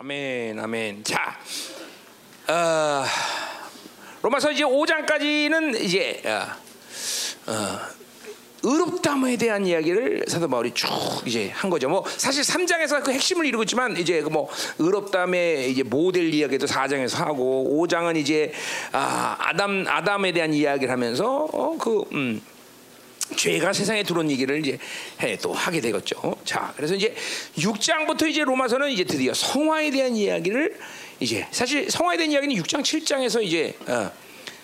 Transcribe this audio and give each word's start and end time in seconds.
아멘, 0.00 0.60
아멘. 0.60 1.02
자, 1.02 1.36
어, 2.46 3.04
로마서 4.22 4.52
이제 4.52 4.62
5장까지는 4.62 5.80
이제 5.82 6.22
어, 6.24 7.50
어, 7.50 7.80
의롭다함에 8.62 9.36
대한 9.36 9.66
이야기를 9.66 10.26
사도 10.28 10.46
바울이 10.46 10.72
쭉 10.72 10.88
이제 11.26 11.50
한 11.52 11.68
거죠. 11.68 11.88
뭐 11.88 12.04
사실 12.16 12.44
3장에서 12.44 13.02
그 13.02 13.10
핵심을 13.10 13.44
이루고 13.46 13.64
있지만 13.64 13.96
이제 13.96 14.22
그뭐 14.22 14.48
의롭다함의 14.78 15.72
이제 15.72 15.82
모델 15.82 16.32
이야기도 16.32 16.66
4장에서 16.66 17.16
하고 17.24 17.84
5장은 17.84 18.16
이제 18.18 18.52
아, 18.92 19.36
아담 19.40 19.84
아담에 19.88 20.30
대한 20.30 20.54
이야기를 20.54 20.92
하면서 20.92 21.48
어, 21.52 21.76
그 21.76 22.04
음, 22.12 22.40
죄가 23.36 23.72
세상에 23.72 24.02
들어온 24.02 24.30
얘기를 24.30 24.58
이제 24.58 24.78
해 25.20 25.36
또 25.40 25.52
하게 25.52 25.80
되겠죠. 25.80 26.36
자, 26.44 26.72
그래서 26.76 26.94
이제 26.94 27.14
6장부터 27.56 28.28
이제 28.28 28.42
로마서는 28.42 28.90
이제 28.90 29.04
드디어 29.04 29.32
성화에 29.34 29.90
대한 29.90 30.16
이야기를 30.16 30.76
이제 31.20 31.46
사실 31.50 31.90
성화에 31.90 32.16
대한 32.16 32.32
이야기는 32.32 32.56
6장, 32.62 32.80
7장에서 32.82 33.42
이제 33.42 33.74
어, 33.86 33.92
어, 33.92 34.12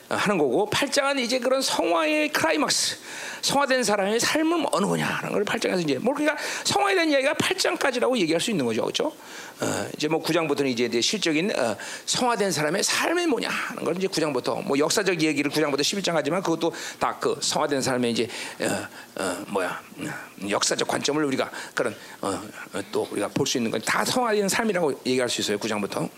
하는 0.08 0.38
거고 0.38 0.68
8장은 0.70 1.18
이제 1.18 1.38
그런 1.38 1.62
성화의 1.62 2.28
클라이막스 2.30 2.96
성화된 3.42 3.82
사람의 3.84 4.20
삶은 4.20 4.66
어느 4.72 4.86
거냐 4.86 5.06
하는 5.06 5.32
걸 5.32 5.44
8장에서 5.44 5.82
이제 5.82 5.98
뭐 5.98 6.14
그러니까 6.14 6.40
성화에 6.64 6.94
대한 6.94 7.10
이야기가 7.10 7.34
8장까지라고 7.34 8.16
얘기할 8.18 8.40
수 8.40 8.50
있는 8.50 8.64
거죠. 8.64 8.82
그렇죠? 8.82 9.12
어, 9.60 9.88
이제 9.96 10.08
뭐 10.08 10.22
9장부터는 10.22 10.66
이제 10.66 11.00
실적인 11.00 11.52
어, 11.56 11.76
성화된 12.06 12.50
사람의 12.52 12.82
삶이 12.82 13.26
뭐냐 13.26 13.48
하는 13.48 13.84
걸 13.84 13.96
이제 13.96 14.06
9장부터 14.08 14.62
뭐 14.64 14.78
역사적 14.78 15.20
얘기를 15.22 15.50
9장부터 15.50 15.80
11장 15.80 16.12
하지만 16.14 16.42
그것도 16.42 16.72
다 16.98 17.14
그 17.20 17.38
성화된 17.40 17.80
삶의 17.80 18.10
이제 18.10 18.28
어, 18.60 19.22
어, 19.22 19.44
뭐야 19.48 19.80
음, 19.98 20.10
역사적 20.50 20.86
관점을 20.88 21.22
우리가 21.24 21.50
그런 21.74 21.94
어, 22.20 22.28
어, 22.72 22.82
또 22.92 23.06
우리가 23.10 23.28
볼 23.28 23.46
수 23.46 23.58
있는 23.58 23.70
건 23.70 23.80
다 23.84 24.04
성화된 24.04 24.48
삶이라고 24.48 25.00
얘기할 25.06 25.28
수 25.28 25.40
있어요. 25.40 25.58
9장부터. 25.58 26.08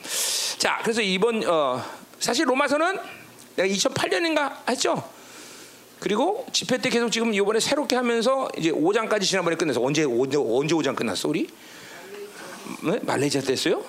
자, 0.59 0.79
그래서 0.83 1.03
이번 1.03 1.45
어, 1.47 1.85
사실 2.19 2.49
로마서는 2.49 2.99
내가 3.57 3.69
2008년인가 3.69 4.69
했죠. 4.69 5.03
그리고 5.99 6.47
집회 6.53 6.77
때 6.79 6.91
계속 6.91 7.11
지금 7.11 7.33
이번에 7.33 7.59
새롭게 7.59 7.97
하면서 7.97 8.49
이제 8.57 8.71
5장까지 8.71 9.23
지난번에 9.23 9.57
끝냈어. 9.57 9.83
언제 9.83 10.05
언제 10.05 10.37
언제 10.37 10.75
5장 10.75 10.95
끝났어 10.95 11.29
우리? 11.29 11.49
네? 12.83 12.99
말레이시아 13.03 13.41
때였어요? 13.43 13.83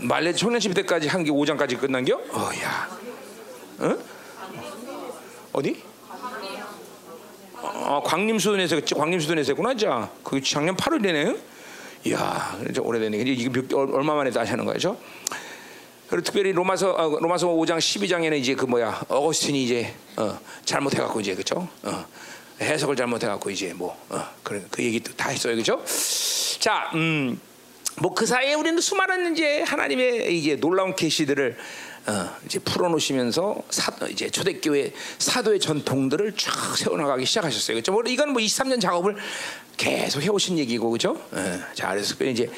말레 0.00 0.32
청년 0.32 0.60
집회 0.60 0.74
때까지 0.74 1.08
한 1.08 1.24
게 1.24 1.30
5장까지 1.30 1.78
끝난겨? 1.78 2.16
어야. 2.32 2.98
응? 3.82 3.98
어디? 5.52 5.82
어, 7.60 8.02
광림수도에서 8.04 8.80
광림수도에서 8.96 9.52
했구나, 9.52 9.74
자. 9.76 10.10
그 10.22 10.40
작년 10.42 10.76
8월이네. 10.76 11.38
이야. 12.06 12.58
이제 12.70 12.80
이게 13.32 13.48
몇, 13.48 13.72
얼마 13.74 14.14
만에 14.14 14.30
다시 14.30 14.50
하는 14.50 14.64
거죠? 14.64 14.96
그리고 16.08 16.22
특별히 16.24 16.52
로마서 16.52 16.92
어, 16.92 17.18
로마서 17.20 17.48
5장 17.48 17.78
12장에는 17.78 18.38
이제 18.38 18.54
그 18.54 18.66
뭐야 18.66 19.04
어거스틴이 19.08 19.64
이제 19.64 19.94
어, 20.16 20.38
잘못해 20.64 20.98
갖고 20.98 21.20
이제 21.20 21.34
그죠? 21.34 21.68
어, 21.82 22.04
해석을 22.60 22.94
잘못해 22.96 23.26
갖고 23.26 23.50
이제 23.50 23.72
뭐 23.72 23.96
어, 24.10 24.22
그런 24.42 24.66
그 24.70 24.82
얘기 24.82 25.00
다 25.00 25.30
했어요, 25.30 25.56
그죠? 25.56 25.82
자, 26.60 26.90
음, 26.94 27.40
뭐 27.96 28.14
그 28.14 28.26
사이에 28.26 28.54
우리는 28.54 28.80
수많은 28.80 29.34
이제 29.34 29.62
하나님의 29.62 30.36
이제 30.38 30.56
놀라운 30.56 30.94
계시들을 30.94 31.56
어, 32.06 32.30
이제 32.44 32.58
풀어놓으시면서 32.58 33.62
사, 33.70 33.92
이제 34.10 34.28
초대교회 34.28 34.92
사도의 35.18 35.58
전통들을 35.58 36.34
쫙 36.36 36.76
세워나가기 36.76 37.24
시작하셨어요. 37.24 37.76
그렇죠? 37.76 37.92
뭐 37.92 38.02
이건 38.06 38.32
뭐 38.34 38.42
23년 38.42 38.78
작업을 38.80 39.16
계속 39.78 40.22
해오신 40.22 40.58
얘기고, 40.58 40.90
그죠? 40.90 41.18
어, 41.32 41.60
자, 41.74 41.90
그래서 41.90 42.14
이제 42.24 42.50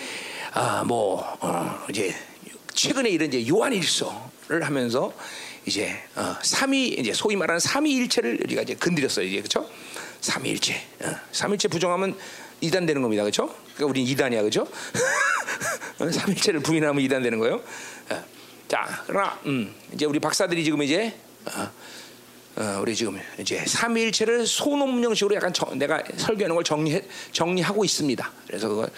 아 0.53 0.83
뭐 0.84 1.22
어, 1.41 1.84
이제 1.91 2.14
최근에 2.77 3.08
이런 3.08 3.32
이제 3.32 3.48
요한일서를 3.48 4.62
하면서 4.62 5.12
이제 5.64 5.96
어, 6.14 6.36
삼위 6.42 6.88
이제 6.88 7.12
소위 7.12 7.34
말하는 7.34 7.58
삼위일체를 7.58 8.41
우리가 8.44 8.62
이제 8.62 8.75
건드렸어요 8.75 9.26
이제 9.26 9.38
그렇죠? 9.38 9.69
삼위일체, 10.20 10.75
어, 11.03 11.16
삼위일체 11.32 11.69
부정하면 11.69 12.16
이단 12.60 12.86
되는 12.86 13.03
겁니다, 13.03 13.22
그렇죠? 13.22 13.47
그러니까 13.75 13.86
우리 13.86 14.03
이단이야, 14.03 14.41
그렇죠? 14.41 14.69
삼위일체를 15.98 16.60
부인하면 16.60 17.03
이단 17.03 17.22
되는 17.22 17.38
거예요. 17.38 17.62
어, 18.10 18.25
자, 18.69 19.04
그러나 19.06 19.38
음, 19.47 19.75
이제 19.92 20.04
우리 20.04 20.20
박사들이 20.20 20.62
지금 20.62 20.82
이제 20.82 21.15
어, 21.47 21.70
어, 22.59 22.78
우리 22.81 22.97
지금 22.97 23.21
이제 23.39 23.62
삼위일체를 23.67 24.47
소논문형식으로 24.47 25.34
약간 25.34 25.53
정, 25.53 25.78
내가 25.78 26.03
설교하는 26.17 26.55
걸 26.55 26.65
정리 26.65 27.03
정리하고 27.31 27.84
있습니다. 27.84 28.33
그래서 28.47 28.69
그걸 28.69 28.89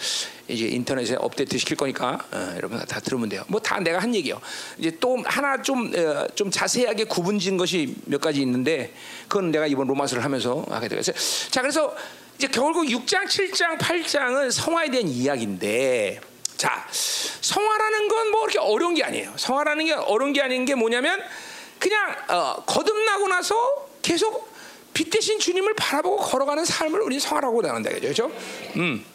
이제 0.47 0.65
인터넷에 0.67 1.15
업데이트 1.15 1.57
시킬 1.57 1.75
거니까 1.75 2.25
어, 2.31 2.53
여러분 2.55 2.79
다 2.85 3.01
들으면 3.01 3.27
돼요. 3.27 3.43
뭐 3.47 3.59
다 3.59 3.79
내가 3.79 3.99
한 3.99 4.15
얘기요. 4.15 4.39
이제 4.77 4.95
또 5.01 5.21
하나 5.25 5.61
좀좀 5.61 5.93
어, 6.07 6.27
좀 6.35 6.49
자세하게 6.49 7.03
구분진 7.05 7.57
것이 7.57 7.95
몇 8.05 8.21
가지 8.21 8.41
있는데 8.41 8.93
그건 9.27 9.51
내가 9.51 9.67
이번 9.67 9.87
로마서를 9.87 10.23
하면서 10.23 10.65
하게 10.69 10.87
되겠어요. 10.87 11.15
자, 11.51 11.61
그래서 11.61 11.93
이제 12.37 12.47
결국 12.47 12.85
6장, 12.85 13.25
7장, 13.25 13.77
8장은 13.77 14.51
성화에 14.51 14.89
대한 14.89 15.07
이야기인데. 15.09 16.21
자, 16.55 16.87
성화라는 17.41 18.07
건 18.07 18.31
뭐 18.31 18.41
그렇게 18.41 18.59
어려운 18.59 18.93
게 18.93 19.03
아니에요. 19.03 19.33
성화라는 19.37 19.85
게 19.85 19.93
어려운 19.93 20.33
게 20.33 20.41
아닌 20.41 20.65
게 20.65 20.75
뭐냐면 20.75 21.19
그냥 21.79 22.15
어, 22.27 22.63
거듭나고 22.65 23.27
나서 23.27 23.87
계속 24.01 24.53
빛 24.93 25.09
대신 25.09 25.39
주님을 25.39 25.75
바라보고 25.75 26.17
걸어가는 26.17 26.65
삶을 26.65 27.01
우리는 27.01 27.19
성화라고 27.19 27.61
나눈다 27.61 27.89
그죠? 27.91 28.31
음. 28.75 29.05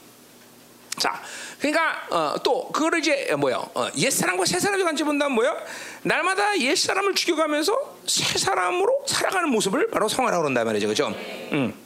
자, 0.96 1.20
그러니까 1.58 2.06
어, 2.10 2.34
또 2.42 2.70
그거를 2.70 3.00
이제 3.00 3.34
뭐야? 3.36 3.56
어, 3.56 3.88
옛 3.96 4.10
사람과 4.10 4.44
새 4.44 4.60
사람의 4.60 4.84
관점 4.84 5.08
본다면 5.08 5.34
뭐야? 5.34 5.56
날마다 6.02 6.58
옛 6.60 6.74
사람을 6.76 7.14
죽여가면서 7.14 7.96
새 8.06 8.38
사람으로 8.38 9.04
살아가는 9.06 9.48
모습을 9.50 9.90
바로 9.90 10.08
성화라고 10.08 10.42
그런다 10.42 10.64
말이죠, 10.64 10.88
그죠? 10.88 11.08
음. 11.52 11.83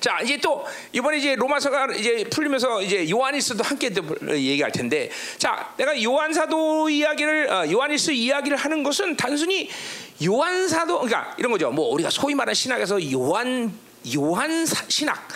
자 0.00 0.20
이제 0.22 0.36
또 0.38 0.64
이번에 0.92 1.18
이제 1.18 1.34
로마서가 1.34 1.94
이제 1.94 2.24
풀리면서 2.24 2.82
이제 2.82 3.08
요한일서도 3.08 3.62
함께 3.62 3.90
얘기할 4.30 4.72
텐데 4.72 5.10
자 5.38 5.72
내가 5.76 6.00
요한사도 6.02 6.88
이야기를 6.88 7.50
어, 7.50 7.70
요한일서 7.70 8.12
이야기를 8.12 8.56
하는 8.56 8.82
것은 8.82 9.16
단순히 9.16 9.68
요한사도 10.24 11.00
그러니까 11.00 11.34
이런 11.38 11.52
거죠. 11.52 11.70
뭐 11.70 11.92
우리가 11.92 12.10
소위 12.10 12.34
말하는 12.34 12.54
신학에서 12.54 13.12
요한 13.12 13.72
요한 14.14 14.66
신학 14.88 15.28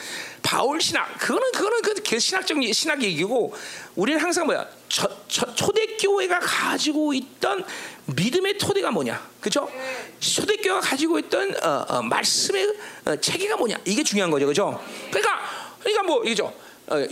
바울 0.42 0.80
신학. 0.80 1.18
그거는 1.18 1.52
그거는 1.52 1.80
그 1.82 2.18
신학적 2.18 2.58
신학 2.72 3.02
얘기고 3.02 3.54
우리는 3.94 4.20
항상 4.20 4.46
뭐야? 4.46 4.66
저, 4.88 5.08
저, 5.28 5.54
초대교회가 5.54 6.40
가지고 6.40 7.12
있던 7.14 7.64
믿음의 8.06 8.58
토대가 8.58 8.90
뭐냐 8.90 9.29
그죠? 9.40 9.68
초대교회가 10.20 10.80
가지고 10.80 11.18
있던 11.18 11.54
어, 11.64 11.84
어, 11.88 12.02
말씀의 12.02 12.74
어, 13.06 13.16
체계가 13.16 13.56
뭐냐? 13.56 13.76
이게 13.84 14.02
중요한 14.02 14.30
거죠. 14.30 14.46
그죠? 14.46 14.82
그러니까 15.10 15.40
그러니까 15.80 16.02
뭐 16.02 16.22
이죠. 16.24 16.52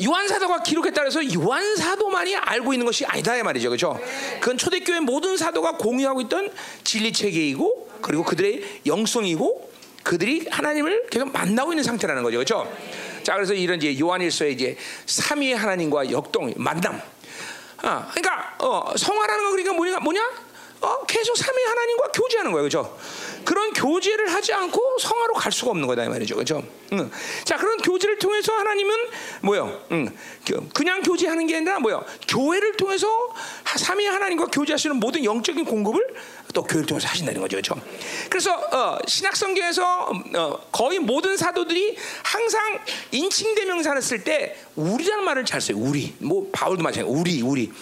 요한 0.02 0.26
사도가 0.26 0.62
기록했다 0.64 1.02
그래서 1.02 1.20
요한 1.34 1.76
사도만이 1.76 2.34
알고 2.34 2.72
있는 2.72 2.84
것이 2.84 3.06
아니다 3.06 3.36
이 3.36 3.42
말이죠. 3.42 3.70
그죠? 3.70 3.98
그건 4.40 4.58
초대교회 4.58 5.00
모든 5.00 5.36
사도가 5.36 5.76
공유하고 5.76 6.20
있던 6.22 6.50
진리 6.82 7.12
체계이고 7.12 7.90
그리고 8.02 8.24
그들의 8.24 8.80
영성이고 8.86 9.70
그들이 10.02 10.46
하나님을 10.50 11.06
계속 11.10 11.32
만나고 11.32 11.72
있는 11.72 11.84
상태라는 11.84 12.24
거죠. 12.24 12.38
그죠? 12.38 12.72
자 13.22 13.34
그래서 13.34 13.54
이런 13.54 13.78
이제 13.78 13.98
요한일서의 13.98 14.54
이제 14.54 14.76
삼위의 15.06 15.54
하나님과 15.54 16.10
역동 16.10 16.52
만남. 16.56 17.00
아 17.78 18.10
그러니까 18.12 18.56
어, 18.58 18.92
성화라는 18.96 19.44
건 19.44 19.50
그러니까 19.52 19.74
뭐냐? 19.74 19.98
뭐냐? 20.00 20.47
어, 20.80 21.04
계속 21.06 21.36
삼위 21.36 21.64
하나님과 21.64 22.08
교제하는 22.12 22.52
거예요, 22.52 22.68
그렇죠? 22.68 22.98
그런 23.44 23.72
교제를 23.72 24.32
하지 24.32 24.52
않고 24.52 24.98
성화로 25.00 25.34
갈 25.34 25.50
수가 25.50 25.70
없는 25.70 25.86
거다 25.86 26.04
이 26.04 26.08
말이죠, 26.08 26.34
그렇죠? 26.34 26.62
응. 26.92 27.10
자 27.44 27.56
그런 27.56 27.78
교제를 27.78 28.18
통해서 28.18 28.52
하나님은 28.52 28.94
뭐요? 29.42 29.80
응. 29.92 30.08
그냥 30.74 31.02
교제하는 31.02 31.46
게 31.46 31.56
아니라 31.56 31.78
뭐요? 31.80 32.04
교회를 32.28 32.76
통해서 32.76 33.08
삼위 33.76 34.06
하나님과 34.06 34.46
교제하시는 34.46 34.96
모든 34.96 35.24
영적인 35.24 35.64
공급을 35.64 36.14
또 36.54 36.62
교회를 36.62 36.86
통해서 36.86 37.08
하신다는 37.08 37.40
거죠, 37.40 37.56
그렇죠? 37.56 37.80
그래서 38.28 38.54
어, 38.54 38.98
신약 39.06 39.36
성경에서 39.36 40.12
어, 40.36 40.60
거의 40.70 40.98
모든 40.98 41.36
사도들이 41.36 41.96
항상 42.22 42.78
인칭 43.10 43.54
대명사를 43.54 44.00
쓸 44.02 44.24
때 44.24 44.56
우리라는 44.76 45.24
말을 45.24 45.44
잘 45.44 45.60
써요. 45.60 45.78
우리, 45.78 46.14
뭐 46.18 46.48
바울도 46.52 46.82
마찬가지, 46.82 47.12
우리, 47.12 47.42
우리. 47.42 47.72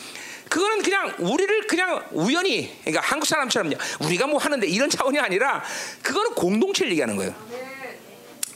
그거는 0.49 0.83
그냥 0.83 1.15
우리를 1.19 1.67
그냥 1.67 2.05
우연히 2.13 2.77
그러니까 2.81 3.01
한국 3.03 3.27
사람처럼 3.27 3.73
우리가 4.01 4.27
뭐 4.27 4.39
하는데 4.39 4.67
이런 4.67 4.89
차원이 4.89 5.19
아니라 5.19 5.63
그거는 6.03 6.35
공동체를 6.35 6.93
얘기하는 6.93 7.17
거예요. 7.17 7.35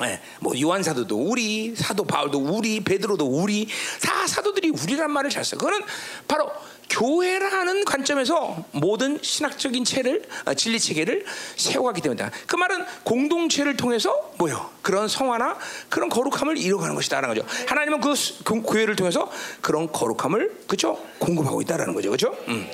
예, 0.02 0.20
뭐 0.40 0.58
요한 0.58 0.82
사도도 0.82 1.16
우리, 1.16 1.74
사도 1.76 2.04
바울도 2.04 2.38
우리, 2.38 2.80
베드로도 2.80 3.26
우리, 3.26 3.68
다 4.02 4.26
사도들이 4.26 4.70
우리란 4.70 5.10
말을 5.10 5.28
잘 5.28 5.44
써요. 5.44 5.58
그거는 5.58 5.82
바로 6.26 6.50
교회라는 6.90 7.84
관점에서 7.84 8.64
모든 8.72 9.18
신학적인 9.22 9.84
체를 9.84 10.22
어, 10.44 10.54
진리 10.54 10.78
체계를 10.80 11.24
세워가기 11.56 12.00
때문이다. 12.02 12.30
그 12.46 12.56
말은 12.56 12.84
공동체를 13.04 13.76
통해서 13.76 14.32
뭐요? 14.38 14.68
그런 14.82 15.06
성화나 15.08 15.56
그런 15.88 16.08
거룩함을 16.08 16.58
이루어가는 16.58 16.94
것이다라는 16.96 17.34
거죠. 17.34 17.46
하나님은 17.66 18.00
그 18.00 18.14
수- 18.14 18.42
그 18.44 18.60
교회를 18.62 18.96
통해서 18.96 19.30
그런 19.60 19.90
거룩함을 19.90 20.64
그죠 20.66 20.98
공급하고 21.18 21.62
있다라는 21.62 21.94
거죠, 21.94 22.10
그죠? 22.10 22.36
음. 22.48 22.68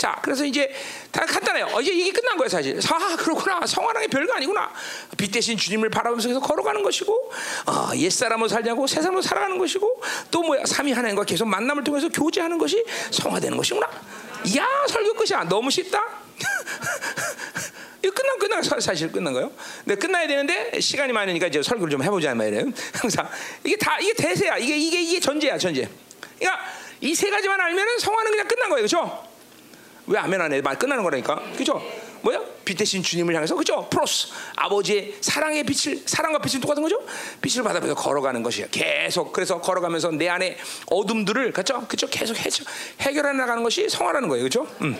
자, 0.00 0.18
그래서 0.22 0.46
이제 0.46 0.74
다 1.10 1.26
간단해요. 1.26 1.66
어, 1.74 1.80
이제 1.82 1.92
이게 1.92 2.10
끝난 2.10 2.34
거예요, 2.38 2.48
사실. 2.48 2.80
아, 2.90 3.16
그렇구나. 3.16 3.60
게 4.00 4.06
별거 4.06 4.32
아니구나. 4.32 4.72
빛 5.18 5.30
대신 5.30 5.58
주님을 5.58 5.90
바라보면서 5.90 6.26
계속 6.26 6.40
걸어가는 6.40 6.82
것이고, 6.82 7.32
어, 7.66 7.90
옛 7.96 8.08
사람으로 8.08 8.48
살자고 8.48 8.86
새 8.86 9.02
사람으로 9.02 9.20
살아가는 9.20 9.58
것이고, 9.58 10.02
또 10.30 10.42
뭐야, 10.42 10.62
삼위 10.64 10.92
하나님과 10.92 11.24
계속 11.24 11.46
만남을 11.48 11.84
통해서 11.84 12.08
교제하는 12.08 12.56
것이 12.56 12.82
성화되는 13.10 13.54
것이구나. 13.58 13.90
이야, 14.46 14.66
설교 14.88 15.12
끝이야. 15.12 15.44
너무 15.44 15.70
쉽다. 15.70 16.02
이거 18.02 18.14
끝난 18.14 18.38
끝난 18.38 18.62
사- 18.62 18.80
사실 18.80 19.12
끝난 19.12 19.34
거예요. 19.34 19.52
근데 19.84 19.96
끝나야 19.96 20.26
되는데 20.26 20.80
시간이 20.80 21.12
많으니까 21.12 21.48
이제 21.48 21.62
설교를 21.62 21.90
좀 21.90 22.02
해보자 22.02 22.34
말이에요. 22.34 22.72
항상 22.98 23.28
이게 23.62 23.76
다 23.76 23.98
이게 24.00 24.14
대세야. 24.14 24.56
이게 24.56 24.78
이게 24.78 25.02
이게 25.02 25.20
전제야 25.20 25.58
전제. 25.58 25.86
그러니까 26.38 26.64
이 27.02 27.14
세 27.14 27.28
가지만 27.28 27.60
알면은 27.60 27.98
성화는 27.98 28.30
그냥 28.30 28.48
끝난 28.48 28.70
거예요, 28.70 28.86
그렇죠? 28.86 29.29
왜 30.10 30.18
아멘 30.18 30.40
안 30.40 30.52
해? 30.52 30.60
말 30.60 30.76
끝나는 30.76 31.04
거라니까. 31.04 31.40
그죠? 31.56 31.80
뭐야? 32.22 32.40
빛 32.64 32.74
대신 32.74 33.00
주님을 33.00 33.34
향해서 33.34 33.54
그죠? 33.54 33.88
프로스 33.88 34.28
아버지의 34.56 35.14
사랑의 35.20 35.62
빛을 35.62 36.02
사랑과 36.04 36.40
빛은 36.40 36.60
똑같은 36.60 36.82
거죠? 36.82 37.00
빛을 37.40 37.62
받아면서 37.62 37.94
걸어가는 37.94 38.42
것이야. 38.42 38.66
계속 38.72 39.32
그래서 39.32 39.60
걸어가면서 39.60 40.10
내 40.10 40.28
안에 40.28 40.58
어둠들을 40.86 41.52
그죠? 41.52 41.86
그죠? 41.86 42.08
계속 42.08 42.36
해결 42.36 42.66
해결해 43.00 43.32
나가는 43.34 43.62
것이 43.62 43.88
성화라는 43.88 44.28
거예요. 44.28 44.44
그죠? 44.44 44.66
음. 44.82 44.96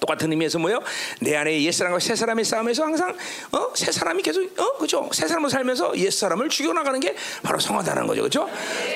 똑같은 0.00 0.30
의미에서 0.32 0.58
뭐요? 0.58 0.80
내 1.20 1.36
안에 1.36 1.62
옛 1.62 1.70
사람과 1.70 1.98
새 2.00 2.16
사람의 2.16 2.44
싸움에서 2.44 2.82
항상 2.84 3.14
어? 3.52 3.68
새 3.74 3.92
사람이 3.92 4.22
계속 4.22 4.58
어? 4.58 4.76
그죠? 4.78 5.08
새 5.12 5.28
사람으로 5.28 5.50
살면서 5.50 5.96
옛 5.98 6.10
사람을 6.10 6.48
죽여 6.48 6.72
나가는 6.72 6.98
게 6.98 7.14
바로 7.42 7.60
성화다라는 7.60 8.06
거죠. 8.08 8.22
그죠? 8.22 8.48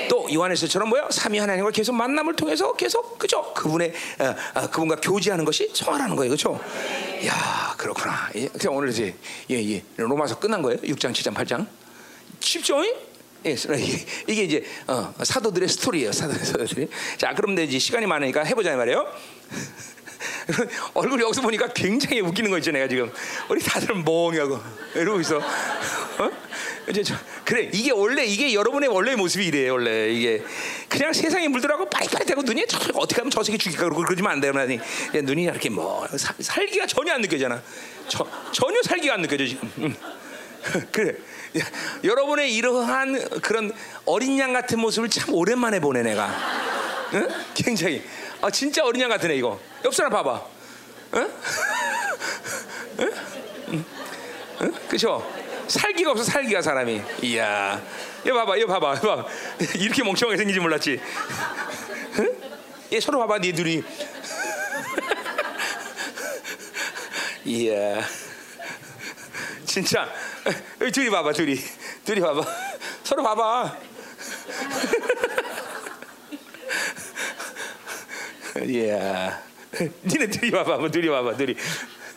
또 0.08 0.26
요한에서처럼 0.32 0.88
뭐요? 0.88 1.06
삼위 1.10 1.38
하나님과 1.38 1.70
계속 1.70 1.94
만남을 1.94 2.34
통해서 2.36 2.72
계속 2.72 3.18
그죠? 3.18 3.52
그분의 3.54 3.92
어, 4.18 4.34
어, 4.60 4.70
그분과 4.70 4.96
교제하는 4.96 5.44
것이 5.44 5.70
성화라는 5.74 6.16
거예요. 6.16 6.30
그죠? 6.30 6.58
야, 7.26 7.74
그렇구나. 7.76 8.30
예, 8.36 8.48
그래서 8.48 8.70
오늘 8.70 8.88
이제 8.88 9.14
예, 9.50 9.56
예. 9.56 9.82
로마서 9.96 10.38
끝난 10.38 10.62
거예요. 10.62 10.78
6장, 10.80 11.12
7장, 11.12 11.34
8장. 11.34 11.66
쉽죠? 12.40 12.82
예, 13.46 13.52
이게- 13.52 14.06
이게 14.26 14.42
이제 14.44 14.64
어, 14.86 15.12
사도들의 15.22 15.68
스토리예요. 15.68 16.12
사도들의 16.12 16.46
스토리. 16.66 16.88
자, 17.18 17.34
그럼 17.34 17.58
이제 17.58 17.78
시간이 17.78 18.06
많으니까 18.06 18.42
해보자 18.42 18.74
말이에요. 18.74 19.06
얼굴 20.94 21.20
여기서 21.20 21.42
보니까 21.42 21.68
굉장히 21.68 22.20
웃기는 22.20 22.50
거 22.50 22.58
있죠, 22.58 22.70
내가 22.70 22.88
지금. 22.88 23.12
우리 23.48 23.60
다들 23.62 23.94
멍하고 23.94 24.60
이러고 24.94 25.20
있어. 25.20 25.38
어? 25.38 26.30
이제 26.88 27.02
저, 27.02 27.14
그래, 27.44 27.70
이게 27.72 27.90
원래 27.90 28.24
이게 28.24 28.52
여러분의 28.54 28.88
원래 28.90 29.16
모습이 29.16 29.46
이래요, 29.46 29.72
원래 29.72 30.08
이게 30.10 30.42
그냥 30.88 31.12
세상에 31.12 31.48
물들어가고 31.48 31.88
빠릿빠릿하고 31.88 32.42
눈이 32.42 32.66
저, 32.68 32.78
어떻게 32.94 33.20
하면 33.20 33.30
저 33.30 33.42
새끼 33.42 33.58
죽일까 33.58 33.84
그러고 33.84 34.02
그러지면 34.02 34.32
안 34.32 34.40
되나 34.40 34.64
니 34.64 34.78
눈이 35.12 35.44
이렇게 35.44 35.70
뭐 35.70 36.06
사- 36.16 36.34
살기가 36.38 36.86
전혀 36.86 37.12
안 37.14 37.20
느껴지잖아. 37.22 37.60
저, 38.08 38.26
전혀 38.52 38.80
살기가 38.82 39.14
안 39.14 39.22
느껴져 39.22 39.46
지금. 39.46 39.70
음. 39.78 39.96
그래. 40.92 41.14
야, 41.58 41.62
여러분의 42.02 42.54
이러한 42.54 43.40
그런 43.40 43.72
어린 44.06 44.38
양 44.38 44.52
같은 44.52 44.78
모습을 44.80 45.08
참 45.08 45.32
오랜만에 45.34 45.80
보네 45.80 46.02
내가. 46.02 46.28
응? 47.14 47.28
굉장히. 47.54 48.02
아 48.44 48.50
진짜 48.50 48.84
어린 48.84 49.00
양 49.00 49.08
같으네 49.08 49.36
이거. 49.36 49.58
옆 49.86 49.94
사람 49.94 50.12
봐봐. 50.12 50.42
응? 51.14 51.32
응? 53.00 53.12
응? 53.68 53.84
응? 54.60 54.74
그죠? 54.86 55.26
살기가 55.66 56.10
없어 56.10 56.24
살기가 56.24 56.60
사람이. 56.60 57.00
이야. 57.22 57.82
이거 58.22 58.34
봐봐, 58.34 58.58
이거 58.58 58.66
봐봐, 58.66 59.00
봐 59.00 59.16
봐. 59.16 59.26
이렇게 59.80 60.04
멍청하게 60.04 60.36
생기지 60.36 60.60
몰랐지. 60.60 61.00
응? 62.18 62.36
얘 62.92 63.00
서로 63.00 63.18
봐봐, 63.20 63.38
니 63.38 63.50
둘이. 63.54 63.82
이야. 67.46 68.02
진짜 69.64 70.06
둘이 70.92 71.08
봐봐 71.08 71.32
둘이 71.32 71.58
둘이 72.04 72.20
봐봐 72.20 72.42
서로 73.02 73.22
봐봐 73.22 73.78
이야 78.62 79.42
니네 80.04 80.26
둘이 80.28 80.50
봐봐 80.50 80.76
뭐 80.78 80.90
둘이 80.90 81.08
봐봐 81.08 81.36
둘이 81.36 81.54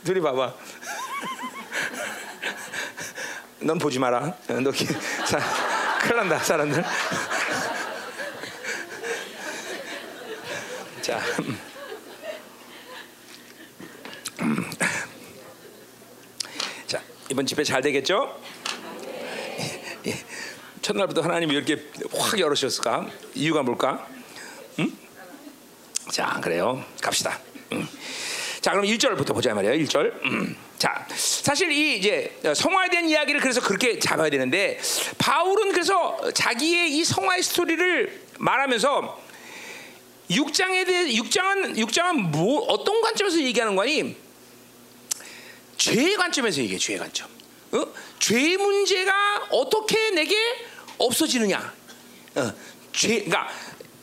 둘이 0.04 0.20
봐봐 0.22 0.54
넌 3.62 3.78
보지 3.80 3.98
마라 4.00 4.36
너 4.48 4.72
기- 4.72 4.86
사, 4.86 5.40
큰일 6.00 6.18
난다 6.18 6.38
사람들 6.40 6.84
자 11.02 11.20
자 16.88 17.02
이번 17.30 17.46
집회 17.46 17.64
잘 17.64 17.82
되겠죠? 17.82 18.40
예. 20.08 20.14
첫날부터 20.82 21.22
하나님이 21.22 21.54
이렇게 21.56 21.86
확 22.18 22.40
열으셨을까? 22.40 23.08
이유가 23.36 23.64
뭘까? 23.64 24.08
응? 24.80 24.92
자 26.12 26.40
그래요 26.42 26.84
갑시다 27.02 27.40
음. 27.72 27.88
자 28.62 28.72
그럼 28.72 28.86
1절부터 28.86 29.34
보자 29.34 29.54
말이에요 29.54 29.76
1절 29.86 30.24
음. 30.26 30.56
자 30.78 31.08
사실 31.16 31.72
이 31.72 31.98
이제 31.98 32.38
성화에 32.56 32.90
대한 32.90 33.10
이야기를 33.10 33.42
그래서 33.42 33.62
그렇게 33.62 34.00
잡아야 34.00 34.30
되는데 34.30 34.80
바울은 35.18 35.72
그래서 35.72 36.18
자기의 36.34 36.98
이 36.98 37.04
성화의 37.04 37.44
스토리를 37.44 38.22
말하면서 38.40 39.28
6장에 40.30 40.86
대해 40.86 41.06
6장은 41.14 41.78
6장은 41.78 42.32
뭐 42.32 42.62
어떤 42.66 43.02
관점에서 43.02 43.42
얘기하는 43.42 43.76
거니? 43.76 44.16
죄의 45.78 46.16
관점에서 46.16 46.62
얘기해 46.62 46.78
죄의 46.78 47.00
관점. 47.00 47.28
어? 47.72 47.86
죄의 48.20 48.58
문제가 48.58 49.14
어떻게 49.52 50.12
내게 50.12 50.36
없어지느냐? 50.98 51.74
어, 52.36 52.54
죄, 52.92 53.08
그러니까, 53.24 53.48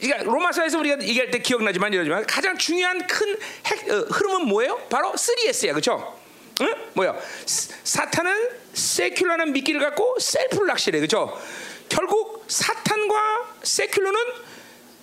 그러니까 0.04 0.30
로마서에서 0.32 0.78
우리가 0.78 1.00
얘기할 1.02 1.30
때 1.30 1.38
기억나지만 1.38 1.92
이러지만 1.92 2.26
가장 2.26 2.56
중요한 2.58 3.06
큰 3.06 3.36
핵, 3.66 3.90
어, 3.90 3.94
흐름은 4.10 4.46
뭐예요? 4.46 4.76
바로 4.90 5.12
3S야, 5.12 5.70
그렇죠? 5.70 6.18
응? 6.60 6.74
뭐야? 6.94 7.16
스- 7.46 7.70
사탄은 7.84 8.50
세큘러는 8.74 9.50
미끼를 9.52 9.80
갖고 9.80 10.16
셀프를 10.20 10.66
낚시래, 10.66 10.98
그렇죠? 10.98 11.40
결국 11.88 12.44
사탄과 12.48 13.54
세큘러는 13.62 14.16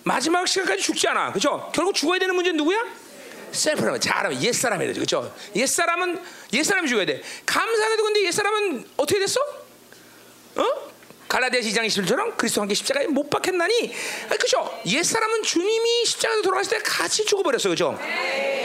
마지막 0.04 0.48
시간까지 0.48 0.82
죽지 0.82 1.08
않아, 1.10 1.30
그렇죠? 1.32 1.70
결국 1.74 1.94
죽어야 1.96 2.20
되는 2.20 2.34
문제는 2.36 2.58
누구야? 2.58 2.84
셀프라면 3.52 4.00
잘하면 4.00 4.42
옛 4.44 4.54
사람이 4.54 4.86
되죠, 4.88 5.00
그렇죠? 5.02 5.36
옛 5.56 5.66
사람은 5.68 6.22
옛 6.54 6.64
사람이 6.64 6.88
죽어야 6.88 7.06
돼. 7.06 7.22
감사하게도 7.46 8.04
근데 8.04 8.24
옛 8.24 8.32
사람은 8.32 8.86
어떻게 8.98 9.20
됐어? 9.20 9.40
어? 11.42 11.50
갈라디아 11.50 11.60
2장 11.62 11.86
21절처럼 11.88 12.38
그리스도 12.38 12.62
함께 12.62 12.76
십자가에 12.76 13.08
못 13.08 13.30
박혔나니 13.30 13.92
그죠? 14.40 14.80
옛 14.86 15.02
사람은 15.02 15.42
주님이 15.42 16.06
십자가에 16.06 16.42
돌아갔을 16.44 16.78
때 16.78 16.84
같이 16.84 17.26
죽어버렸어 17.26 17.70
그죠? 17.70 17.98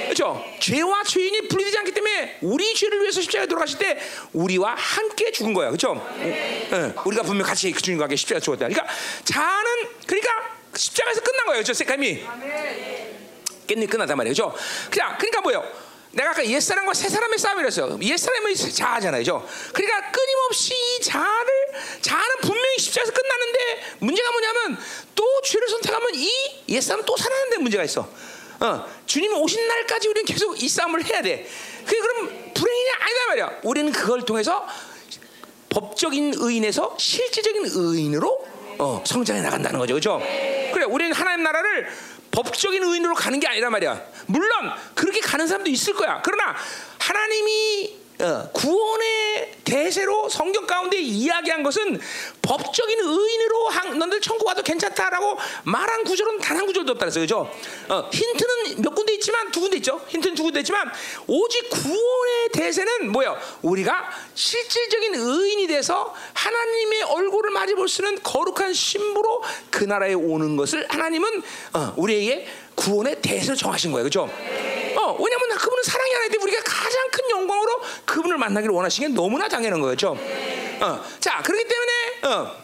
그죠? 0.09 0.45
죄와 0.61 1.03
죄인이 1.05 1.49
분리되지 1.49 1.79
않기 1.79 1.93
때문에 1.93 2.39
우리 2.43 2.75
죄를 2.75 3.01
위해서 3.01 3.23
십자가에 3.23 3.47
돌아가실 3.47 3.79
때 3.79 3.99
우리와 4.35 4.75
함께 4.77 5.33
죽은 5.33 5.55
거야 5.55 5.71
그죠? 5.71 6.07
예, 6.21 6.93
우리가 7.05 7.23
분명 7.23 7.47
같이 7.47 7.73
그 7.73 7.81
주님과 7.81 8.05
함께 8.05 8.17
십자가에 8.17 8.41
죽었다 8.41 8.69
그러니까 8.69 8.87
자는 9.25 9.65
그러니까 10.07 10.31
십자가에서 10.75 11.23
끝난 11.23 11.47
거예요 11.47 11.61
그죠? 11.61 11.73
세감이 11.73 12.25
깻잎 13.67 13.91
끝났단 13.91 14.17
말이에요 14.17 14.33
그죠? 14.33 14.55
그냥 14.91 15.17
그러니까 15.19 15.41
뭐예요? 15.41 15.86
내가 16.17 16.31
아까 16.31 16.47
옛사람과 16.47 16.95
새사람의 16.95 17.39
싸움이랬어요. 17.39 17.99
옛사람은 18.01 18.55
자아잖아요. 18.55 19.49
그러니까 19.75 20.11
끊임없이 20.11 20.73
이 20.75 21.03
자아를, 21.03 21.53
자아는 22.01 22.37
분명히 22.41 22.79
십자가에서 22.79 23.13
끝나는데 23.13 23.59
문제가 23.99 24.33
뭐냐면 24.33 24.79
또 25.15 25.25
죄를 25.43 25.69
선택하면 25.69 26.09
이 26.15 26.31
옛사람은 26.71 27.05
또 27.05 27.17
살아나는데 27.19 27.59
문제가 27.59 27.85
있어. 27.85 28.09
어, 28.61 28.87
주님 29.05 29.35
오신 29.35 29.69
날까지 29.69 30.09
우리는 30.09 30.25
계속 30.25 30.63
이 30.63 30.67
싸움을 30.67 31.05
해야 31.05 31.21
돼. 31.21 31.47
그게 31.85 32.01
그럼 32.01 32.53
불행이냐? 32.55 32.93
아니다 32.99 33.27
말이야. 33.29 33.61
우리는 33.65 33.93
그걸 33.93 34.25
통해서 34.25 34.67
법적인 35.69 36.33
의인에서 36.39 36.97
실질적인 36.99 37.67
의인으로 37.75 38.47
어, 38.79 39.05
성장해 39.07 39.43
나간다는 39.43 39.79
거죠. 39.79 39.95
그죠? 39.95 40.19
그래, 40.73 40.85
우리는 40.87 41.13
하나님 41.13 41.43
나라를 41.43 41.89
법적인 42.37 42.83
의인으로 42.83 43.15
가는 43.15 43.41
게 43.41 43.47
아니란 43.49 43.73
말이야. 43.73 43.99
물론 44.27 44.51
그렇게 44.95 45.21
가는 45.21 45.47
사람도 45.47 45.71
있을 45.71 45.95
거야. 45.95 46.21
그러나 46.23 46.55
하나님이 46.99 48.06
어, 48.19 48.49
구원의 48.53 49.53
대세로 49.65 50.29
성경 50.29 50.67
가운데 50.67 50.99
이야기한 50.99 51.63
것은 51.63 52.01
법적인 52.41 52.99
의인으로 53.01 53.69
한, 53.69 53.99
너들 53.99 54.21
천국 54.21 54.47
와도 54.49 54.63
괜찮다라고 54.63 55.37
말한 55.65 56.05
구절은 56.05 56.39
단 56.41 56.57
한 56.57 56.65
구절도 56.67 56.93
없다 56.93 57.05
그랬어요. 57.05 57.23
그죠? 57.25 57.51
어, 57.89 58.09
힌트는 58.11 58.81
몇 58.83 58.95
군데 58.95 59.13
있지만 59.15 59.51
두 59.51 59.61
군데 59.61 59.77
있죠. 59.77 60.01
힌트는 60.09 60.35
두 60.35 60.45
군데 60.45 60.61
있지만 60.61 60.91
오직 61.27 61.69
구원의 61.69 62.49
대세는 62.55 63.13
뭐예요? 63.13 63.37
우리가 63.61 64.11
실질적인 64.35 65.15
의인이 65.17 65.67
돼서 65.67 66.15
하나님의 66.33 67.03
얼굴을 67.03 67.51
마주 67.51 67.75
볼 67.75 67.87
수 67.89 68.03
있는 68.03 68.23
거룩한 68.23 68.73
신부로 68.73 69.43
그 69.71 69.85
나라에 69.85 70.15
오는 70.15 70.57
것을 70.57 70.87
하나님은 70.89 71.43
어, 71.75 71.93
우리에게 71.97 72.47
구원의 72.77 73.21
대세를 73.21 73.57
정하신 73.57 73.91
거예요. 73.93 74.05
그죠? 74.05 74.23
어, 74.23 75.13
왜냐면 75.19 75.59
그분은 75.59 75.83
사랑이 75.83 76.13
하나님 76.13 76.43
우리가 76.43 76.63
가장 76.63 77.11
큰 77.11 77.31
영광으로 77.31 77.81
그분을 78.05 78.39
만나기를 78.39 78.75
원하시는 78.75 79.11
게 79.11 79.15
너무나 79.15 79.49
당연한 79.49 79.81
거죠. 79.81 80.17
어, 80.81 81.05
자, 81.21 81.43
그렇기 81.43 81.65
때문에 81.69 81.93
어, 82.23 82.57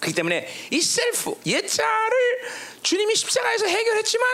그렇기 0.00 0.14
때문에 0.14 0.48
이 0.70 0.80
셀프 0.80 1.34
옛자를 1.46 2.42
주님이 2.82 3.14
십자가에서 3.14 3.66
해결했지만 3.66 4.26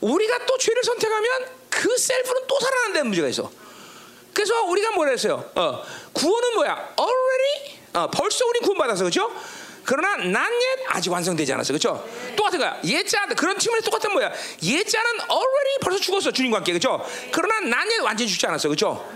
우리가 0.00 0.44
또 0.46 0.58
죄를 0.58 0.84
선택하면 0.84 1.46
그 1.70 1.96
셀프는 1.96 2.42
또 2.46 2.60
살아난다는 2.60 3.06
문제가 3.08 3.28
있어. 3.28 3.50
그래서 4.32 4.62
우리가 4.64 4.90
뭐라 4.90 5.12
했어요? 5.12 5.50
어, 5.54 5.82
구원은 6.12 6.54
뭐야? 6.54 6.94
already 6.98 7.78
어, 7.94 8.10
벌써 8.10 8.46
우리 8.46 8.60
구원받았어, 8.60 9.04
그렇죠? 9.04 9.32
그러나 9.86 10.16
난 10.16 10.52
옛 10.52 10.96
아직 10.96 11.10
완성되지 11.10 11.52
않았어, 11.52 11.68
그렇죠? 11.72 12.06
똑같은 12.36 12.58
거야. 12.58 12.78
옛자 12.84 13.26
그런 13.36 13.58
측면에서 13.58 13.84
똑같은 13.84 14.12
뭐야? 14.12 14.32
옛자는 14.62 15.10
already 15.30 15.78
벌써 15.80 15.98
죽었어, 16.00 16.30
주님과 16.32 16.58
함께, 16.58 16.72
그렇죠? 16.72 17.04
그러나 17.32 17.60
난 17.60 17.88
옛 17.90 18.02
완전히 18.02 18.28
죽지 18.28 18.46
않았어, 18.46 18.68
그렇죠? 18.68 19.08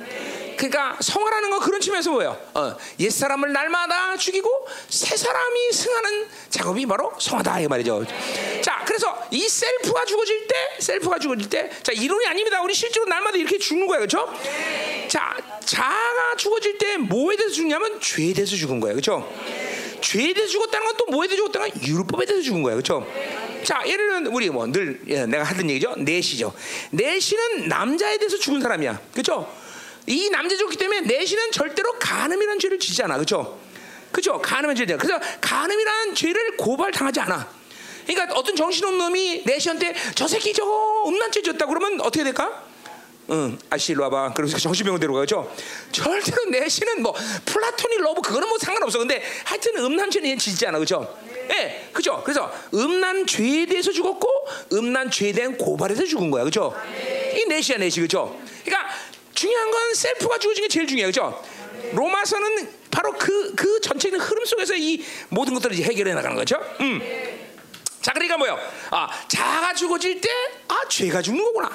그러니까 0.57 0.95
성화라는 1.01 1.49
건 1.51 1.61
그런 1.61 1.81
측면에서 1.81 2.11
뭐예요? 2.11 2.39
어, 2.53 2.77
옛 2.99 3.09
사람을 3.11 3.51
날마다 3.51 4.15
죽이고 4.19 4.67
새 4.91 5.17
사람이 5.17 5.73
승하는 5.73 6.29
작업이 6.51 6.85
바로 6.85 7.15
성화다 7.19 7.61
이 7.61 7.67
말이죠. 7.67 8.05
자, 8.61 8.83
그래서 8.85 9.27
이 9.31 9.49
셀프가 9.49 10.05
죽어질 10.05 10.47
때, 10.47 10.55
셀프가 10.79 11.19
죽어질 11.19 11.49
때, 11.49 11.71
자 11.83 11.93
이론이 11.93 12.27
아닙니다. 12.27 12.61
우리 12.61 12.75
실제로 12.75 13.07
날마다 13.07 13.39
이렇게 13.39 13.57
죽는 13.57 13.87
거예요, 13.87 14.01
그렇죠? 14.07 14.31
자, 15.09 15.35
자가 15.65 16.37
죽어질 16.37 16.77
때 16.77 16.99
뭐에 16.99 17.37
대해서 17.37 17.55
죽냐면 17.55 17.99
죄에 17.99 18.35
대해서 18.35 18.55
죽은 18.55 18.81
거예요, 18.81 18.97
그렇죠? 18.97 19.33
죄에 20.01 20.33
대해서 20.33 20.53
죽었다는 20.53 20.87
건 20.87 20.97
또 20.97 21.07
뭐에 21.07 21.29
대해서 21.29 21.45
죽었다는 21.45 21.71
건 21.71 21.83
율법에 21.87 22.27
대해서 22.27 22.43
죽은 22.45 22.63
거예요, 22.63 22.77
그렇죠? 22.77 23.07
자, 23.65 23.83
예를 23.87 24.09
들면 24.09 24.27
우리 24.33 24.51
뭐 24.51 24.67
늘 24.67 25.01
내가 25.29 25.45
하던 25.45 25.69
얘기죠, 25.71 25.95
넷이죠. 25.99 26.53
넷이는 26.91 27.69
남자에 27.69 28.19
대해서 28.19 28.37
죽은 28.39 28.61
사람이야, 28.61 29.01
그렇죠? 29.13 29.51
이 30.07 30.29
남자 30.31 30.57
죽기 30.57 30.77
때문에 30.77 31.03
내시는 31.03 31.53
절대로 31.53 31.93
간음이라는 31.99 32.59
죄를 32.59 32.79
지지 32.79 33.03
않아, 33.03 33.15
그렇죠? 33.15 33.61
그렇죠? 34.13 34.41
간음은 34.41 34.75
죄다. 34.75 34.97
그래서 34.97 35.21
간음이라는 35.41 36.15
죄를 36.15 36.57
고발 36.57 36.91
당하지 36.91 37.21
않아. 37.21 37.49
그러니까 38.07 38.35
어떤 38.37 38.57
정신없는 38.57 38.99
놈이 38.99 39.43
내시한테 39.47 39.95
저 40.17 40.27
새끼 40.27 40.53
저거 40.53 41.05
음란죄 41.07 41.43
졌다 41.43 41.65
그러면 41.67 42.01
어떻게 42.01 42.25
될까? 42.25 42.65
응, 43.31 43.59
아씨 43.71 43.93
일로 43.93 44.05
와봐. 44.05 44.35
그러면서 44.35 44.59
정신병원 44.59 45.01
데려가죠. 45.01 45.55
절대로 45.93 46.45
내시는 46.47 47.03
뭐 47.03 47.15
플라토닉 47.45 47.99
러브 47.99 48.23
그거는 48.23 48.49
뭐 48.49 48.59
상관없어. 48.59 48.99
근데 48.99 49.23
하여튼 49.45 49.77
음란 49.77 50.11
죄는 50.11 50.39
지지 50.39 50.67
않아, 50.67 50.79
그렇죠? 50.79 51.17
예, 51.51 51.55
네, 51.55 51.91
그죠. 51.93 52.23
그래서 52.25 52.53
음란 52.75 53.27
죄에 53.27 53.67
대해서 53.67 53.93
죽었고 53.93 54.29
음란 54.73 55.11
죄에 55.11 55.33
대한 55.33 55.57
고발에서 55.57 56.05
죽은 56.05 56.31
거야, 56.31 56.43
그렇죠? 56.43 56.75
이 57.37 57.45
내시야 57.49 57.79
내시, 57.79 58.01
그렇죠? 58.01 58.37
그러니까 58.65 58.91
중요한 59.35 59.71
건 59.71 59.95
셀프가 59.95 60.39
죽어진 60.39 60.65
게 60.65 60.69
제일 60.69 60.87
중요해요. 60.87 61.09
그죠? 61.09 61.43
로마서는 61.93 62.69
바로 62.91 63.13
그, 63.13 63.55
그 63.55 63.81
전체적인 63.81 64.21
흐름 64.21 64.45
속에서 64.45 64.75
이 64.77 65.05
모든 65.29 65.55
것들을 65.55 65.77
해결해 65.77 66.15
나가는 66.15 66.37
거죠. 66.37 66.57
음. 66.81 67.01
자, 68.01 68.13
그러니까 68.13 68.39
뭐요? 68.39 68.59
아, 68.91 69.09
자가 69.29 69.75
죽어질 69.75 70.21
때, 70.21 70.29
아, 70.69 70.81
죄가 70.89 71.21
죽는 71.21 71.45
거구나. 71.45 71.71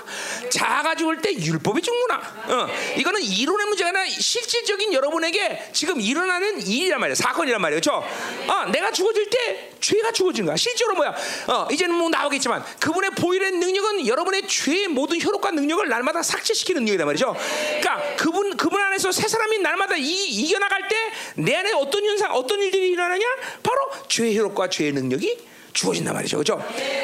자가 0.50 0.96
죽을 0.96 1.22
때 1.22 1.32
율법이 1.32 1.82
죽는구나. 1.82 2.16
어, 2.48 2.68
이거는 2.98 3.22
이론의 3.22 3.68
문제가 3.68 3.90
아니라 3.90 4.06
실질적인 4.08 4.92
여러분에게 4.94 5.70
지금 5.72 6.02
일어나는 6.02 6.66
일이란 6.66 7.00
말이에요. 7.00 7.16
사건이란 7.16 7.62
말이에요. 7.62 7.80
그렇죠? 7.80 8.04
어, 8.52 8.66
내가 8.72 8.92
죽어질 8.92 9.30
때 9.30 9.72
죄가 9.80 10.12
죽어지는 10.12 10.48
거야. 10.48 10.56
실제로 10.56 10.96
뭐야? 10.96 11.16
어, 11.48 11.68
이제는 11.72 11.94
뭐 11.94 12.10
나오겠지만 12.10 12.64
그분의 12.80 13.12
보일의 13.12 13.52
능력은 13.52 14.08
여러분의 14.08 14.48
죄의 14.48 14.88
모든 14.88 15.22
효력과 15.22 15.52
능력을 15.52 15.88
날마다 15.88 16.24
삭제시키는 16.24 16.82
능력이란 16.82 17.06
말이죠. 17.06 17.36
그러니까 17.82 18.16
그분 18.16 18.58
그분 18.58 18.82
안에서 18.82 19.12
새 19.12 19.28
사람이 19.28 19.60
날마다 19.60 19.96
이, 19.96 20.12
이겨나갈 20.12 20.88
때 20.88 20.96
내 21.36 21.56
안에 21.56 21.72
어떤 21.74 22.04
현상, 22.06 22.34
어떤 22.34 22.60
일들이 22.62 22.90
일어나냐? 22.90 23.26
바로 23.62 24.08
죄의 24.08 24.38
효력과 24.38 24.70
죄의 24.70 24.94
능력이 24.94 25.38
주어진단 25.76 26.14
말이죠. 26.14 26.38
그죠? 26.38 26.54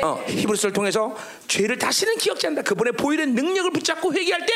어, 0.01 0.23
히브리서를 0.27 0.73
통해서 0.73 1.15
죄를 1.47 1.77
다시는 1.77 2.17
기억지 2.17 2.47
않는다. 2.47 2.67
그분의 2.67 2.93
보일의 2.93 3.27
능력을 3.27 3.69
붙잡고 3.71 4.13
회개할 4.13 4.45
때 4.45 4.53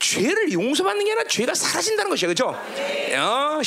죄를 0.00 0.52
용서받는 0.52 1.04
게 1.04 1.12
아니라 1.12 1.26
죄가 1.28 1.54
사라진다는 1.54 2.10
것이에요. 2.10 2.30
그죠? 2.30 2.48
어, 2.48 3.60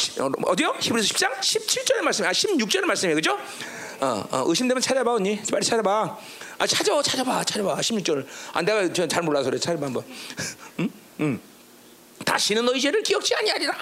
어디요? 0.44 0.76
히브리서 0.80 1.14
10장 1.14 1.40
17절의 1.40 2.02
말씀, 2.02 2.26
아 2.26 2.32
16절의 2.32 2.82
말씀이에요. 2.82 3.16
그죠? 3.16 3.40
어, 4.02 4.24
어, 4.30 4.44
의심되면 4.46 4.82
찾아봐 4.82 5.14
언니. 5.14 5.42
빨리 5.50 5.66
찾아봐. 5.66 6.18
아 6.60 6.68
찾아, 6.68 7.02
찾아봐, 7.02 7.44
찾아봐. 7.46 7.78
16절. 7.78 8.28
아 8.54 8.62
내가 8.62 9.08
잘 9.08 9.24
몰라서 9.24 9.50
그래. 9.50 9.58
찾아봐 9.58 9.86
한번. 9.86 10.04
응? 10.80 10.90
응. 11.22 11.40
다시는 12.26 12.66
너희 12.66 12.82
죄를 12.82 13.02
기억지 13.04 13.34
아니하리라. 13.36 13.74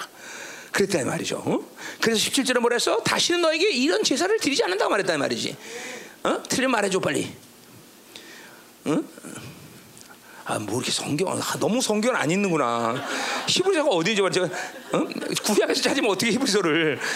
그랬단 0.76 1.06
말이죠. 1.06 1.42
어? 1.44 1.60
그래서 2.00 2.20
17절에 2.20 2.58
뭐라 2.60 2.74
했어? 2.74 2.98
다시는 2.98 3.40
너에게 3.40 3.70
이런 3.70 4.04
제사를 4.04 4.38
드리지 4.38 4.62
않는다고 4.62 4.90
말했단 4.90 5.18
말이지. 5.18 5.56
어? 6.26 6.42
틀린 6.48 6.70
말해줘 6.72 6.98
빨리. 6.98 7.32
응? 8.86 9.06
아, 10.44 10.58
뭐 10.58 10.76
이렇게 10.76 10.90
성경 10.90 11.28
아, 11.28 11.40
너무 11.58 11.80
성경 11.80 12.16
안 12.16 12.28
읽는구나. 12.30 12.96
히브리서가 13.48 13.90
어디지? 13.90 14.22
제가 14.32 14.46
어? 14.46 15.06
구약에서 15.44 15.82
찾으면 15.82 16.10
어떻게 16.10 16.32
히브리서를? 16.32 16.98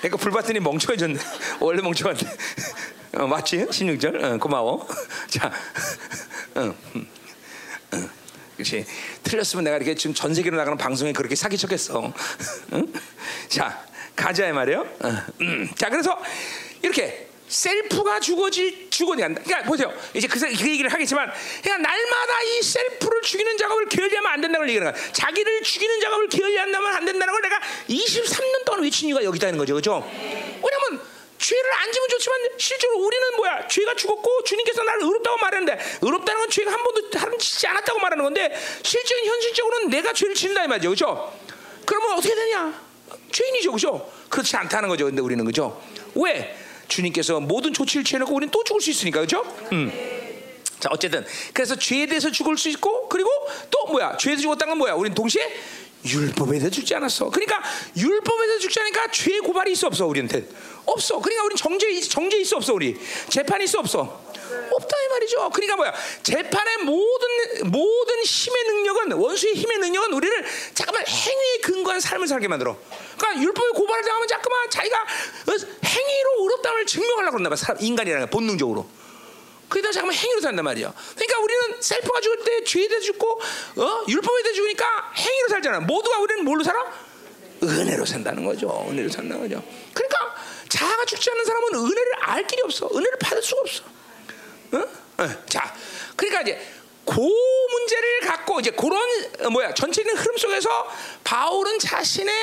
그러니까 0.00 0.16
불봤더니 0.16 0.58
멍청해졌네. 0.60 1.20
원래 1.60 1.80
멍청한데. 1.80 2.26
어, 3.18 3.26
맞지? 3.26 3.66
16절. 3.66 4.22
어, 4.22 4.38
고마워. 4.38 4.88
자, 5.28 5.52
어, 6.56 6.74
어. 7.92 8.08
그렇지. 8.56 8.84
틀렸으면 9.22 9.64
내가 9.64 9.76
이렇게 9.76 9.94
지금 9.94 10.12
전 10.14 10.34
세계로 10.34 10.56
나가는 10.56 10.76
방송에 10.76 11.12
그렇게 11.12 11.36
사기쳤겠어. 11.36 12.12
응? 12.72 12.92
자, 13.48 13.89
가자 14.20 14.52
말이에요. 14.52 14.80
어, 14.80 15.08
음. 15.40 15.68
자, 15.76 15.88
그래서 15.88 16.20
이렇게 16.82 17.26
셀프가 17.48 18.20
죽어질 18.20 18.90
죽어야 18.90 19.24
한다. 19.24 19.40
그러니까 19.44 19.68
보세요. 19.68 19.92
이제 20.14 20.28
그, 20.28 20.38
그 20.38 20.46
얘기를 20.46 20.92
하겠지만, 20.92 21.32
그냥 21.62 21.82
날마다 21.82 22.42
이 22.42 22.62
셀프를 22.62 23.22
죽이는 23.22 23.56
작업을 23.56 23.88
게을리하면 23.88 24.30
안 24.30 24.40
된다는 24.40 24.60
걸 24.60 24.68
얘기하는 24.68 24.92
거야. 24.92 25.12
자기를 25.12 25.62
죽이는 25.62 26.00
작업을 26.00 26.28
게을리한다면 26.28 26.94
안 26.94 27.04
된다는 27.04 27.32
걸 27.32 27.42
내가 27.42 27.60
23년 27.88 28.64
동안 28.66 28.82
외친 28.82 29.08
이유가 29.08 29.24
여기다 29.24 29.48
있는 29.48 29.58
거죠, 29.58 29.74
그렇죠? 29.74 30.08
왜냐면 30.12 31.02
죄를 31.38 31.74
안 31.74 31.90
지면 31.90 32.08
좋지만 32.10 32.38
실제로 32.58 32.98
우리는 32.98 33.36
뭐야? 33.36 33.66
죄가 33.66 33.96
죽었고 33.96 34.44
주님께서 34.44 34.84
나를 34.84 35.02
의롭다고 35.02 35.38
말했는데 35.38 35.82
의롭다는 36.02 36.42
건 36.42 36.50
죄가 36.50 36.70
한 36.70 36.82
번도 36.84 37.18
하름 37.18 37.38
짓지 37.38 37.66
않았다고 37.66 37.98
말하는 37.98 38.22
건데 38.22 38.54
실제는 38.82 39.24
현실적으로는 39.24 39.88
내가 39.88 40.12
죄를 40.12 40.34
짓는다 40.34 40.64
이 40.64 40.68
말이죠, 40.68 40.90
그렇죠? 40.90 41.32
그러면 41.86 42.12
어떻게 42.12 42.34
되냐? 42.34 42.89
죄인이죠, 43.30 43.70
그렇죠? 43.72 44.10
그렇지 44.28 44.56
않다는 44.56 44.88
거죠, 44.88 45.06
근데 45.06 45.20
우리는 45.20 45.44
그렇죠? 45.44 45.80
왜? 46.14 46.56
주님께서 46.88 47.40
모든 47.40 47.72
조치를 47.72 48.04
취해놓고 48.04 48.34
우리는 48.34 48.50
또 48.50 48.64
죽을 48.64 48.80
수 48.80 48.90
있으니까, 48.90 49.20
그렇죠? 49.20 49.42
음. 49.72 49.92
자, 50.80 50.88
어쨌든 50.90 51.24
그래서 51.52 51.76
죄에 51.76 52.06
대해서 52.06 52.30
죽을 52.30 52.56
수 52.56 52.68
있고 52.70 53.08
그리고 53.08 53.28
또 53.70 53.86
뭐야? 53.92 54.16
죄에 54.16 54.32
대해서 54.32 54.42
죽었다는 54.42 54.72
건 54.72 54.78
뭐야? 54.78 54.94
우리는 54.94 55.14
동시에 55.14 55.46
율법에 56.06 56.52
대해서 56.52 56.70
죽지 56.70 56.94
않았어. 56.94 57.28
그러니까 57.28 57.62
율법에 57.96 58.46
대해서 58.46 58.60
죽지 58.62 58.80
않으니까 58.80 59.10
죄 59.12 59.38
고발이 59.40 59.72
있어 59.72 59.86
없어 59.86 60.06
우리한테 60.06 60.48
없어. 60.86 61.18
그러니까 61.18 61.44
우리는 61.44 61.56
정죄 61.56 62.00
정죄 62.00 62.38
있어 62.38 62.56
없어 62.56 62.74
우리 62.74 62.96
재판이 63.28 63.64
있어 63.64 63.78
없어 63.78 64.30
없다 64.72 64.96
이 64.96 65.08
말이죠. 65.08 65.50
그러니까 65.50 65.76
뭐야? 65.76 65.94
재판의 66.22 66.78
모든 66.84 67.70
모든 67.70 68.22
힘의 68.24 68.64
능력은 68.64 69.12
원수의 69.12 69.54
힘의 69.54 69.78
능력은 69.78 70.12
우리를 70.12 70.44
잠깐만 70.74 71.06
행위에 71.06 71.58
근거한 71.62 72.00
삶을 72.00 72.26
살게 72.26 72.48
만들어. 72.48 72.76
그러니까 73.16 73.42
율법에 73.42 73.68
고발을 73.70 74.02
당하면 74.02 74.28
잠깐만 74.28 74.70
자기가 74.70 75.06
행위로 75.84 76.42
의롭다을 76.42 76.86
증명하려고 76.86 77.36
그런다 77.36 77.50
봐. 77.50 77.74
인간이라는 77.80 78.26
게 78.26 78.30
본능적으로. 78.30 78.88
그러다 79.68 79.92
잠깐만 79.92 80.16
행위로 80.16 80.40
산단 80.40 80.64
말이야. 80.64 80.92
그러니까 81.14 81.38
우리는 81.40 81.80
셀프가 81.80 82.20
죽을 82.20 82.44
때 82.44 82.64
죄에 82.64 82.88
대해 82.88 83.00
죽고 83.00 83.40
어? 83.76 84.04
율법에 84.08 84.42
대해 84.42 84.52
죽으니까 84.54 85.12
행위로 85.16 85.48
살잖아. 85.48 85.80
모두가 85.80 86.18
우리는 86.18 86.44
뭘로 86.44 86.64
살아? 86.64 86.80
은혜로 87.62 88.04
산다는 88.04 88.44
거죠. 88.44 88.86
은혜로 88.88 89.08
산다는 89.10 89.42
거죠. 89.42 89.62
그러니까 89.92 90.34
자아가 90.70 91.04
죽지 91.04 91.30
않는 91.30 91.44
사람은 91.44 91.74
은혜를 91.74 92.12
알 92.20 92.46
길이 92.46 92.62
없어. 92.62 92.88
은혜를 92.90 93.18
받을 93.20 93.42
수가 93.42 93.60
없어. 93.60 93.82
어? 94.72 95.22
어. 95.22 95.46
자, 95.46 95.74
그러니까 96.16 96.40
이제 96.40 96.58
그 97.04 97.20
문제를 97.20 98.10
이제 98.60 98.70
그런 98.70 98.98
어, 99.40 99.50
뭐야 99.50 99.74
전체적인 99.74 100.16
흐름 100.16 100.36
속에서 100.36 100.88
바울은 101.24 101.78
자신의 101.78 102.34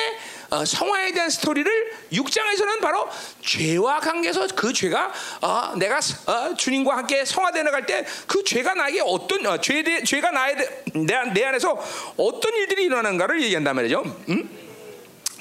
어, 0.50 0.64
성화에 0.64 1.12
대한 1.12 1.30
스토리를 1.30 1.92
6장에서는 2.12 2.80
바로 2.80 3.08
죄와 3.42 4.00
관계에서 4.00 4.46
그 4.54 4.72
죄가 4.72 5.12
어, 5.42 5.72
내가 5.76 5.98
어, 6.26 6.54
주님과 6.54 6.96
함께 6.96 7.24
성화되어 7.24 7.62
나갈 7.62 7.86
때 7.86 8.04
그 8.26 8.44
죄가 8.44 8.74
나에게 8.74 9.00
어떤 9.04 9.46
어, 9.46 9.60
죄, 9.60 9.82
죄가 10.04 10.30
나에 10.30 10.54
내, 10.94 11.24
내 11.34 11.44
안에서 11.44 11.82
어떤 12.16 12.54
일들이 12.54 12.84
일어나는가를 12.84 13.42
얘기한단 13.42 13.76
말이죠. 13.76 14.02
음? 14.28 14.67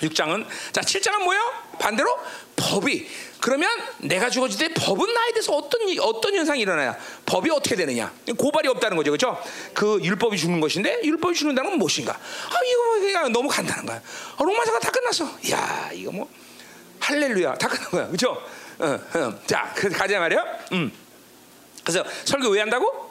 6장은 0.02 0.46
자 0.72 0.82
7장은 0.82 1.24
뭐예요? 1.24 1.42
반대로 1.80 2.18
법이 2.56 3.08
그러면 3.40 3.70
내가 4.00 4.30
죽어질 4.30 4.68
때 4.68 4.74
법은 4.74 5.14
나에 5.14 5.32
대해서 5.32 5.54
어떤 5.54 5.88
이- 5.88 6.00
어떤 6.00 6.34
현상이 6.36 6.62
일어나냐? 6.62 6.98
법이 7.26 7.50
어떻게 7.52 7.76
되느냐? 7.76 8.12
고발이 8.38 8.68
없다는 8.68 8.98
거죠, 8.98 9.12
그렇죠? 9.12 9.42
그 9.74 10.00
율법이 10.02 10.38
죽는 10.38 10.60
것인데 10.60 11.02
율법이 11.04 11.36
죽는다는 11.36 11.70
건 11.72 11.80
무엇인가? 11.80 12.14
아 12.14 12.56
이거 12.66 13.00
그냥 13.00 13.32
너무 13.32 13.48
간단한 13.48 13.86
거야. 13.86 13.98
아, 14.38 14.44
로마서가 14.44 14.80
다 14.80 14.90
끝났어. 14.92 15.26
야 15.52 15.90
이거 15.94 16.12
뭐 16.12 16.28
할렐루야 17.00 17.56
다 17.56 17.68
끝난 17.68 17.92
거야, 17.92 18.08
그렇죠? 18.08 18.42
어, 18.80 19.00
어. 19.16 19.40
자 19.46 19.72
그, 19.76 19.90
가자 19.90 20.20
말이야. 20.20 20.44
음. 20.74 20.92
그래서 21.84 22.04
설교 22.26 22.50
왜 22.50 22.60
한다고? 22.62 23.07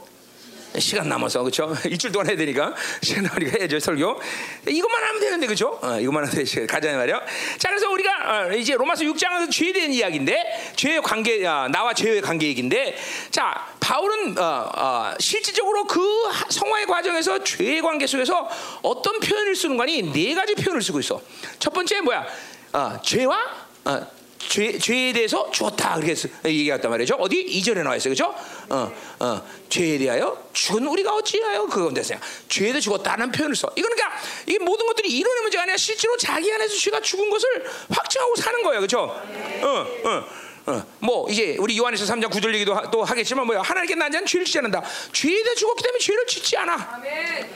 시간 0.78 1.08
남아서 1.08 1.40
그렇죠? 1.42 1.74
일주일 1.88 2.12
동안 2.12 2.28
해야 2.28 2.36
되니까 2.36 2.74
시간 3.02 3.24
남으니까 3.24 3.58
해야죠 3.58 3.78
설교. 3.80 4.20
이것만 4.68 5.02
하면 5.04 5.20
되는데 5.20 5.46
그렇죠? 5.46 5.78
어, 5.82 5.98
이것만 5.98 6.24
하면 6.24 6.34
되지 6.36 6.64
가자 6.68 6.94
말이요. 6.94 7.20
자 7.58 7.68
그래서 7.70 7.88
우리가 7.90 8.10
어, 8.48 8.52
이제 8.52 8.74
로마서 8.74 9.04
6장에서 9.04 9.50
죄에 9.50 9.72
대한 9.72 9.92
이야기인데 9.92 10.72
죄의 10.76 11.00
관계 11.02 11.46
아, 11.46 11.68
나와 11.68 11.94
죄의 11.94 12.20
관계 12.20 12.46
얘기인데 12.48 12.96
자 13.30 13.66
바울은 13.80 14.36
어, 14.38 14.70
어, 14.76 15.14
실질적으로 15.18 15.84
그 15.86 16.00
하- 16.28 16.44
성화의 16.50 16.86
과정에서 16.86 17.42
죄의 17.42 17.80
관계 17.80 18.06
속에서 18.06 18.48
어떤 18.82 19.18
표현을 19.20 19.56
쓰는 19.56 19.76
거니 19.76 20.12
네 20.12 20.34
가지 20.34 20.54
표현을 20.54 20.82
쓰고 20.82 21.00
있어. 21.00 21.20
첫 21.58 21.72
번째 21.72 22.00
뭐야? 22.02 22.26
어, 22.74 23.00
죄와 23.02 23.38
어, 23.86 24.06
죄, 24.38 24.78
죄에 24.78 25.12
대해서 25.12 25.50
죽었다 25.50 25.94
그렇게 25.94 26.14
얘기했단 26.44 26.90
말이죠. 26.90 27.14
어디 27.16 27.40
이절에 27.40 27.82
나와 27.82 27.96
있어요, 27.96 28.14
그렇죠? 28.14 28.34
어, 28.68 28.92
어, 29.20 29.48
죄에 29.68 29.98
대하여 29.98 30.48
죽은 30.52 30.86
우리가 30.86 31.14
어찌하여 31.14 31.66
그건데서 31.66 32.14
죄에 32.48 32.68
대해 32.72 32.80
죽었다는 32.80 33.32
표현을 33.32 33.54
써. 33.56 33.70
이거는 33.76 33.96
그러니까 33.96 34.20
이게 34.46 34.58
모든 34.58 34.86
것들이 34.86 35.08
이론의 35.08 35.42
문제가 35.42 35.62
아니라 35.62 35.76
실제로 35.76 36.16
자기 36.16 36.52
안에서 36.52 36.74
죄가 36.76 37.00
죽은 37.00 37.30
것을 37.30 37.48
확증하고 37.90 38.36
사는 38.36 38.62
거예요, 38.62 38.80
그렇죠? 38.80 39.00
어, 39.00 39.86
어. 40.04 40.46
어, 40.68 40.84
뭐 40.98 41.30
이제 41.30 41.56
우리 41.60 41.78
요한에서 41.78 42.04
3장 42.12 42.24
9절 42.28 42.52
얘기도 42.54 42.74
하, 42.74 42.90
또 42.90 43.04
하겠지만 43.04 43.46
뭐야 43.46 43.62
하나님께 43.62 43.94
난 43.94 44.10
자는 44.10 44.26
죄를 44.26 44.44
짓지 44.44 44.58
않는다 44.58 44.82
죄에 45.12 45.42
대해 45.44 45.54
죽었기 45.54 45.80
때문에 45.80 45.98
죄를 46.00 46.26
짓지 46.26 46.56
않아 46.56 46.74
아멘. 46.94 47.50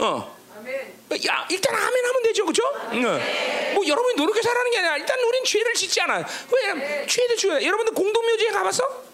어 0.00 0.36
아멘. 0.58 0.94
야 1.28 1.46
일단 1.48 1.74
아멘 1.74 2.04
하면 2.04 2.22
되죠 2.24 2.44
그죠? 2.44 2.62
응. 2.92 3.72
뭐 3.74 3.86
여러분이 3.86 4.16
노력해서 4.16 4.50
하라는 4.50 4.70
게 4.70 4.78
아니라 4.80 4.96
일단 4.98 5.18
우린 5.20 5.42
죄를 5.44 5.72
짓지 5.72 5.98
않아 6.02 6.26
왜냐면 6.50 7.08
죄도 7.08 7.36
죽어요 7.36 7.66
여러분들 7.66 7.94
공동묘지에 7.94 8.50
가봤어? 8.50 9.11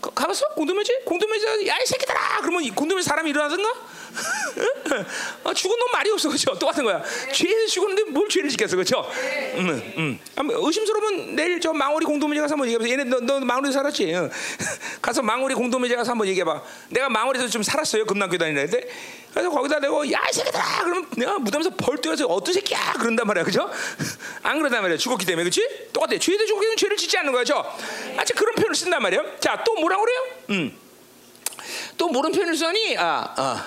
가- 0.00 0.10
가봤어? 0.14 0.46
공동묘지? 0.54 1.00
공동묘지 1.04 1.66
야 1.68 1.76
이 1.78 1.86
새끼들아 1.86 2.40
그러면 2.40 2.62
이 2.62 2.70
공동묘지 2.70 3.06
사람이 3.08 3.30
일어나던가? 3.30 3.72
아, 5.44 5.54
죽은 5.54 5.78
놈 5.78 5.90
말이 5.92 6.10
없어. 6.10 6.28
그죠? 6.28 6.58
똑같은 6.58 6.84
거야. 6.84 7.02
죄에 7.32 7.66
죽었는데 7.66 8.10
뭘 8.10 8.28
죄를 8.28 8.48
짓겠어? 8.50 8.76
그죠? 8.76 9.08
음, 9.56 9.92
음. 9.96 10.18
한번 10.34 10.56
의심스러우면 10.64 11.36
내일 11.36 11.60
저 11.60 11.72
망오리 11.72 12.04
공동묘지 12.06 12.40
가서 12.40 12.54
한번 12.54 12.68
얘기해봐 12.68 12.88
얘네 12.88 13.04
너, 13.04 13.20
너 13.20 13.40
망오리 13.40 13.72
살았지? 13.72 14.14
응. 14.14 14.30
가서 15.02 15.22
망오리 15.22 15.54
공동묘지 15.54 15.94
가서 15.94 16.12
한번 16.12 16.26
얘기해봐. 16.28 16.62
내가 16.90 17.08
망오리에서 17.08 17.48
좀 17.48 17.62
살았어요 17.62 18.06
금남교 18.06 18.38
다니는데 18.38 18.88
그래서 19.32 19.50
거기다 19.50 19.78
대고 19.78 20.10
야이 20.10 20.32
새끼들아! 20.32 20.82
그러면 20.84 21.06
내가 21.16 21.38
무덤에서 21.38 21.70
벌 21.70 21.98
뛰어서 21.98 22.26
어떤 22.26 22.54
새끼야? 22.54 22.94
그런단 22.98 23.26
말이야. 23.26 23.44
그죠? 23.44 23.70
안 24.42 24.58
그러단 24.58 24.82
말이야. 24.82 24.96
죽었기 24.98 25.26
때문에. 25.26 25.44
그렇지? 25.44 25.90
똑같아 25.92 26.18
죽었기 26.18 26.38
때문에 26.48 26.76
죄를 26.76 26.96
짓지 26.96 27.18
않는 27.18 27.32
거죠? 27.32 27.64
아직 28.16 28.34
그런 28.34 28.54
표현을 28.54 28.74
쓴단 28.74 29.00
말이에요. 29.02 29.38
자또 29.40 29.74
뭐라 29.74 29.98
그래요? 29.98 30.18
음. 30.50 30.76
또 31.96 32.08
모르는 32.08 32.34
표현을 32.34 32.56
쓰니 32.56 32.96
아, 32.96 33.34
아, 33.36 33.66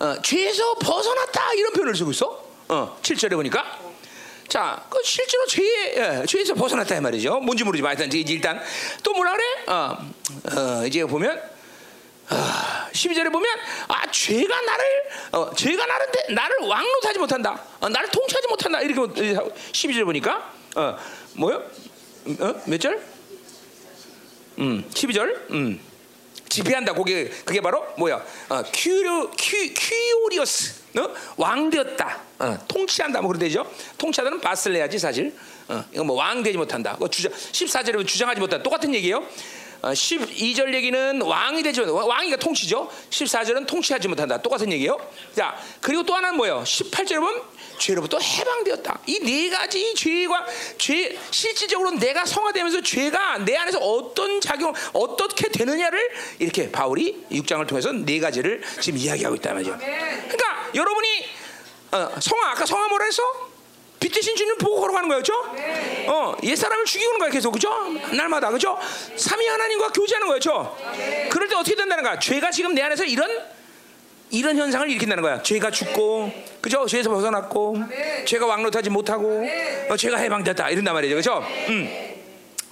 어, 0.00 0.20
죄에서 0.22 0.74
벗어났다 0.76 1.52
이런 1.54 1.72
표현을 1.72 1.94
쓰고 1.94 2.10
있어 2.10 2.42
어, 2.68 2.98
7절에 3.02 3.32
보니까 3.32 3.78
자, 4.48 4.84
그 4.90 4.98
실제로 5.04 5.46
죄에, 5.46 5.94
예, 5.96 6.26
죄에서 6.26 6.54
벗어났다 6.54 6.96
이 6.96 7.00
말이죠. 7.00 7.38
뭔지 7.38 7.62
모르지만 7.62 7.92
일단 7.92 8.08
이제 8.08 8.32
일단 8.32 8.60
또 9.04 9.12
뭐라 9.12 9.32
그래? 9.32 9.44
어, 9.68 9.96
어, 10.56 10.86
이제 10.86 11.04
보면 11.04 11.40
아, 12.30 12.88
12절에 12.92 13.30
보면 13.30 13.48
아 13.86 14.10
죄가 14.10 14.60
나를 14.60 14.84
어, 15.32 15.54
죄가 15.54 15.86
나를 15.86 16.06
나를 16.34 16.56
왕노하지 16.62 17.18
못한다. 17.20 17.62
어, 17.80 17.88
나를 17.88 18.08
통치하지 18.10 18.48
못한다. 18.48 18.80
이렇게 18.80 19.34
12절 19.72 20.04
보니까 20.04 20.52
어, 20.74 20.96
뭐요? 21.34 21.62
음, 22.26 22.36
어? 22.40 22.54
몇 22.66 22.80
절? 22.80 23.00
음, 24.58 24.84
12절. 24.92 25.50
음. 25.52 25.89
지배한다. 26.50 26.92
그게 26.92 27.28
그게 27.44 27.60
바로 27.62 27.86
뭐야? 27.96 28.16
어, 28.50 28.62
큐리오 28.74 29.30
큐 29.38 29.56
큐리오리어스. 29.74 30.80
어? 30.98 31.08
왕 31.36 31.70
되었다. 31.70 32.20
어, 32.40 32.58
통치한다. 32.66 33.20
뭐 33.20 33.28
그런 33.28 33.38
되죠. 33.40 33.64
통치하다는 33.96 34.40
바슬레야지 34.40 34.98
사실. 34.98 35.32
어, 35.68 35.82
이거 35.92 36.04
뭐 36.04 36.16
왕 36.16 36.42
되지 36.42 36.58
못한다. 36.58 36.96
그 37.00 37.08
주장 37.08 37.32
14절에 37.32 38.06
주장하지 38.06 38.40
못한다. 38.40 38.62
똑같은 38.62 38.92
얘기예요. 38.94 39.24
어, 39.82 39.92
12절 39.92 40.74
얘기는 40.74 41.22
왕이 41.22 41.62
되지 41.62 41.80
못한다. 41.80 42.04
왕이가 42.04 42.36
통치죠. 42.36 42.90
14절은 43.10 43.66
통치하지 43.66 44.08
못한다. 44.08 44.42
똑같은 44.42 44.70
얘기예요. 44.72 44.98
자, 45.34 45.56
그리고 45.80 46.02
또 46.02 46.14
하나는 46.14 46.36
뭐예요? 46.36 46.62
18절에 46.64 47.20
보면 47.20 47.42
죄로부터 47.80 48.18
해방되었다. 48.18 49.00
이 49.06 49.20
네 49.20 49.48
가지 49.50 49.94
죄와 49.94 50.44
죄 50.78 51.18
실질적으로 51.30 51.90
내가 51.92 52.24
성화되면서 52.24 52.82
죄가 52.82 53.38
내 53.38 53.56
안에서 53.56 53.78
어떤 53.78 54.40
작용 54.40 54.72
어떻게 54.92 55.48
되느냐를 55.48 56.10
이렇게 56.38 56.70
바울이 56.70 57.24
6장을 57.32 57.66
통해서 57.66 57.90
네 57.92 58.20
가지를 58.20 58.62
지금 58.80 58.98
이야기하고 58.98 59.36
있단 59.36 59.54
말이죠. 59.54 59.76
그러니까 59.78 60.70
여러분이 60.74 61.08
어, 61.92 62.10
성화 62.20 62.50
아까 62.52 62.64
성화 62.66 62.88
뭐라 62.88 63.04
했어? 63.06 63.22
빛 63.98 64.10
대신 64.12 64.34
주님 64.34 64.56
보고 64.56 64.80
걸어가는 64.80 65.08
거예요, 65.08 65.22
그렇죠? 65.22 66.10
어, 66.10 66.34
옛 66.44 66.56
사람을 66.56 66.84
죽이는 66.86 67.18
거야 67.18 67.28
계속, 67.28 67.50
그렇죠? 67.50 67.68
날마다, 68.14 68.48
그렇죠? 68.48 68.78
삼위 69.16 69.46
하나님과 69.46 69.88
교제하는 69.92 70.26
거예요, 70.26 70.40
그렇죠? 70.40 70.76
그럴 71.30 71.48
때 71.48 71.54
어떻게 71.56 71.76
된다는 71.76 72.02
거야? 72.04 72.18
죄가 72.18 72.50
지금 72.50 72.74
내 72.74 72.80
안에서 72.80 73.04
이런 73.04 73.28
이런 74.30 74.56
현상을 74.56 74.88
일으킨다는 74.90 75.22
거야. 75.22 75.42
죄가 75.42 75.70
죽고, 75.70 76.32
그죠? 76.60 76.86
죄에서 76.86 77.10
벗어났고, 77.10 77.76
죄가 78.26 78.46
왕노하지 78.46 78.90
못하고, 78.90 79.44
어, 79.88 79.96
죄가 79.96 80.18
해방됐다 80.18 80.70
이런단 80.70 80.94
말이죠, 80.94 81.16
그죠? 81.16 81.42
음. 81.68 81.88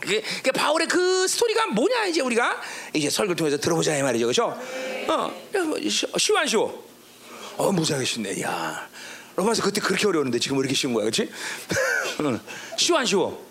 그게, 0.00 0.20
그게 0.20 0.52
바울의 0.52 0.86
그 0.86 1.26
스토리가 1.26 1.66
뭐냐 1.66 2.06
이제 2.06 2.20
우리가 2.20 2.60
이제 2.94 3.10
설교를 3.10 3.34
통해서 3.36 3.56
들어보자 3.58 3.96
이 3.96 4.02
말이죠, 4.02 4.28
그죠? 4.28 4.56
어, 5.08 5.32
쉬- 5.88 6.06
쉬워 6.16 6.38
안 6.38 6.46
쉬워? 6.46 6.84
어, 7.56 7.72
무지하게 7.72 8.04
쉽네. 8.04 8.40
야, 8.42 8.88
로마서 9.34 9.62
그때 9.62 9.80
그렇게 9.80 10.06
어려웠는데 10.06 10.38
지금 10.38 10.56
왜 10.58 10.60
이렇게 10.60 10.74
쉬운 10.76 10.94
거야, 10.94 11.02
그렇지? 11.04 11.28
쉬워 12.76 12.98
안 13.00 13.04
쉬워? 13.06 13.47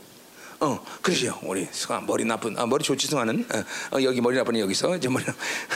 어, 0.59 0.83
그러죠. 1.01 1.37
우리 1.43 1.67
승아 1.71 2.01
머리 2.01 2.25
나쁜, 2.25 2.57
아, 2.57 2.65
머리 2.65 2.83
좋지 2.83 3.07
승아는 3.07 3.45
어, 3.53 3.97
어, 3.97 4.03
여기 4.03 4.21
머리 4.21 4.35
나쁜 4.37 4.57
여기서 4.59 4.97
이제 4.97 5.07
머리 5.07 5.23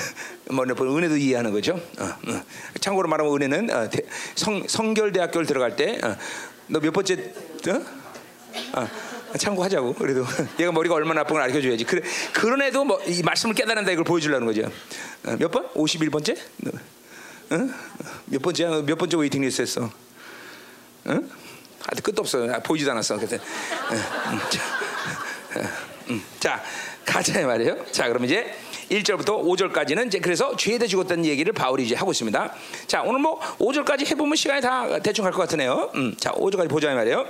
머리 0.49 0.67
나쁜 0.69 0.87
은혜도 0.87 1.17
이해하는 1.17 1.51
거죠. 1.51 1.73
어, 1.99 2.03
어. 2.03 2.41
참고로 2.79 3.07
말하면 3.07 3.33
은혜는 3.33 3.69
어, 3.69 3.89
대, 3.89 3.99
성 4.35 4.67
성결대학교를 4.67 5.45
들어갈 5.45 5.75
때 5.75 5.99
너 6.67 6.79
몇 6.79 6.91
번째? 6.93 7.33
어? 7.67 7.85
아, 8.73 8.87
참고하자고. 9.37 9.93
그래도 9.95 10.25
얘가 10.59 10.71
머리가 10.71 10.95
얼마나 10.95 11.21
나쁜 11.21 11.33
걸 11.33 11.43
알려줘야지. 11.43 11.83
그래, 11.83 12.01
그런 12.33 12.61
애도 12.61 12.85
뭐, 12.85 13.01
이 13.03 13.21
말씀을 13.23 13.53
깨달은다 13.55 13.91
이걸 13.91 14.05
보여주려는 14.05 14.47
거죠. 14.47 14.63
어, 15.25 15.35
몇 15.37 15.51
번? 15.51 15.67
51번째? 15.73 16.37
어? 17.51 17.69
몇 18.27 18.41
번째야? 18.41 18.83
몇 18.83 18.97
번째 18.97 19.17
waiting 19.17 19.41
list 19.41 19.61
했어? 19.63 19.91
응? 21.07 21.29
하여튼 21.87 22.03
끝도 22.03 22.21
없어. 22.21 22.47
아, 22.51 22.59
보이지도 22.59 22.91
않았어. 22.91 23.15
응, 23.15 23.21
응, 23.21 24.39
자, 24.49 24.59
응, 25.57 25.67
응. 26.11 26.21
자, 26.39 26.63
가자 27.05 27.45
말이에요. 27.45 27.85
자, 27.91 28.07
그럼 28.07 28.25
이제 28.25 28.53
1절부터 28.89 29.41
5절까지는 29.43 30.07
이제 30.07 30.19
그래서 30.19 30.55
죄에 30.55 30.77
대해 30.77 30.87
죽었다는 30.87 31.25
얘기를 31.25 31.53
바울이 31.53 31.83
이제 31.85 31.95
하고 31.95 32.11
있습니다. 32.11 32.53
자, 32.87 33.01
오늘 33.03 33.19
뭐 33.19 33.39
5절까지 33.57 34.05
해보면 34.07 34.35
시간이 34.35 34.61
다 34.61 34.99
대충 34.99 35.23
갈 35.23 35.31
것 35.33 35.39
같으네요. 35.39 35.91
음, 35.95 36.15
자, 36.17 36.31
5절까지 36.31 36.69
보자 36.69 36.93
말이에요. 36.93 37.25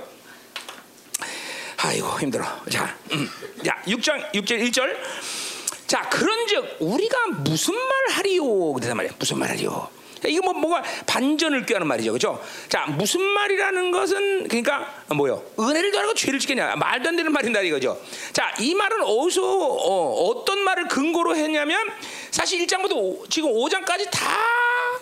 아이고 1.84 2.20
힘들어. 2.20 2.44
자, 2.70 2.94
음. 3.12 3.28
야 3.66 3.76
6장 3.86 4.30
6절 4.32 4.70
1절. 4.70 4.96
자, 5.86 6.08
그런즉 6.08 6.76
우리가 6.80 7.26
무슨 7.38 7.74
말 7.74 7.82
하리요? 8.16 8.72
그래서 8.72 8.94
말이야. 8.94 9.12
무슨 9.18 9.38
말 9.38 9.50
하리요? 9.50 9.88
이거 10.28 10.42
뭐 10.42 10.52
뭐가 10.54 10.82
반전을 11.06 11.66
꾀하는 11.66 11.86
말이죠, 11.86 12.12
그렇죠? 12.12 12.42
자, 12.68 12.86
무슨 12.86 13.20
말이라는 13.22 13.90
것은 13.90 14.48
그러니까 14.48 14.92
뭐요? 15.14 15.42
은혜를 15.58 15.90
더하고 15.92 16.14
죄를 16.14 16.38
지키냐? 16.38 16.76
말도 16.76 17.08
안 17.08 17.16
되는 17.16 17.32
말인다 17.32 17.60
이거죠. 17.62 18.00
자, 18.32 18.54
이 18.60 18.74
말은 18.74 19.02
어디서 19.02 19.42
어, 19.42 20.24
어떤 20.28 20.60
말을 20.60 20.88
근거로 20.88 21.34
했냐면 21.36 21.78
사실 22.30 22.64
1장부터 22.66 22.92
오- 22.96 23.26
지금 23.28 23.50
5장까지 23.52 24.08
다 24.10 24.36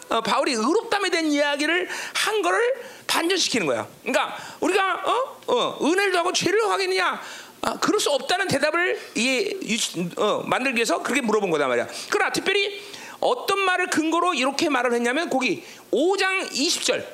어, 0.09 0.21
바울이 0.21 0.53
의롭담에 0.53 1.11
대한 1.11 1.27
이야기를 1.27 1.89
한 2.15 2.43
거를 2.43 2.59
반전시키는 3.07 3.67
거야. 3.67 3.87
그러니까 4.03 4.37
우리가 4.61 5.03
어? 5.05 5.41
어, 5.47 5.79
은혜를 5.83 6.17
하고 6.17 6.33
죄를 6.33 6.69
하겠느냐? 6.71 7.21
아, 7.63 7.79
그럴 7.79 8.01
수 8.01 8.11
없다는 8.11 8.49
대답을 8.49 8.99
이, 9.17 9.55
이, 9.63 9.79
어, 10.17 10.43
만들기 10.47 10.77
위해서 10.77 11.03
그렇게 11.03 11.21
물어본 11.21 11.51
거단 11.51 11.69
말이야. 11.69 11.87
그러나 12.09 12.33
특별히 12.33 12.81
어떤 13.21 13.61
말을 13.61 13.89
근거로 13.89 14.35
이렇게 14.35 14.69
말을 14.69 14.93
했냐면 14.95 15.29
거기 15.29 15.63
5장 15.93 16.51
20절 16.51 17.07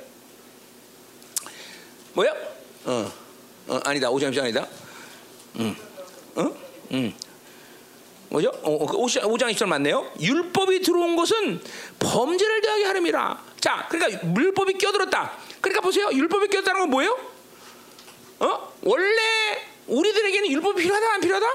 뭐야? 2.14 2.32
어, 2.84 3.12
어 3.68 3.80
아니다 3.84 4.08
5장 4.10 4.32
20절 4.32 4.42
아니다. 4.42 4.66
음, 5.56 5.76
어, 6.36 6.56
음. 6.92 7.14
뭐죠? 8.28 8.50
어, 8.62 8.86
5장 8.86 9.52
20절 9.52 9.66
맞네요. 9.66 10.12
율법이 10.20 10.80
들어온 10.80 11.16
것은 11.16 11.60
범죄를 11.98 12.60
더하게 12.60 12.84
하름이라. 12.84 13.44
자, 13.60 13.86
그러니까 13.90 14.34
율법이 14.34 14.74
끼어들었다. 14.74 15.32
그러니까 15.60 15.80
보세요. 15.80 16.08
율법이 16.12 16.48
끼어들었다는 16.48 16.80
건 16.80 16.90
뭐예요? 16.90 17.18
어? 18.40 18.72
원래 18.82 19.20
우리들에게는 19.86 20.50
율법이 20.50 20.82
필요하다 20.82 21.14
안 21.14 21.20
필요하다? 21.20 21.46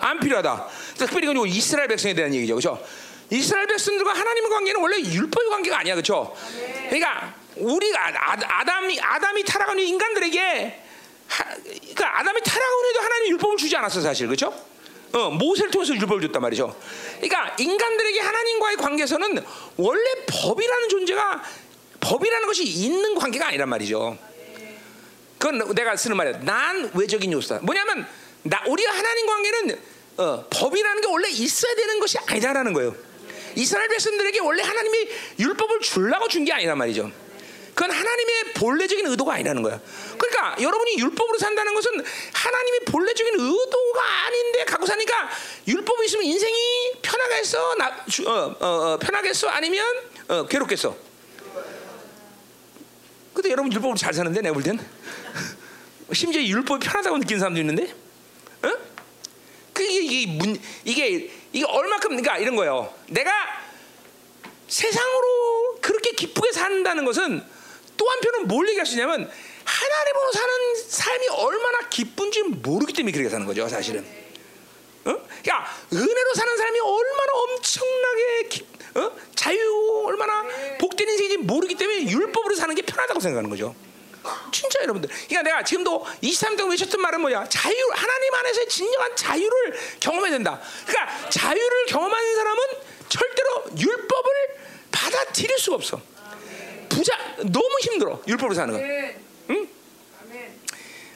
안 0.00 0.20
필요하다. 0.20 0.68
특별히 0.96 1.30
이건 1.30 1.48
이스라엘 1.48 1.88
백성에 1.88 2.14
대한 2.14 2.34
얘기죠, 2.34 2.54
그렇죠? 2.54 2.82
이스라엘 3.30 3.66
백성들과 3.66 4.12
하나님의 4.12 4.50
관계는 4.50 4.80
원래 4.80 4.98
율법의 5.00 5.50
관계가 5.50 5.78
아니야, 5.80 5.94
그렇죠? 5.94 6.34
그러니까 6.88 7.34
우리가 7.56 8.08
아, 8.08 8.36
아담이 8.60 8.98
아담이 9.00 9.44
타락한 9.44 9.78
인간들에게 9.78 10.82
하, 11.28 11.44
그러니까 11.44 12.20
아담이 12.20 12.40
타락한 12.42 12.72
후에도 12.84 13.00
하나님 13.00 13.32
율법을 13.32 13.56
주지 13.56 13.76
않았어, 13.76 14.00
사실, 14.00 14.26
그렇죠? 14.26 14.54
어, 15.12 15.30
모세를 15.30 15.70
통해서 15.70 15.94
율법을 15.94 16.22
줬단 16.22 16.40
말이죠. 16.42 16.74
그러니까 17.16 17.54
인간들에게 17.58 18.20
하나님과의 18.20 18.76
관계에서는 18.76 19.44
원래 19.76 20.24
법이라는 20.26 20.88
존재가 20.88 21.42
법이라는 22.00 22.46
것이 22.46 22.64
있는 22.64 23.14
관계가 23.14 23.48
아니란 23.48 23.68
말이죠. 23.68 24.16
그건 25.38 25.74
내가 25.74 25.96
쓰는 25.96 26.16
말이야. 26.16 26.40
난 26.40 26.90
외적인 26.94 27.32
요소다. 27.32 27.60
뭐냐면 27.62 28.06
나 28.42 28.62
우리가 28.66 28.92
하나님 28.92 29.26
관계는 29.26 29.80
어, 30.18 30.44
법이라는 30.50 31.00
게 31.00 31.08
원래 31.08 31.28
있어야 31.28 31.74
되는 31.74 32.00
것이 32.00 32.18
아니다라는 32.26 32.72
거예요. 32.72 33.07
이스라엘 33.58 33.88
백성들에게 33.88 34.38
원래 34.40 34.62
하나님이 34.62 35.08
율법을 35.40 35.80
주려고 35.80 36.28
준 36.28 36.44
게 36.44 36.52
아니란 36.52 36.78
말이죠. 36.78 37.10
그건 37.74 37.90
하나님의 37.90 38.54
본래적인 38.54 39.06
의도가 39.06 39.34
아니라는 39.34 39.62
거야. 39.62 39.80
그러니까 40.16 40.56
여러분이 40.60 40.98
율법으로 40.98 41.38
산다는 41.38 41.74
것은 41.74 41.92
하나님의 42.32 42.80
본래적인 42.86 43.34
의도가 43.38 44.02
아닌데 44.26 44.64
갖고 44.64 44.86
사니까 44.86 45.28
율법이 45.66 46.06
있으면 46.06 46.24
인생이 46.24 46.92
편하겠어, 47.02 47.74
나, 47.76 47.88
어, 48.26 48.32
어, 48.32 48.66
어, 48.66 48.98
편하겠어, 48.98 49.48
아니면 49.48 49.84
어, 50.28 50.46
괴롭겠어. 50.46 50.96
근데 53.34 53.50
여러분 53.50 53.72
율법으로 53.72 53.96
잘 53.96 54.12
사는데 54.12 54.40
내가 54.40 54.54
볼 54.54 54.62
땐. 54.62 54.78
심지어 56.12 56.42
율법이 56.42 56.84
편하다고 56.84 57.18
느끼는 57.18 57.38
사람도 57.38 57.60
있는데, 57.60 57.94
어? 58.64 58.72
그게 59.72 60.00
이게 60.00 60.32
문 60.32 60.60
이게 60.84 61.30
이게 61.58 61.66
얼마큼 61.66 62.10
그러니까 62.10 62.38
이런 62.38 62.54
거예요. 62.54 62.94
내가 63.08 63.32
세상으로 64.68 65.78
그렇게 65.80 66.12
기쁘게 66.12 66.52
산다는 66.52 67.04
것은 67.04 67.42
또 67.96 68.08
한편은 68.08 68.46
뭘 68.46 68.68
얘기할 68.68 68.86
수 68.86 68.92
있냐면 68.92 69.28
하나님으로 69.64 70.32
사는 70.32 70.76
삶이 70.88 71.28
얼마나 71.28 71.88
기쁜지 71.88 72.42
모르기 72.44 72.92
때문에 72.92 73.12
그렇게 73.12 73.28
사는 73.28 73.44
거죠, 73.44 73.68
사실은. 73.68 74.06
어? 75.04 75.10
야, 75.48 75.66
은혜로 75.92 76.34
사는 76.34 76.56
삶이 76.56 76.78
얼마나 76.78 77.32
엄청나게 77.32 78.48
기, 78.50 78.66
어? 78.94 79.12
자유 79.34 80.04
얼마나 80.06 80.44
복된 80.78 81.08
인생인지 81.08 81.36
모르기 81.38 81.74
때문에 81.74 82.08
율법으로 82.08 82.54
사는 82.54 82.72
게 82.72 82.82
편하다고 82.82 83.18
생각하는 83.18 83.50
거죠. 83.50 83.74
진짜 84.52 84.80
여러분들. 84.82 85.08
그러니까 85.10 85.42
내가 85.42 85.62
지금도 85.62 86.04
23장 86.22 86.70
외쳤던 86.70 87.00
말은 87.00 87.20
뭐야? 87.20 87.48
자유 87.48 87.90
하나님 87.92 88.34
안에서의 88.34 88.68
진정한 88.68 89.16
자유를 89.16 89.78
경험해야 90.00 90.32
된다. 90.32 90.60
그러니까 90.86 91.30
자유를 91.30 91.86
경험하는 91.86 92.36
사람은 92.36 92.62
절대로 93.08 93.64
율법을 93.78 94.32
받아들일 94.90 95.58
수가 95.58 95.76
없어. 95.76 96.00
부자 96.88 97.12
너무 97.44 97.68
힘들어 97.82 98.20
율법으로 98.26 98.54
사는 98.54 98.74
거. 98.74 98.80
응? 99.50 99.68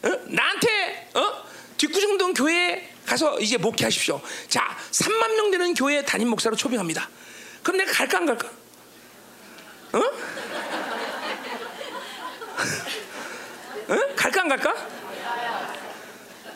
어? 0.05 0.20
나한테 0.27 1.11
어? 1.14 1.44
뒷구정동 1.77 2.35
교회 2.35 2.92
가서 3.07 3.38
이제 3.40 3.57
목회하십시오. 3.57 4.20
자, 4.48 4.77
3만 4.92 5.35
명 5.35 5.51
되는 5.51 5.75
교회 5.75 6.05
담임 6.05 6.29
목사로 6.29 6.57
초빙합니다. 6.57 7.09
그럼 7.62 7.79
내가 7.79 7.92
갈까 7.92 8.18
안 8.18 8.27
갈까? 8.27 8.48
어? 9.92 10.03
어? 13.88 14.14
갈까 14.16 14.40
안 14.42 14.48
갈까? 14.48 14.75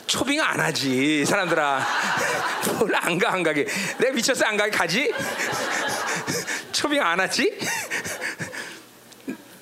초빙 0.06 0.40
안 0.40 0.60
하지 0.60 1.24
사람들아. 1.24 1.84
뭘 2.78 2.94
안 2.94 3.18
가 3.18 3.30
안 3.32 3.42
가게. 3.42 3.66
내가 3.98 4.12
미쳤어 4.12 4.44
안 4.46 4.56
가게 4.56 4.70
가지? 4.70 5.12
초빙 6.72 7.02
안 7.02 7.18
하지? 7.20 7.58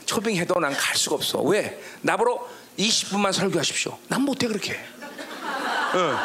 초빙해도 0.07 0.61
난 0.61 0.75
갈 0.77 0.97
수가 0.97 1.17
없어. 1.17 1.41
왜? 1.43 1.81
나보러 2.03 2.47
20분만 2.79 3.33
설교하십시오. 3.33 3.99
난 4.09 4.23
못해 4.23 4.47
그렇게. 4.47 4.79
응. 5.95 6.17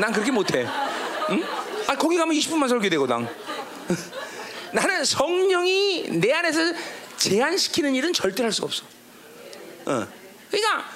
난 0.00 0.12
그렇게 0.12 0.30
못해. 0.30 0.66
응? 1.30 1.44
아 1.86 1.96
거기 1.96 2.16
가면 2.18 2.34
20분만 2.36 2.68
설교되거든. 2.68 3.26
나는 4.72 5.04
성령이 5.04 6.08
내 6.20 6.32
안에서 6.32 6.60
제한시키는 7.16 7.94
일은 7.94 8.12
절대 8.12 8.42
할 8.42 8.52
수가 8.52 8.66
없어 8.66 8.84
어. 9.86 10.06
그러니까 10.50 10.90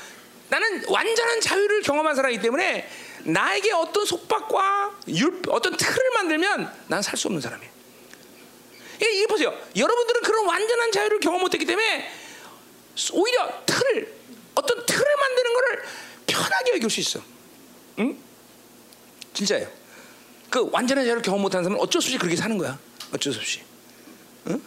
나는 0.49 0.85
완전한 0.89 1.41
자유를 1.41 1.83
경험한 1.83 2.15
사람이기 2.17 2.43
때문에 2.43 2.89
나에게 3.25 3.73
어떤 3.73 4.05
속박과 4.05 4.99
율, 5.09 5.43
어떤 5.49 5.77
틀을 5.77 6.11
만들면 6.15 6.73
난 6.89 7.03
살 7.03 7.17
수 7.17 7.29
없는 7.29 7.41
사람이에요. 7.41 7.71
이게 9.01 9.27
보세요. 9.27 9.57
여러분들은 9.77 10.23
그런 10.23 10.47
완전한 10.47 10.93
자유를 10.93 11.21
경험 11.21 11.41
못했기 11.41 11.65
때문에 11.65 12.11
오히려 13.13 13.63
틀을 13.65 14.15
어떤 14.55 14.85
틀을 14.85 15.07
만드는 15.17 15.55
것을 15.55 15.83
편하게 16.27 16.73
여길 16.75 16.91
수 16.91 17.01
있어. 17.01 17.21
응? 18.01 18.19
진짜예요. 19.33 19.69
그 20.51 20.69
완전한 20.71 21.05
자유를 21.05 21.23
경험 21.23 21.41
못하는 21.41 21.65
사람은 21.65 21.81
어쩔 21.83 22.03
수 22.03 22.09
없이 22.09 22.19
그렇게 22.19 22.37
사는 22.37 22.57
거야. 22.59 22.79
어쩔 23.15 23.33
수 23.33 23.39
없이. 23.39 23.63
응? 24.49 24.61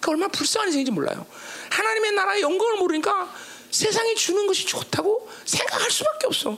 그 0.00 0.10
얼마나 0.10 0.28
불쌍한 0.32 0.68
인생인지 0.68 0.90
몰라요. 0.90 1.24
하나님의 1.70 2.12
나라의 2.12 2.42
영광을 2.42 2.76
모르니까 2.76 3.32
세상이 3.72 4.14
주는 4.14 4.46
것이 4.46 4.64
좋다고 4.66 5.28
생각할 5.44 5.90
수밖에 5.90 6.26
없어. 6.26 6.56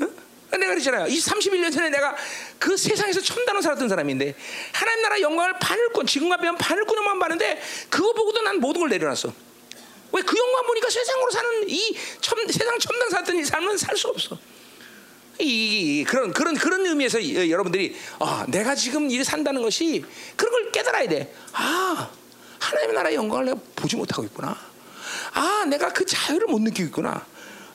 응? 0.00 0.16
내가 0.50 0.68
그랬잖아요. 0.68 1.06
이 1.06 1.18
31년 1.20 1.72
전에 1.72 1.90
내가 1.90 2.16
그 2.58 2.76
세상에서 2.76 3.20
첨단을 3.20 3.62
살았던 3.62 3.88
사람인데 3.88 4.34
하나님 4.72 5.02
나라 5.02 5.20
영광을 5.20 5.52
바늘꾼 5.60 6.06
지금과 6.06 6.38
비하면 6.38 6.58
바늘꾼만 6.58 7.18
봤는데 7.20 7.62
그거 7.90 8.12
보고도 8.14 8.40
난 8.42 8.58
모든 8.58 8.80
걸 8.80 8.90
내려놨어. 8.90 9.32
왜 10.12 10.22
그 10.22 10.38
영광 10.38 10.66
보니까 10.66 10.88
세상으로 10.90 11.30
사는 11.30 11.68
이 11.68 11.96
첨, 12.20 12.38
세상 12.48 12.78
첨단 12.78 13.10
살았던 13.10 13.36
이 13.36 13.44
삶은 13.44 13.76
살 13.76 13.96
수 13.96 14.08
없어. 14.08 14.38
이, 15.40 16.00
이, 16.00 16.04
그런 16.04 16.32
그런 16.32 16.54
그런 16.54 16.86
의미에서 16.86 17.18
이, 17.18 17.50
여러분들이 17.50 17.96
아, 18.20 18.46
내가 18.48 18.74
지금 18.76 19.10
일 19.10 19.24
산다는 19.24 19.60
것이 19.60 20.04
그런 20.36 20.52
걸 20.52 20.72
깨달아야 20.72 21.08
돼. 21.08 21.34
아 21.52 22.10
하나님의 22.60 22.94
나라의 22.94 23.16
영광을 23.16 23.44
내가 23.46 23.60
보지 23.74 23.96
못하고 23.96 24.22
있구나. 24.24 24.56
아, 25.34 25.64
내가 25.68 25.92
그 25.92 26.04
자유를 26.06 26.46
못 26.48 26.60
느끼고 26.60 26.88
있구나. 26.88 27.26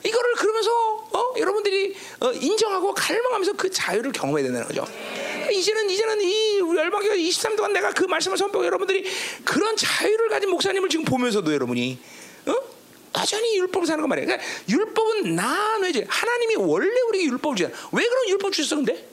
이거를 0.03 0.33
그러면서 0.35 0.71
어? 1.11 1.33
여러분들이 1.37 1.95
어, 2.21 2.31
인정하고 2.31 2.93
갈망하면서 2.93 3.53
그 3.53 3.69
자유를 3.69 4.11
경험해야 4.13 4.45
된다는 4.45 4.67
거죠. 4.67 4.85
이제는 5.51 5.89
이제는 5.89 6.21
이 6.21 6.59
열방교 6.59 7.13
23 7.15 7.55
동안 7.55 7.73
내가 7.73 7.91
그 7.91 8.05
말씀을 8.05 8.37
선포하고 8.37 8.65
여러분들이 8.65 9.03
그런 9.43 9.75
자유를 9.75 10.29
가진 10.29 10.49
목사님을 10.49 10.87
지금 10.89 11.03
보면서도 11.03 11.53
여러분이 11.53 11.99
어? 12.45 12.53
여전히 13.17 13.57
율법을 13.57 13.87
사는 13.87 14.01
거 14.01 14.07
말이야. 14.07 14.25
그러니까 14.25 14.47
율법은 14.69 15.35
나뇌지 15.35 16.05
하나님이 16.07 16.55
원래 16.57 16.87
우리에게 17.09 17.29
율법을 17.31 17.57
주잖아. 17.57 17.75
왜 17.91 18.07
그런 18.07 18.29
율법 18.29 18.53
주셨어 18.53 18.77
근데? 18.77 19.05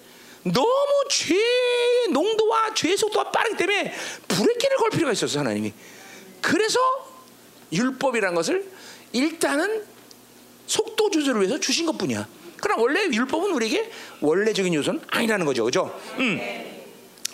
너무 0.45 0.69
죄의 1.11 2.09
농도와 2.13 2.75
죄의 2.75 2.97
속도가 2.97 3.33
빠르기 3.33 3.57
때문에 3.57 3.93
브레이크를 4.29 4.77
걸 4.77 4.91
필요가 4.91 5.13
있었어 5.13 5.41
하나님이. 5.41 5.73
그래서 6.41 6.79
율법이란 7.73 8.35
것을 8.35 8.71
일단은 9.13 9.85
속도 10.67 11.11
조절을 11.11 11.41
위해서 11.43 11.59
주신 11.59 11.87
것뿐이야. 11.87 12.27
그러나 12.61 12.83
원래 12.83 13.05
율법은 13.05 13.53
우리에게 13.53 13.91
원래적인 14.21 14.73
요소는 14.75 15.01
아니라는 15.09 15.47
거죠, 15.47 15.65
그렇죠? 15.65 16.01
음. 16.19 16.41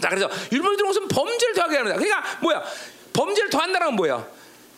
자, 0.00 0.08
그래서 0.08 0.28
율법이 0.50 0.76
들어온 0.76 0.92
것은 0.92 1.08
범죄를 1.08 1.54
더하게 1.54 1.76
합니다. 1.76 1.96
그러니까 1.96 2.38
뭐야? 2.42 2.62
범죄를 3.12 3.50
더한다는 3.50 3.88
건 3.88 3.96
뭐야? 3.96 4.26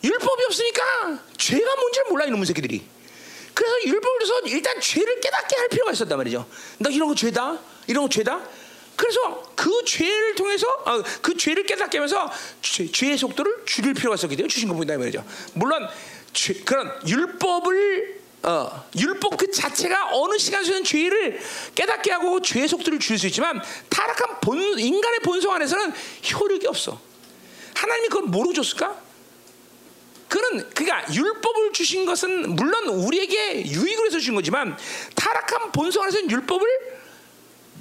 율법이 0.03 0.43
없으니까 0.45 1.19
죄가 1.37 1.75
뭔지를 1.75 2.07
몰라 2.09 2.25
이놈의 2.25 2.45
새끼들이. 2.45 2.85
그래서 3.53 3.75
율법을 3.85 4.19
줘서 4.19 4.39
일단 4.47 4.79
죄를 4.79 5.19
깨닫게 5.21 5.55
할 5.55 5.69
필요가 5.69 5.91
있었단 5.91 6.17
말이죠. 6.17 6.45
너 6.79 6.89
이런 6.89 7.07
거 7.07 7.15
죄다, 7.15 7.57
이런 7.87 8.03
거 8.03 8.09
죄다. 8.09 8.41
그래서 8.95 9.43
그 9.55 9.83
죄를 9.85 10.35
통해서 10.35 10.67
어, 10.85 11.03
그 11.21 11.35
죄를 11.35 11.63
깨닫게 11.63 11.97
하면서 11.97 12.31
죄, 12.61 12.89
죄의 12.89 13.17
속도를 13.17 13.63
줄일 13.65 13.93
필요가 13.93 14.15
있었기 14.15 14.35
때문에 14.35 14.47
주신 14.49 14.69
겁니다 14.69 14.93
이 14.93 14.97
말이죠. 14.97 15.25
물론 15.53 15.87
죄, 16.33 16.53
그런 16.53 16.91
율법을 17.07 18.25
어, 18.43 18.87
율법 18.95 19.37
그 19.37 19.49
자체가 19.49 20.09
어느 20.13 20.37
시간에서는 20.37 20.83
죄를 20.83 21.41
깨닫게 21.73 22.11
하고 22.11 22.41
죄의 22.41 22.67
속도를 22.67 22.99
줄일 22.99 23.17
수 23.17 23.27
있지만 23.27 23.61
타락한 23.89 24.39
본, 24.41 24.59
인간의 24.79 25.19
본성 25.21 25.51
안에서는 25.53 25.93
효력이 26.31 26.67
없어. 26.67 27.01
하나님이 27.73 28.07
그걸 28.09 28.23
모르고 28.27 28.53
줬을까? 28.53 29.03
그는 30.27 30.69
그러니까 30.73 31.13
율법을 31.13 31.73
주신 31.73 32.05
것은 32.05 32.55
물론 32.55 32.87
우리에게 32.87 33.65
유익을 33.65 34.05
해서 34.05 34.19
주신 34.19 34.35
거지만 34.35 34.77
타락한 35.15 35.71
본성 35.71 36.03
안에서는 36.03 36.29
율법을 36.29 36.94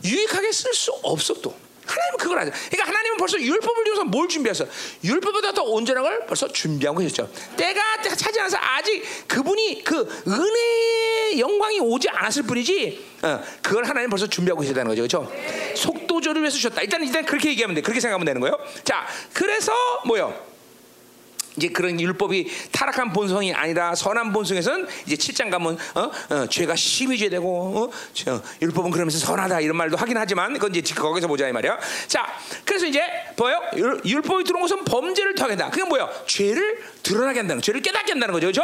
유익하게 0.05 0.53
쓸 0.53 0.73
수 0.75 0.93
없어 1.03 1.35
또. 1.35 1.55
하나님은 1.87 2.19
그걸 2.19 2.39
하죠. 2.39 2.51
그러니까 2.71 2.89
하나님은 2.89 3.17
벌써 3.19 3.39
율법을 3.39 3.85
위해서 3.85 4.05
뭘 4.05 4.27
준비했어? 4.27 4.65
율법보다 5.05 5.53
더 5.53 5.63
온전한 5.65 6.03
걸 6.03 6.27
벌써 6.27 6.49
준비하고 6.49 7.01
계셨죠. 7.01 7.31
때가 7.57 8.03
때가 8.03 8.17
차지 8.17 8.41
않아서 8.41 8.57
아직 8.59 9.03
그분이 9.29 9.85
그 9.85 10.23
은혜의 10.27 11.41
영광이 11.41 11.81
오지 11.81 12.09
않았을 12.09 12.45
뿐이지. 12.45 13.05
어, 13.23 13.41
그걸 13.63 13.85
하나님 13.85 14.09
벌써 14.09 14.27
준비하고 14.27 14.63
계시다는 14.63 14.89
거죠. 14.89 15.03
그렇죠? 15.03 15.77
속도조를 15.77 16.41
위해서 16.41 16.57
주셨다. 16.57 16.81
일단 16.81 17.03
일단 17.05 17.25
그렇게 17.27 17.51
얘기하면 17.51 17.75
돼. 17.75 17.83
그렇게 17.83 18.01
생각하면 18.01 18.25
되는 18.25 18.41
거예요. 18.41 18.59
자, 18.83 19.07
그래서 19.35 19.73
뭐요? 20.07 20.54
이제 21.57 21.69
그런 21.69 22.01
율법이 22.01 22.51
타락한 22.73 23.13
본성이 23.13 23.53
아니라 23.53 23.95
선한 23.95 24.33
본성에서는 24.33 24.87
이제 25.07 25.17
7장 25.17 25.51
가면 25.51 25.79
어? 25.95 26.11
어, 26.31 26.47
죄가 26.49 26.75
심해져야 26.75 27.31
되고 27.31 27.91
어? 27.91 27.91
저, 28.13 28.43
율법은 28.61 28.91
그러면서 28.91 29.19
선하다 29.19 29.61
이런 29.61 29.77
말도 29.77 29.97
하긴 29.97 30.17
하지만 30.17 30.53
그건 30.55 30.75
이제 30.75 30.95
거기서 30.95 31.29
보자 31.29 31.49
이 31.49 31.53
말이야. 31.53 31.79
자, 32.09 32.27
그래서 32.65 32.87
이제 32.87 33.01
뭐요? 33.37 33.61
율, 33.77 34.01
율법이 34.05 34.45
들어온 34.45 34.63
것은 34.63 34.85
범죄를 34.85 35.35
더하겠다. 35.35 35.71
그게 35.71 35.85
뭐요? 35.85 36.11
죄를 36.27 36.83
드러나게 37.03 37.41
한다는, 37.41 37.63
죄를 37.63 37.83
깨닫게 37.83 38.13
한다는 38.13 38.33
거죠, 38.33 38.47
그렇죠? 38.47 38.63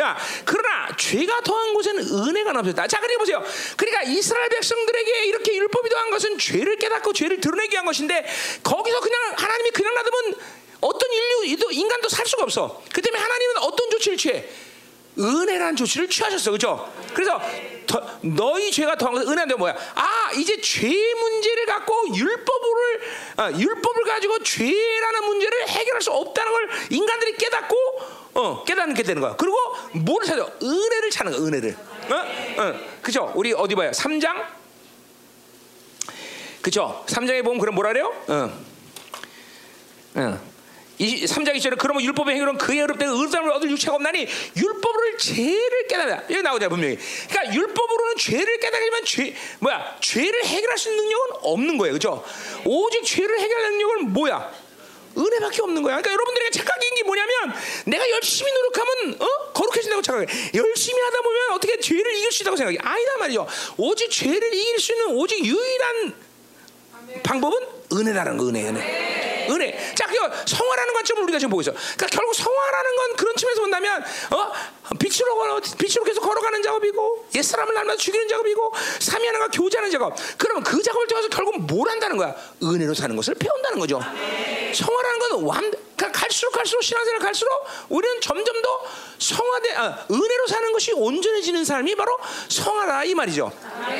야, 0.00 0.16
그러나 0.44 0.88
죄가 0.96 1.40
더한 1.42 1.74
곳에는 1.74 2.02
은혜가 2.28 2.52
넘쳤다. 2.52 2.86
자, 2.86 3.00
그래 3.00 3.16
보세요. 3.16 3.42
그러니까 3.76 4.02
이스라엘 4.02 4.48
백성들에게 4.48 5.24
이렇게 5.26 5.56
율법이 5.56 5.88
더한 5.88 6.10
것은 6.10 6.38
죄를 6.38 6.76
깨닫고 6.76 7.12
죄를 7.12 7.40
드러내게 7.40 7.76
한 7.76 7.86
것인데 7.86 8.24
거기서 8.62 9.00
그냥 9.00 9.18
하나님이 9.36 9.70
그냥 9.70 9.94
놔두면 9.94 10.59
인류 11.12 11.72
인간도 11.72 12.08
살 12.08 12.26
수가 12.26 12.44
없어. 12.44 12.82
그 12.92 13.00
때문에 13.02 13.22
하나님은 13.22 13.58
어떤 13.58 13.90
조치를 13.90 14.16
취해? 14.16 14.48
은혜라는 15.18 15.76
조치를 15.76 16.08
취하셨어, 16.08 16.52
그렇죠? 16.52 16.90
그래서 17.12 17.40
더, 17.86 18.00
너희 18.22 18.70
죄가 18.70 18.96
더한 18.96 19.14
것은 19.14 19.28
은혜인데 19.30 19.56
뭐야? 19.56 19.76
아 19.94 20.30
이제 20.36 20.60
죄 20.60 20.88
문제를 20.88 21.66
갖고 21.66 22.14
율법을 22.14 23.00
아, 23.36 23.50
율법을 23.50 24.04
가지고 24.04 24.38
죄라는 24.42 25.24
문제를 25.24 25.68
해결할 25.68 26.00
수 26.00 26.12
없다는 26.12 26.52
걸 26.52 26.70
인간들이 26.90 27.36
깨닫고 27.36 27.76
어 28.34 28.64
깨닫게 28.64 29.02
되는 29.02 29.20
거야. 29.20 29.34
그리고 29.36 29.56
뭐를 29.94 30.26
찾아? 30.26 30.46
은혜를 30.62 31.10
찾는 31.10 31.32
거야, 31.32 31.42
은혜를. 31.42 31.76
어, 32.10 32.62
어, 32.62 32.80
그죠? 33.02 33.32
우리 33.34 33.52
어디 33.52 33.74
봐요? 33.74 33.90
3장. 33.90 34.46
그죠? 36.62 37.04
3장에 37.08 37.42
보면 37.42 37.58
그럼 37.58 37.74
뭐라 37.74 37.92
그래요? 37.92 38.14
어. 38.28 38.50
어. 40.14 40.49
이 41.00 41.24
3장 41.24 41.56
2절에 41.56 41.78
그러면 41.78 42.04
율법의 42.04 42.34
행위로는 42.34 42.58
그의 42.58 42.82
어렵되 42.82 43.06
의담을 43.06 43.50
얻을 43.52 43.70
유체가 43.70 43.94
없나니 43.94 44.28
율법을 44.54 45.16
죄를 45.16 45.86
깨달아 45.88 46.24
여기 46.28 46.42
나오잖아 46.42 46.68
분명히 46.68 46.98
그러니까 47.26 47.54
율법으로는 47.54 48.16
죄를 48.18 48.60
깨달으면 48.60 49.04
죄 49.06 49.34
뭐야 49.60 49.96
죄를 50.00 50.44
해결할 50.44 50.76
수 50.76 50.90
있는 50.90 51.02
능력은 51.02 51.26
없는 51.40 51.78
거예요 51.78 51.94
그죠 51.94 52.22
오직 52.66 53.02
죄를 53.02 53.40
해결할 53.40 53.70
능력은 53.70 54.12
뭐야 54.12 54.70
은혜밖에 55.16 55.62
없는 55.62 55.82
거야. 55.82 55.96
그러니까 55.96 56.12
여러분들에게 56.12 56.50
착각인 56.50 56.94
게 56.94 57.02
뭐냐면 57.02 57.52
내가 57.84 58.08
열심히 58.10 58.52
노력하면 58.52 59.20
어? 59.20 59.52
거룩해진다고 59.52 60.02
착각해. 60.02 60.26
열심히 60.54 61.00
하다 61.02 61.20
보면 61.22 61.50
어떻게 61.50 61.80
죄를 61.80 62.14
이길 62.14 62.30
수 62.30 62.44
있다고 62.44 62.56
생각해. 62.56 62.78
아니다 62.80 63.18
말이죠. 63.18 63.44
오직 63.76 64.08
죄를 64.08 64.54
이길 64.54 64.78
수 64.78 64.92
있는 64.92 65.16
오직 65.16 65.44
유일한 65.44 66.14
방법은 67.24 67.79
은혜라는 67.92 68.36
거 68.36 68.48
은혜 68.48 68.68
은혜. 68.68 69.46
은혜. 69.50 69.94
자 69.94 70.06
그거 70.06 70.30
성화라는 70.46 70.94
관점을 70.94 71.22
우리가 71.24 71.38
지금 71.38 71.50
보고 71.50 71.60
있어. 71.62 71.72
그러니까 71.72 72.06
결국 72.06 72.34
성화라는 72.34 72.96
건 72.96 73.16
그런 73.16 73.36
측면에서 73.36 73.60
본다면 73.62 74.04
어? 74.30 74.52
빛으로 74.98 75.60
빛으로 75.78 76.04
계속 76.04 76.20
걸어가는 76.20 76.62
작업이고 76.62 77.26
옛 77.34 77.42
사람을 77.42 77.74
날마다 77.74 77.96
죽이는 77.96 78.28
작업이고 78.28 78.72
삼위 79.00 79.26
하나가 79.26 79.48
교제하는 79.48 79.90
작업. 79.90 80.14
그러면 80.36 80.62
그 80.62 80.82
작업을 80.82 81.06
통해서 81.06 81.28
결국 81.28 81.60
뭘 81.62 81.88
한다는 81.88 82.16
거야? 82.16 82.34
은혜로 82.62 82.94
사는 82.94 83.14
것을 83.14 83.34
배운다는 83.34 83.78
거죠. 83.78 84.00
성화라는 84.74 85.18
건 85.18 85.44
완, 85.44 85.70
그러니까 85.96 86.12
갈수록 86.20 86.52
갈수록 86.52 86.82
신앙생활 86.82 87.20
갈수록 87.20 87.50
우리는 87.88 88.20
점점 88.20 88.62
더 88.62 88.82
성화돼 89.18 89.74
아, 89.74 90.06
은혜로 90.10 90.46
사는 90.46 90.72
것이 90.72 90.92
온전해지는 90.92 91.64
사람이 91.64 91.94
바로 91.94 92.16
성화다 92.48 93.04
이 93.04 93.14
말이죠. 93.14 93.44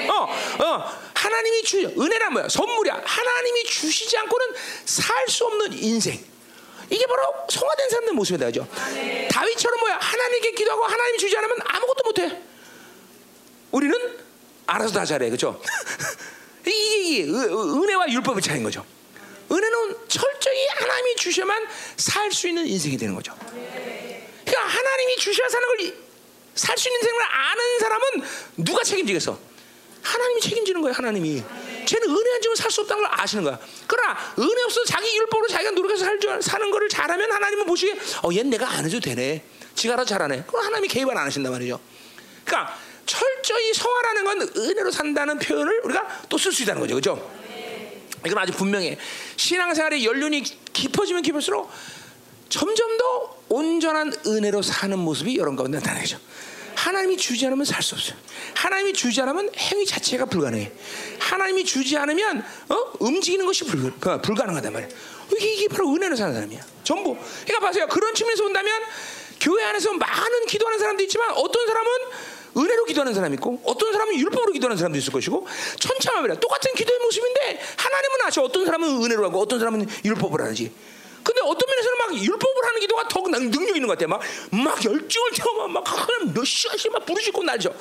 어, 0.09 0.65
어, 0.65 0.85
하나님이 1.15 1.63
주 1.63 1.79
은혜란 1.99 2.33
뭐야? 2.33 2.49
선물이야. 2.49 3.03
하나님이 3.05 3.65
주 3.65 3.80
시지 3.89 4.17
않고는 4.19 4.47
살 4.85 5.29
수 5.29 5.45
없는 5.47 5.73
인생 5.75 6.19
이게 6.91 7.07
바로 7.07 7.23
성화된 7.49 7.89
사람들 7.91 8.15
모습이다 8.15 8.47
그죠 8.47 8.67
다윗처럼 9.31 9.81
뭐야 9.81 9.97
하나님께 10.01 10.53
기도하고 10.53 10.85
하나님이 10.85 11.19
주지 11.19 11.37
않으면 11.37 11.59
아무것도 11.65 12.03
못해 12.05 12.43
우리는 13.71 14.19
알아서 14.67 14.93
다 14.93 15.05
잘해 15.05 15.31
그죠 15.31 15.61
이게, 16.67 16.97
이게 16.99 17.25
은혜와 17.31 18.11
율법의 18.11 18.43
차이인 18.43 18.65
거죠 18.65 18.85
은혜는 19.53 19.97
철저히 20.09 20.67
하나님이 20.79 21.17
주셔만 21.17 21.67
살 21.97 22.31
수 22.33 22.47
있는 22.47 22.67
인생이 22.69 22.97
되는 22.97 23.15
거죠. 23.17 23.35
그러니까 23.41 24.63
하나님이 24.65 25.17
주셔야 25.17 25.49
사는 25.49 25.67
걸 25.67 26.11
살 26.55 26.77
수 26.79 26.89
있는 26.89 27.01
생을 27.03 27.23
아는 27.23 27.79
사람은 27.81 28.05
누가 28.59 28.83
책임지겠어? 28.85 29.39
하나님이 30.03 30.41
책임지는 30.41 30.81
거예요. 30.83 30.95
하나님이. 30.95 31.43
쟤는 31.87 32.09
은혜 32.11 32.35
안 32.35 32.43
주면 32.43 32.57
살 32.57 32.71
수 32.71 32.81
없다는 32.83 33.03
걸 33.03 33.13
아시는 33.21 33.45
거야. 33.45 33.59
그러나 33.87 34.17
은혜 34.39 34.63
없어 34.65 34.85
자기 34.85 35.17
율법으로 35.17 35.49
자기가 35.49 35.71
노력해서 35.73 36.05
살, 36.05 36.19
줄- 36.21 36.41
사는 36.43 36.71
거를 36.71 36.89
잘하면 36.89 37.31
하나님은 37.33 37.67
보시기에 37.67 37.99
어, 38.23 38.31
얘는 38.33 38.51
내가 38.51 38.69
안 38.71 38.85
해도 38.85 39.01
되네. 39.01 39.43
지가 39.75 39.95
알아서 39.95 40.09
잘하네. 40.11 40.45
그럼 40.47 40.65
하나님이 40.67 40.89
개입을 40.89 41.17
안 41.17 41.27
하신단 41.27 41.53
말이죠. 41.53 41.81
그러니까 42.45 42.77
철저히 43.07 43.73
성화라는 43.75 44.25
건 44.25 44.41
은혜로 44.57 44.91
산다는 44.91 45.39
표현을 45.39 45.81
우리가 45.85 46.23
또 46.29 46.37
쓸 46.39 46.53
수 46.53 46.63
있다는 46.63 46.81
거죠. 46.81 46.95
그죠? 46.95 47.31
이건 48.27 48.39
아주 48.39 48.53
분명해. 48.53 48.99
신앙생활의 49.37 50.05
연륜이 50.05 50.43
깊어지면 50.43 51.23
깊을수록 51.23 51.71
점점 52.49 52.99
더 52.99 53.37
온전한 53.49 54.13
은혜로 54.27 54.63
사는 54.63 54.99
모습이 54.99 55.37
여러분 55.39 55.57
가운데 55.57 55.79
나타나죠. 55.79 56.19
하나님이 56.75 57.17
주지 57.17 57.47
않으면 57.47 57.65
살 57.65 57.83
수 57.83 57.95
없어요. 57.95 58.17
하나님이 58.55 58.93
주지 58.93 59.21
않으면 59.21 59.51
행위 59.57 59.87
자체가 59.87 60.27
불가능해. 60.27 60.73
하나님이 61.19 61.65
주지 61.65 61.97
않으면 61.97 62.45
어? 62.69 62.93
움직이는 62.99 63.47
것이 63.47 63.65
불, 63.65 63.93
그, 63.99 64.21
불가능하단 64.21 64.73
말이야. 64.73 64.89
이게, 65.37 65.53
이게 65.55 65.69
바로 65.69 65.93
은혜로 65.95 66.17
사는 66.17 66.35
사람이야. 66.35 66.61
전부. 66.85 67.17
그러니까 67.45 67.67
보세요. 67.69 67.87
그런 67.87 68.15
측면에서 68.15 68.43
본다면 68.43 68.73
교회 69.41 69.65
안에서 69.65 69.93
많은 69.93 70.47
기도하는 70.47 70.79
사람도 70.79 71.03
있지만 71.05 71.31
어떤 71.33 71.67
사람은 71.67 71.91
은혜로 72.57 72.85
기도하는 72.85 73.15
사람이 73.15 73.35
있고 73.35 73.61
어떤 73.65 73.93
사람은 73.93 74.17
율법으로 74.17 74.53
기도하는 74.53 74.77
사람도 74.77 74.99
있을 74.99 75.13
것이고 75.13 75.47
천차만별이야. 75.79 76.41
똑같은 76.41 76.75
기도의 76.75 76.99
모습인데 76.99 77.61
하나님은 77.77 78.17
아셔 78.25 78.43
어떤 78.43 78.65
사람은 78.65 79.05
은혜로 79.05 79.25
하고 79.25 79.41
어떤 79.41 79.59
사람은 79.59 79.89
율법을 80.05 80.41
하는지. 80.41 80.73
근데 81.23 81.41
어떤 81.43 81.61
면에서는 81.69 81.99
막 81.99 82.15
율법을 82.15 82.65
하는 82.67 82.81
기도가 82.81 83.09
더 83.09 83.21
능력 83.21 83.77
있는 83.77 83.87
것 83.87 83.99
같아. 83.99 84.07
막, 84.09 84.21
막 84.51 84.85
열정을 84.85 85.31
태우면 85.35 85.73
막 85.73 85.85
몇 86.35 86.45
시간씩 86.45 86.93
막 86.93 87.05
부르짖고 87.05 87.43
날죠. 87.43 87.75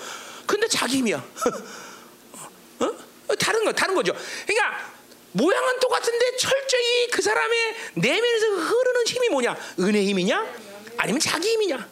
근데 0.46 0.68
자기 0.68 0.98
힘이야. 0.98 1.18
어? 2.80 3.36
다른 3.38 3.64
거, 3.64 3.72
다른 3.72 3.96
거죠. 3.96 4.14
그러니까 4.46 4.92
모양은 5.32 5.80
똑같은데 5.80 6.38
철저히 6.38 7.08
그 7.12 7.22
사람의 7.22 7.76
내면에서 7.96 8.48
흐르는 8.48 9.08
힘이 9.08 9.30
뭐냐? 9.30 9.56
은혜 9.80 10.04
힘이냐? 10.04 10.46
아니면 10.98 11.20
자기 11.20 11.50
힘이냐? 11.50 11.88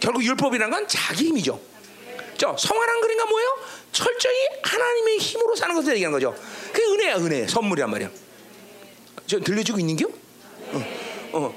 결국 0.00 0.22
율법이란 0.24 0.70
건 0.70 0.86
자기 0.88 1.28
힘이죠. 1.28 1.60
저 2.36 2.56
성화란 2.56 3.00
그러니까 3.00 3.26
뭐예요? 3.26 3.58
철저히 3.92 4.36
하나님의 4.62 5.18
힘으로 5.18 5.54
사는 5.54 5.74
것을 5.74 5.94
얘기하는 5.94 6.18
거죠. 6.18 6.34
그게 6.72 6.84
은혜야, 6.84 7.16
은혜, 7.16 7.46
선물이란 7.46 7.90
말이야. 7.90 8.10
저 9.26 9.40
들려주고 9.40 9.78
있는겨? 9.78 10.06
어, 10.08 10.21
어. 11.32 11.54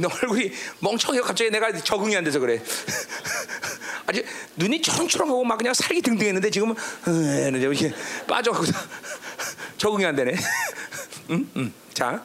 너 0.00 0.08
얼굴이 0.08 0.52
멍청해 0.80 1.20
갑자기 1.20 1.50
내가 1.50 1.72
적응이 1.72 2.16
안 2.16 2.24
돼서 2.24 2.38
그래. 2.38 2.62
아주 4.06 4.22
눈이 4.56 4.82
초롱초롱하고 4.82 5.44
막 5.44 5.56
그냥 5.56 5.72
살기 5.72 6.02
등등했는데 6.02 6.50
지금은 6.50 6.74
어, 6.76 7.56
이렇게 7.56 7.92
빠져가고 8.26 8.66
적응이 9.78 10.04
안 10.04 10.14
되네. 10.14 10.34
응, 11.30 11.50
응. 11.56 11.72
자, 11.94 12.22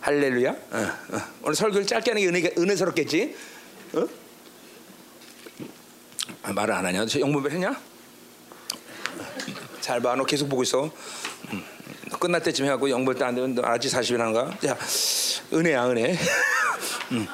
할렐루야. 0.00 0.50
어, 0.50 0.92
어. 1.12 1.20
오늘 1.42 1.54
설교를 1.54 1.86
짧게 1.86 2.10
하는 2.10 2.22
게 2.22 2.28
은혜, 2.28 2.54
은혜스럽겠지. 2.58 3.36
어? 3.94 4.08
아, 6.42 6.52
말을 6.52 6.74
안 6.74 6.86
하냐? 6.86 7.06
저 7.06 7.20
영문별 7.20 7.52
했냐? 7.52 7.80
잘 9.80 10.00
봐, 10.00 10.14
너 10.16 10.24
계속 10.24 10.48
보고 10.48 10.62
있어. 10.62 10.90
음. 11.52 11.64
끝날 12.18 12.42
때쯤 12.42 12.66
해갖고 12.66 12.90
영벌 12.90 13.14
때안 13.16 13.34
되면 13.34 13.54
너 13.54 13.62
알았지 13.62 13.88
40일 13.88 14.18
하는 14.18 14.32
거야. 14.32 14.50
자, 14.60 14.76
은혜야 15.52 15.88
은혜. 15.90 16.16
음. 17.12 17.26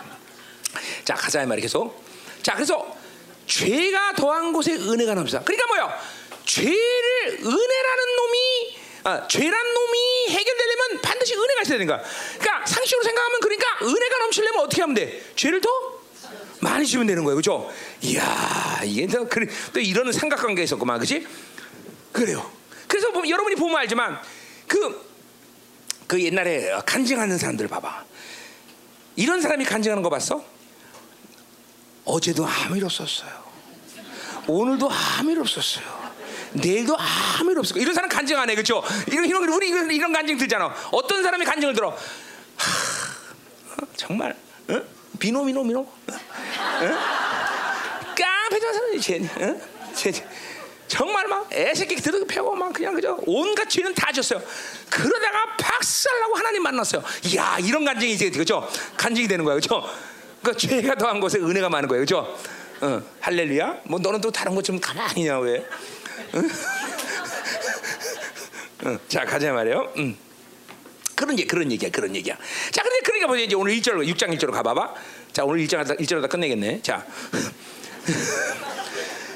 자 1.05 1.15
가자 1.15 1.43
이 1.43 1.47
말이 1.47 1.61
계속. 1.63 2.03
자 2.43 2.55
그래서 2.55 2.97
죄가 3.47 4.15
더한 4.15 4.53
곳에 4.53 4.75
은혜가 4.75 5.15
넘치다. 5.15 5.43
그러니까 5.43 5.67
뭐야? 5.69 6.01
죄를 6.45 6.75
은혜라는 7.41 8.17
놈이 8.17 8.79
아, 9.05 9.29
죄란 9.29 9.75
놈이 9.75 10.29
해결되려면 10.31 11.03
반드시 11.03 11.35
은혜가 11.35 11.63
있어야 11.63 11.79
거야. 11.79 12.03
그러니까 12.39 12.67
상식으로 12.67 13.05
생각하면 13.05 13.41
그러니까 13.41 13.79
은혜가 13.83 14.19
넘치려면 14.19 14.61
어떻게 14.63 14.81
하면 14.81 14.95
돼? 14.95 15.23
죄를 15.37 15.61
더 15.61 15.69
많이 16.61 16.87
지면 16.87 17.07
되는 17.07 17.23
거예요, 17.25 17.37
그렇죠? 17.37 17.71
이야, 18.01 18.81
이게 18.83 19.07
또, 19.07 19.29
그래, 19.29 19.47
또 19.75 19.81
이런 19.81 20.11
삼각관계 20.11 20.63
있었구만, 20.63 20.99
그렇지? 20.99 21.27
그래요. 22.13 22.51
그래서 22.89 23.11
뭐, 23.11 23.29
여러분이 23.29 23.57
보면 23.57 23.77
알지만 23.77 24.19
그, 24.67 25.11
그 26.07 26.23
옛날에 26.23 26.71
간증하는 26.87 27.39
사람들 27.39 27.69
봐봐. 27.69 28.05
이런 29.17 29.41
사람이 29.41 29.65
간증하는 29.65 30.03
거 30.03 30.11
봤어? 30.11 30.45
어제도 32.05 32.47
아무 32.47 32.77
일 32.77 32.85
없었어요. 32.85 33.45
오늘도 34.47 34.91
아무 34.91 35.31
일 35.31 35.41
없었어요. 35.41 36.05
내일도 36.53 36.97
아무 36.99 37.51
일 37.51 37.59
없을 37.59 37.75
거. 37.75 37.81
이런 37.81 37.95
사람 37.95 38.09
간증 38.09 38.39
안 38.39 38.49
해, 38.51 38.55
그렇죠? 38.55 38.83
이런 39.09 39.25
이런 39.25 39.49
우리 39.49 39.69
이런, 39.69 39.91
이런 39.91 40.13
간증 40.13 40.37
들잖아. 40.37 40.73
어떤 40.93 41.23
사람이 41.23 41.45
간증을 41.45 41.75
들어? 41.75 41.91
하, 42.57 43.87
정말 43.97 44.37
어? 44.69 44.81
비노 45.19 45.45
비노 45.45 45.65
비노. 45.65 45.81
어? 45.81 45.95
깡패전 48.15 48.75
사람이 48.75 49.01
쟤, 49.01 49.17
어? 49.25 49.61
쟤, 49.95 50.13
정말 50.89 51.27
막 51.29 51.49
애새끼 51.53 51.97
들어 51.97 52.25
패고 52.27 52.55
막 52.55 52.73
그냥 52.73 52.95
그저 52.95 53.19
온갖 53.27 53.69
죄는 53.69 53.95
다 53.95 54.13
졌어요. 54.13 54.41
그러다가 54.91 55.57
박살나고 55.59 56.37
하나님 56.37 56.63
만났어요. 56.63 57.03
이야 57.25 57.59
이런 57.61 57.85
간증이 57.85 58.13
이제 58.13 58.31
그죠? 58.31 58.69
간증이 58.97 59.27
되는 59.29 59.45
거야, 59.45 59.55
그죠? 59.57 59.83
그 60.43 60.57
죄가 60.57 60.95
더한 60.97 61.21
곳에 61.21 61.39
은혜가 61.39 61.69
많은 61.71 61.89
거예요, 61.89 62.03
그죠? 62.03 62.39
어, 62.81 63.03
할렐루야. 63.21 63.81
뭐 63.85 63.99
너는 63.99 64.21
또 64.21 64.31
다른 64.31 64.55
것 64.55 64.63
좀 64.63 64.79
가만히냐 64.79 65.39
왜? 65.39 65.67
응? 66.35 66.51
응, 68.87 68.99
자 69.09 69.25
가자 69.25 69.53
말이에요. 69.53 69.93
음. 69.97 70.17
그런 71.17 71.39
얘기, 71.39 71.47
그런 71.47 71.71
얘기야, 71.71 71.91
그런 71.91 72.15
얘기야. 72.17 72.37
자, 72.73 72.83
근데 72.83 72.99
그러니까 73.05 73.29
보자 73.29 73.41
이제 73.41 73.55
오늘 73.55 73.73
1절, 73.77 74.05
6장 74.15 74.37
1절로 74.37 74.51
가봐봐. 74.53 74.95
자, 75.33 75.45
오늘 75.45 75.65
1장 75.65 75.85
1절로 76.01 76.21
다 76.21 76.27
끝내겠네. 76.27 76.83
자, 76.83 77.07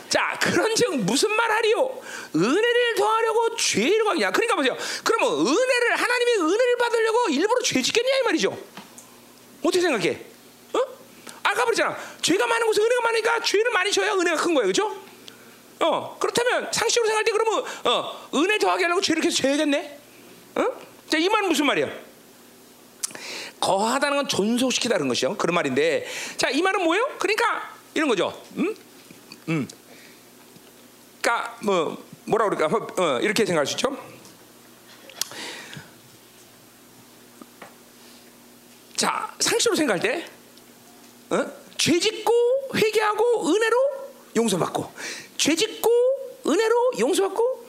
자, 0.09 0.39
그런즉 0.41 0.97
무슨 1.01 1.31
말하리요? 1.35 2.01
은혜를 2.35 2.95
더하려고 2.97 3.57
죄를 3.57 4.07
하냐? 4.09 4.31
그러니까 4.31 4.57
보세요. 4.57 4.77
그러면 5.05 5.33
은혜를 5.47 5.97
하나님의 5.97 6.35
은혜를 6.41 6.77
받으려고 6.79 7.29
일부러 7.29 7.61
죄 7.63 7.83
짓겠냐 7.83 8.09
이 8.09 8.23
말이죠. 8.25 8.59
어떻게 9.63 9.81
생각해? 9.81 10.19
어? 10.73 10.81
아까 11.43 11.65
그랬잖아. 11.65 11.97
죄가 12.23 12.47
많은 12.47 12.67
곳에 12.67 12.81
은혜가 12.81 13.01
많으니까 13.03 13.43
죄를 13.43 13.71
많이 13.73 13.93
져야 13.93 14.13
은혜가 14.15 14.37
큰 14.37 14.55
거예요, 14.55 14.67
그렇죠? 14.73 14.97
어 15.81 16.17
그렇다면 16.19 16.73
상식으로 16.73 17.07
생각할 17.07 17.25
때 17.25 17.31
그러면 17.33 17.65
어 17.85 18.29
은혜 18.35 18.59
더하게 18.59 18.85
하려고 18.85 19.01
죄를 19.01 19.23
계속 19.23 19.43
져야겠네. 19.43 19.99
어? 20.57 20.67
자이 21.09 21.29
말은 21.29 21.49
무슨 21.49 21.67
말이야? 21.67 21.89
거하다는 23.61 24.17
건 24.17 24.29
존속시키다는 24.29 25.09
것이요. 25.09 25.37
그런 25.37 25.55
말인데 25.55 26.07
자 26.37 26.51
이 26.51 26.63
말은 26.63 26.83
뭐예요? 26.83 27.09
그러니까 27.19 27.75
이런 27.95 28.09
거죠. 28.09 28.41
음? 28.57 28.75
음. 29.49 29.69
그러니까 31.29 31.59
뭐 31.61 32.03
뭐라 32.25 32.49
그럴까? 32.49 32.75
어, 32.97 33.21
이렇게 33.21 33.45
생각할 33.45 33.67
수 33.67 33.75
있죠. 33.75 33.95
자 38.97 39.31
상식으로 39.39 39.77
생각할 39.77 40.01
때 40.01 40.27
어? 41.29 41.47
죄 41.77 42.01
짓고 42.01 42.33
회개하고 42.75 43.49
은혜로 43.49 43.77
용서받고 44.37 44.91
죄 45.37 45.55
짓고 45.55 45.91
은혜로 46.47 46.93
용서받고 46.99 47.67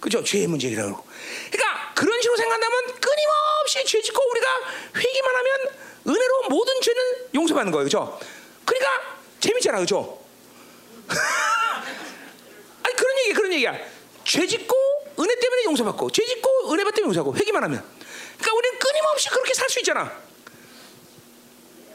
그죠 0.00 0.24
죄의 0.24 0.48
문제라고 0.48 1.04
그러니까 1.50 1.94
그런 1.94 2.20
식으로 2.20 2.36
생각한다면 2.36 2.84
끊임없이 2.98 3.84
죄 3.86 4.00
짓고 4.00 4.20
우리가 4.30 4.46
회개만 4.96 5.36
하면 5.36 5.68
은혜로 6.08 6.48
모든 6.48 6.80
죄는 6.80 7.02
용서받는 7.34 7.70
거예요 7.70 7.84
그죠 7.84 8.18
그러니까 8.64 9.18
재밌잖아 9.38 9.78
그죠 9.78 10.18
아니 12.82 12.96
그런 12.96 13.18
얘기 13.18 13.32
그런 13.32 13.52
얘기야 13.52 13.78
죄 14.24 14.46
짓고 14.46 14.76
은혜 15.20 15.34
때문에 15.34 15.64
용서받고 15.64 16.10
죄 16.10 16.24
짓고 16.24 16.72
은혜 16.72 16.84
받고 16.84 17.02
용서하고 17.02 17.36
회개만 17.36 17.62
하면 17.64 17.82
그러니까 18.38 18.54
우리는 18.56 18.78
끊임없이 18.78 19.28
그렇게 19.30 19.54
살 19.54 19.68
수 19.68 19.78
있잖아 19.80 20.12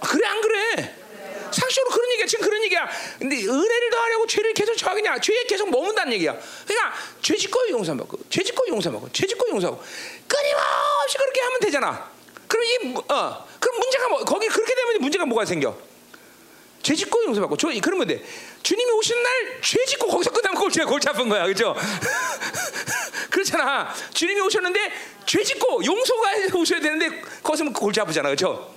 그래 0.01 0.27
안 0.27 0.41
그래 0.41 0.95
상식으로 1.51 1.89
그런 1.91 2.11
얘기야. 2.11 2.25
지금 2.25 2.45
그런 2.45 2.63
얘기야. 2.63 2.89
근데 3.19 3.37
은혜를 3.37 3.89
더하려고 3.89 4.27
죄를 4.27 4.53
계속 4.53 4.75
저하겠냐? 4.75 5.19
죄에 5.19 5.43
계속 5.45 5.69
머문다는 5.69 6.13
얘기야. 6.13 6.37
그러니까 6.65 6.93
죄 7.21 7.35
짓고 7.35 7.69
용서받고, 7.69 8.19
죄 8.29 8.43
짓고 8.43 8.67
용서받고, 8.67 9.09
죄 9.13 9.25
짓고 9.25 9.47
용서하고 9.49 9.81
끊임없이 10.27 11.17
그렇게 11.17 11.41
하면 11.41 11.59
되잖아. 11.61 12.11
그럼 12.47 12.65
이 12.65 12.95
어, 13.11 13.47
그럼 13.59 13.79
문제가 13.79 14.09
뭐 14.09 14.23
거기 14.25 14.47
그렇게 14.47 14.75
되면 14.75 15.01
문제가 15.01 15.25
뭐가 15.25 15.45
생겨? 15.45 15.77
죄 16.87 16.95
짓고 16.95 17.21
용서받고, 17.25 17.57
저 17.57 17.67
그러면 17.81 18.07
돼. 18.07 18.23
주님이 18.63 18.91
오시는 18.93 19.21
날죄 19.21 19.83
짓고 19.87 20.07
거기서 20.07 20.31
끝나면 20.31 20.57
골치 20.57 20.79
골치 20.85 21.09
아픈 21.09 21.27
거야, 21.27 21.43
그렇죠? 21.43 21.75
그렇잖아. 23.29 23.93
주님이 24.13 24.39
오셨는데 24.39 24.79
죄 25.25 25.43
짓고 25.43 25.83
용서가 25.83 26.29
오셔야 26.55 26.79
되는데 26.79 27.21
거기서 27.43 27.73
골치 27.73 27.99
아프잖아, 27.99 28.29
그렇죠? 28.29 28.73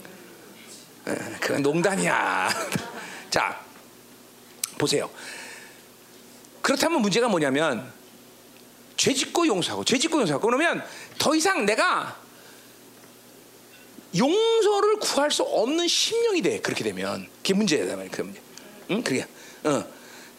그건 1.40 1.62
농담이야. 1.62 2.48
자, 3.30 3.60
보세요. 4.76 5.08
그렇다면 6.62 7.02
문제가 7.02 7.28
뭐냐면 7.28 7.92
죄 8.96 9.14
짓고 9.14 9.46
용서하고 9.46 9.84
죄 9.84 9.96
짓고 9.96 10.18
용서하고 10.18 10.48
그러면 10.48 10.84
더 11.16 11.32
이상 11.36 11.64
내가 11.64 12.19
용서를 14.16 14.96
구할 14.96 15.30
수 15.30 15.42
없는 15.42 15.86
심령이 15.86 16.42
돼. 16.42 16.60
그렇게 16.60 16.84
되면 16.84 17.28
그게 17.36 17.54
문제다 17.54 17.96
말이야. 17.96 18.10
그 18.10 18.22
문제. 18.22 18.40
응? 18.90 19.02
그게 19.02 19.26
어. 19.64 19.84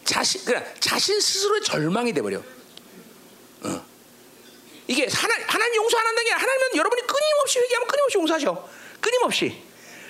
자신 0.03 0.43
그냥 0.43 0.65
자신 0.79 1.19
스스로의 1.19 1.61
절망이 1.61 2.13
돼 2.13 2.21
버려. 2.21 2.39
어. 3.63 3.85
이게 4.87 5.07
하나 5.09 5.35
하나님 5.47 5.75
용서 5.75 5.97
안 5.97 6.05
한다는 6.05 6.25
게 6.25 6.31
하나님은 6.31 6.75
여러분이 6.75 7.01
끊임없이 7.07 7.59
회개하면 7.59 7.87
끊임없이 7.87 8.17
용서하셔. 8.17 8.69
끊임없이. 8.99 9.63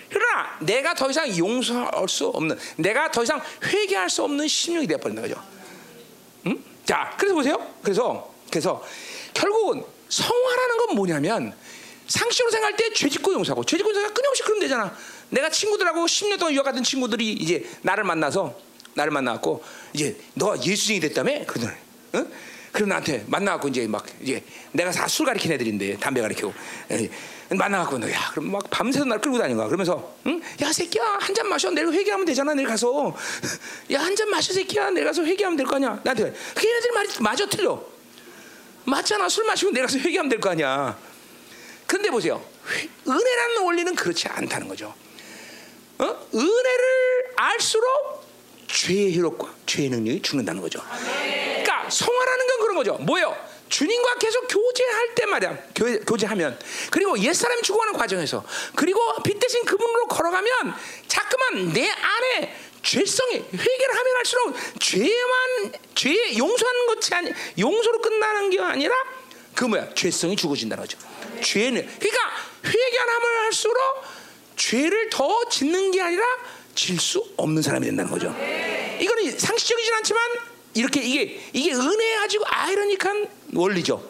그러나 0.10 0.58
내가 0.60 0.94
더 0.94 1.10
이상 1.10 1.38
용서할 1.38 2.10
수 2.10 2.28
없는, 2.28 2.60
내가 2.78 3.12
더 3.12 3.24
이상 3.24 3.42
회개할 3.64 4.10
수 4.10 4.24
없는 4.24 4.48
심령이 4.48 4.88
되어버린다 4.88 5.22
거죠. 5.22 5.42
음? 6.48 6.64
자, 6.86 7.16
그래서 7.18 7.36
보세요. 7.36 7.74
그래서 7.82 8.34
그래서 8.50 8.86
결국은 9.34 9.86
성화라는 10.10 10.78
건 10.78 10.96
뭐냐면 10.96 11.58
상식으로 12.12 12.52
생각할 12.52 12.76
때 12.76 12.92
죄짓고 12.94 13.34
용서하고 13.34 13.64
죄짓고 13.64 13.90
용서가 13.90 14.14
끊임없이 14.14 14.44
그러면 14.44 14.62
되잖아. 14.62 14.96
내가 15.30 15.50
친구들하고 15.50 16.06
10년 16.06 16.38
동안 16.38 16.54
유학 16.54 16.64
갔던 16.66 16.84
친구들이 16.84 17.32
이제 17.34 17.66
나를 17.82 18.04
만나서 18.04 18.54
나를 18.96 19.12
만나갖고 19.12 19.64
이제 19.94 20.18
너 20.34 20.56
예수쟁이 20.58 21.00
됐다며? 21.00 21.46
그러더니 21.46 21.74
응? 22.16 22.32
그럼 22.74 22.90
나한테 22.90 23.24
만나갖고 23.28 23.70
이제 23.70 23.88
막 23.88 24.06
이제 24.22 24.44
내가 24.74 24.92
다술 24.92 25.26
가리킨 25.26 25.52
애들인데 25.54 25.98
담배 25.98 26.22
가리키고. 26.22 26.54
만나갖고 27.50 28.02
야 28.10 28.30
그럼 28.32 28.52
막 28.54 28.70
밤새서 28.70 29.04
날 29.06 29.20
끌고 29.20 29.38
다니는 29.38 29.58
거야. 29.58 29.68
그러면서 29.68 30.14
응? 30.26 30.42
야 30.62 30.72
새끼야 30.72 31.18
한 31.20 31.34
잔 31.34 31.48
마셔. 31.50 31.70
내일 31.72 31.88
회개하면 31.92 32.26
되잖아 32.26 32.54
내일 32.54 32.68
가서. 32.68 33.16
야 33.92 34.00
한 34.00 34.16
잔 34.16 34.30
마셔 34.30 34.54
새끼야. 34.54 34.90
내일 34.92 35.06
가서 35.06 35.24
회개하면 35.24 35.58
될 35.58 35.66
거 35.66 35.76
아니야. 35.76 36.00
나한테 36.04 36.34
걔네들 36.56 36.92
말이 36.94 37.10
마저 37.20 37.46
틀려? 37.48 37.82
맞잖아. 38.86 39.28
술 39.30 39.46
마시고 39.46 39.72
내일 39.72 39.86
가서 39.86 39.98
회개하면 40.00 40.30
될 40.30 40.40
거 40.40 40.50
아니야 40.50 40.98
근데 41.92 42.10
보세요. 42.10 42.42
은혜라는 43.06 43.64
원리는 43.64 43.94
그렇지 43.96 44.30
않다는 44.30 44.70
거죠. 44.70 44.96
어? 45.98 46.28
은혜를 46.34 47.34
알수록 47.36 48.26
죄의 48.68 49.12
희록과 49.12 49.54
죄의 49.66 49.90
능력이 49.90 50.22
죽는다는 50.22 50.62
거죠. 50.62 50.82
그러니까 50.90 51.90
성화라는 51.90 52.48
건 52.48 52.60
그런 52.62 52.76
거죠. 52.78 52.94
뭐예요? 52.94 53.36
주님과 53.68 54.16
계속 54.20 54.48
교제할 54.48 55.16
때 55.16 55.26
말이야. 55.26 55.58
교, 56.06 56.16
제하면. 56.18 56.58
그리고 56.92 57.20
옛사람이 57.20 57.62
죽어가는 57.62 57.92
과정에서. 57.92 58.42
그리고 58.78 59.02
빛 59.24 59.38
대신 59.38 59.66
그분으로 59.66 60.08
걸어가면 60.08 60.50
자꾸만 61.10 61.74
내 61.74 61.90
안에 61.90 62.56
죄성이 62.84 63.36
회개를 63.36 63.98
하면 63.98 64.16
할수록 64.16 64.56
죄만 64.80 65.74
죄 65.96 66.38
용서하는 66.38 66.86
것이 66.88 67.14
아니 67.16 67.32
용서로 67.60 68.00
끝나는 68.00 68.50
게 68.50 68.62
아니라 68.62 68.96
그 69.54 69.66
뭐야? 69.66 69.94
죄성이 69.94 70.38
죽어진다는 70.38 70.86
거죠 70.86 71.11
죄는 71.42 71.86
그러니까 72.00 72.20
회개하면 72.66 73.44
할수록 73.44 73.76
죄를 74.56 75.10
더 75.10 75.50
짓는 75.50 75.92
게 75.92 76.02
아니라 76.02 76.24
질 76.76 77.00
수 77.00 77.24
없는 77.38 77.62
사람이 77.62 77.86
된다는 77.86 78.10
거죠 78.10 78.30
이거는 79.00 79.38
상식적이진 79.38 79.94
않지만 79.96 80.22
이렇게 80.74 81.02
이게 81.02 81.42
이게 81.54 81.74
은혜 81.74 82.16
가지고 82.16 82.46
아이러니한 82.48 83.28
원리죠. 83.54 84.10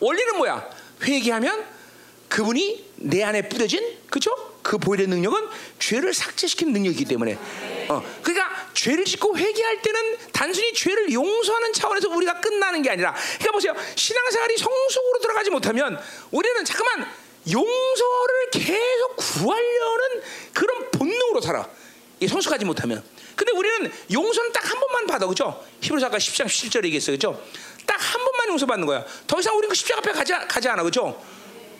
원리는 0.00 0.36
뭐야? 0.38 0.68
회개하면 1.02 1.64
그분이 2.28 2.92
내 2.96 3.22
안에 3.22 3.48
뿌려진 3.48 3.98
그죠? 4.08 4.34
그 4.62 4.78
보혈의 4.78 5.06
능력은 5.08 5.48
죄를 5.78 6.14
삭제시키는 6.14 6.72
능력이기 6.72 7.04
때문에 7.04 7.36
어, 7.88 8.02
그러니까 8.22 8.68
죄를 8.74 9.04
짓고 9.04 9.36
회개할 9.36 9.82
때는 9.82 10.16
단순히 10.32 10.72
죄를 10.72 11.12
용서하는 11.12 11.72
차원에서 11.72 12.08
우리가 12.08 12.40
끝나는 12.40 12.82
게 12.82 12.90
아니라 12.90 13.14
그러니까 13.14 13.52
보세요 13.52 13.74
신앙생활이 13.94 14.56
성숙으로 14.56 15.18
들어가지 15.20 15.50
못하면 15.50 15.98
우리는 16.30 16.64
잠깐만 16.64 17.08
용서를 17.50 18.50
계속 18.52 19.16
구하려는 19.16 20.22
그런 20.52 20.90
본능으로 20.90 21.40
살아 21.40 21.68
이 22.20 22.28
성숙하지 22.28 22.64
못하면 22.64 23.02
근데 23.34 23.52
우리는 23.52 23.92
용서는 24.12 24.52
딱 24.52 24.62
한 24.72 24.78
번만 24.80 25.06
받아 25.06 25.26
그죠? 25.26 25.62
히브리서가 25.80 26.16
10장 26.18 26.46
17절에 26.46 26.84
얘기했어요 26.86 27.16
그죠? 27.16 27.42
딱 27.86 28.00
한 28.00 28.24
번만 28.24 28.48
용서받는 28.48 28.86
거야 28.86 29.04
더 29.26 29.38
이상 29.40 29.54
우리는 29.56 29.68
그 29.68 29.74
십자가 29.74 29.98
앞에 29.98 30.12
가지, 30.12 30.32
가지 30.32 30.68
않아 30.68 30.82
그죠? 30.82 31.20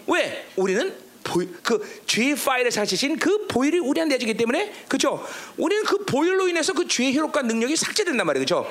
왜? 0.07 0.49
우리는 0.57 0.95
그 1.63 2.03
죄의 2.07 2.37
파일을 2.37 2.71
사시신 2.71 3.19
그 3.19 3.47
보혈이 3.47 3.79
우리한테 3.79 4.17
내주기 4.17 4.35
때문에 4.35 4.73
그렇죠? 4.89 5.25
우리는 5.57 5.85
그 5.85 6.05
보혈로 6.05 6.49
인해서 6.49 6.73
그 6.73 6.87
죄의 6.87 7.17
효력과 7.17 7.43
능력이 7.43 7.77
삭제된단 7.77 8.27
말이에요, 8.27 8.45
그렇죠? 8.45 8.71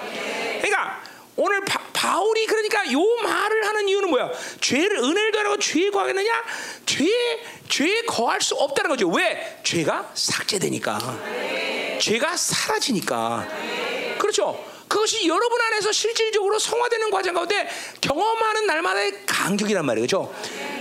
그러니까 0.61 1.01
오늘 1.35 1.61
바, 1.65 2.19
울이 2.19 2.45
그러니까 2.45 2.91
요 2.91 2.99
말을 3.23 3.67
하는 3.67 3.87
이유는 3.87 4.09
뭐야? 4.09 4.31
죄를 4.59 4.97
은혜를 4.97 5.31
더하고 5.31 5.57
죄에 5.57 5.89
거하겠느냐? 5.89 6.43
죄에 6.85 7.43
죄에 7.69 8.01
거할 8.01 8.41
수 8.41 8.55
없다는 8.55 8.89
거죠. 8.89 9.07
왜? 9.07 9.59
죄가 9.63 10.11
삭제되니까. 10.13 11.19
죄가 11.99 12.35
사라지니까. 12.35 13.47
그렇죠? 14.19 14.71
그것이 14.87 15.25
여러분 15.25 15.61
안에서 15.61 15.91
실질적으로 15.93 16.59
성화되는 16.59 17.11
과정 17.11 17.33
가운데 17.33 17.69
경험하는 18.01 18.65
날마다의 18.67 19.25
간격이란 19.25 19.85
말이에요. 19.85 20.05
그렇죠? 20.05 20.35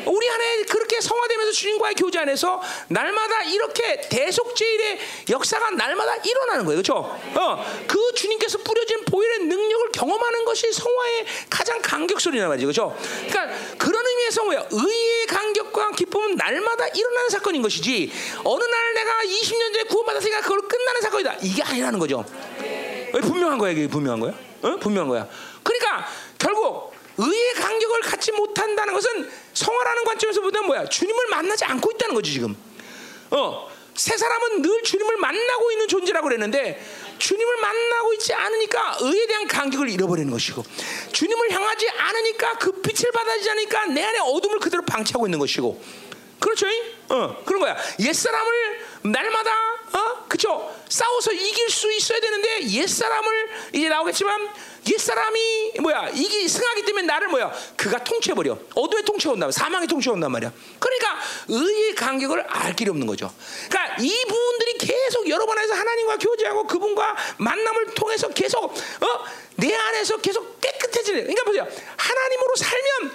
우리 0.07 0.31
안에 0.31 0.63
그렇게 0.63 1.01
성화되면서 1.01 1.53
주님과의 1.53 1.95
교제 1.95 2.19
안에서 2.19 2.61
날마다 2.89 3.43
이렇게 3.43 4.01
대속제일의 4.09 4.99
역사가 5.31 5.71
날마다 5.71 6.17
일어나는 6.17 6.65
거예요. 6.65 6.83
그렇죠? 6.83 6.97
어, 7.35 7.65
그 7.87 7.99
주님께서 8.15 8.59
뿌려진 8.59 9.05
보혈의 9.05 9.41
능력을 9.47 9.93
경험하는 9.93 10.45
것이 10.45 10.73
성화의 10.73 11.27
가장 11.49 11.81
간격소리란 11.83 12.49
말이죠. 12.49 12.67
그렇죠? 12.67 12.97
그러니까 13.29 13.57
그런 13.79 14.07
의미에서 14.07 14.45
뭐야? 14.45 14.67
의의 14.71 15.27
간격과 15.27 15.93
기쁨은 15.93 16.37
날마다 16.37 16.89
일어나는 16.89 17.31
사건인 17.31 17.63
것이지 17.63 18.13
어느 18.45 18.65
날 18.65 18.95
내가 18.95 19.23
20년 19.25 19.73
전에 19.73 19.85
구원받았으니까 19.85 20.41
그걸 20.43 20.61
끝나는 20.63 21.01
사건이다. 21.01 21.37
이게 21.43 21.63
아니라는 21.63 21.99
거죠. 21.99 22.25
왜 22.59 23.21
분명한 23.21 23.59
거야? 23.59 23.73
이게 23.73 23.89
분명한 23.89 24.21
거야? 24.21 24.33
어? 24.63 24.77
분명한 24.77 25.09
거야. 25.09 25.29
그러니까 25.63 26.07
결국 26.39 26.95
의의 27.19 27.55
간격을 27.55 28.01
갖지 28.01 28.33
못한다는 28.33 28.95
것은 28.95 29.31
성화라는 29.55 30.05
관점에서 30.05 30.41
보면 30.41 30.67
뭐야? 30.67 30.89
주님을 30.89 31.27
만나지 31.29 31.65
않고 31.65 31.91
있다는 31.93 32.15
거지 32.15 32.33
지금. 32.33 32.57
어, 33.31 33.71
새 33.95 34.17
사람은 34.17 34.63
늘 34.63 34.83
주님을 34.83 35.17
만나고 35.19 35.73
있는 35.73 35.89
존재라고 35.89 36.29
그랬는데 36.29 36.81
주님을 37.19 37.57
만나고 37.59 38.15
있지 38.15 38.33
않으니까 38.33 38.99
의에 39.01 39.27
대한 39.27 39.47
간격을 39.47 39.91
잃어버리는 39.91 40.31
것이고 40.31 40.65
주님을 41.13 41.51
향하지 41.51 41.89
않으니까 41.91 42.59
그 42.59 42.73
빛을 42.81 43.13
받아지 43.13 43.51
않으니까 43.51 43.87
내 43.87 44.03
안에 44.03 44.19
어둠을 44.21 44.59
그대로 44.59 44.83
방치하고 44.85 45.27
있는 45.27 45.39
것이고 45.39 45.83
그렇죠? 46.39 46.67
어, 47.11 47.43
그런 47.45 47.61
거야. 47.61 47.77
옛사람을 48.01 48.90
날마다 49.03 49.51
어? 49.93 50.25
그쵸? 50.29 50.75
싸워서 50.89 51.33
이길 51.33 51.69
수 51.71 51.93
있어야 51.93 52.21
되는데 52.21 52.69
옛사람을 52.69 53.51
이제 53.73 53.89
나오겠지만 53.89 54.49
옛사람이 54.89 55.73
뭐야? 55.81 56.11
이게 56.15 56.47
승하기 56.47 56.85
때문에 56.85 57.07
나를 57.07 57.29
뭐야? 57.29 57.53
그가 57.77 58.03
통치해 58.05 58.35
버려. 58.35 58.57
어둠에 58.75 59.03
통치해 59.03 59.33
온다 59.33 59.51
사망에 59.51 59.87
통치해 59.87 60.13
온단 60.13 60.31
말이야. 60.33 60.53
그러니까 60.79 61.19
의의 61.49 61.95
간격을 61.95 62.41
알 62.49 62.75
길이 62.77 62.91
없는 62.91 63.07
거죠. 63.07 63.33
그러니까 63.69 63.97
이 64.01 64.25
부분들이 64.27 64.79
계속 64.79 65.29
여러 65.29 65.45
번 65.47 65.59
해서 65.59 65.75
하나님과 65.75 66.19
교제하고 66.19 66.67
그분과 66.67 67.17
만남을 67.39 67.95
통해서 67.95 68.29
계속 68.29 68.65
어? 68.65 69.25
내 69.57 69.75
안에서 69.75 70.19
계속 70.19 70.61
깨끗해지는 70.61 71.21
그러니까 71.23 71.45
보세요. 71.45 71.67
하나님으로 71.97 72.57
살면 72.57 73.13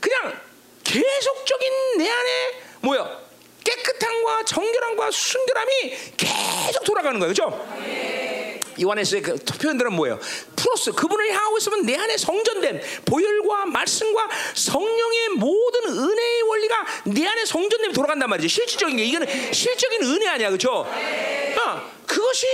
그냥 0.00 0.40
계속적인 0.84 1.98
내 1.98 2.08
안에 2.10 2.62
뭐야 2.80 3.27
깨끗함과 3.64 4.44
정결함과 4.44 5.10
순결함이 5.10 5.72
계속 6.16 6.84
돌아가는 6.84 7.18
거예요 7.18 7.34
그렇죠? 7.34 8.58
요한에서의 8.80 9.22
그 9.22 9.36
표현들은 9.36 9.92
뭐예요? 9.92 10.18
플러스 10.58 10.90
그분을 10.92 11.30
향하고 11.30 11.58
있으면 11.58 11.86
내 11.86 11.96
안에 11.96 12.16
성전된 12.16 12.82
보혈과 13.04 13.66
말씀과 13.66 14.28
성령의 14.54 15.28
모든 15.36 15.90
은혜의 15.90 16.42
원리가 16.42 16.86
내 17.04 17.26
안에 17.26 17.44
성전됨이 17.44 17.94
돌아간단 17.94 18.28
말이죠. 18.28 18.48
실질적인 18.48 18.96
게 18.96 19.04
이거는 19.04 19.52
실적인 19.52 20.02
은혜 20.02 20.26
아니야, 20.26 20.48
그렇죠? 20.48 20.80
어, 20.80 21.98
그것이 22.06 22.46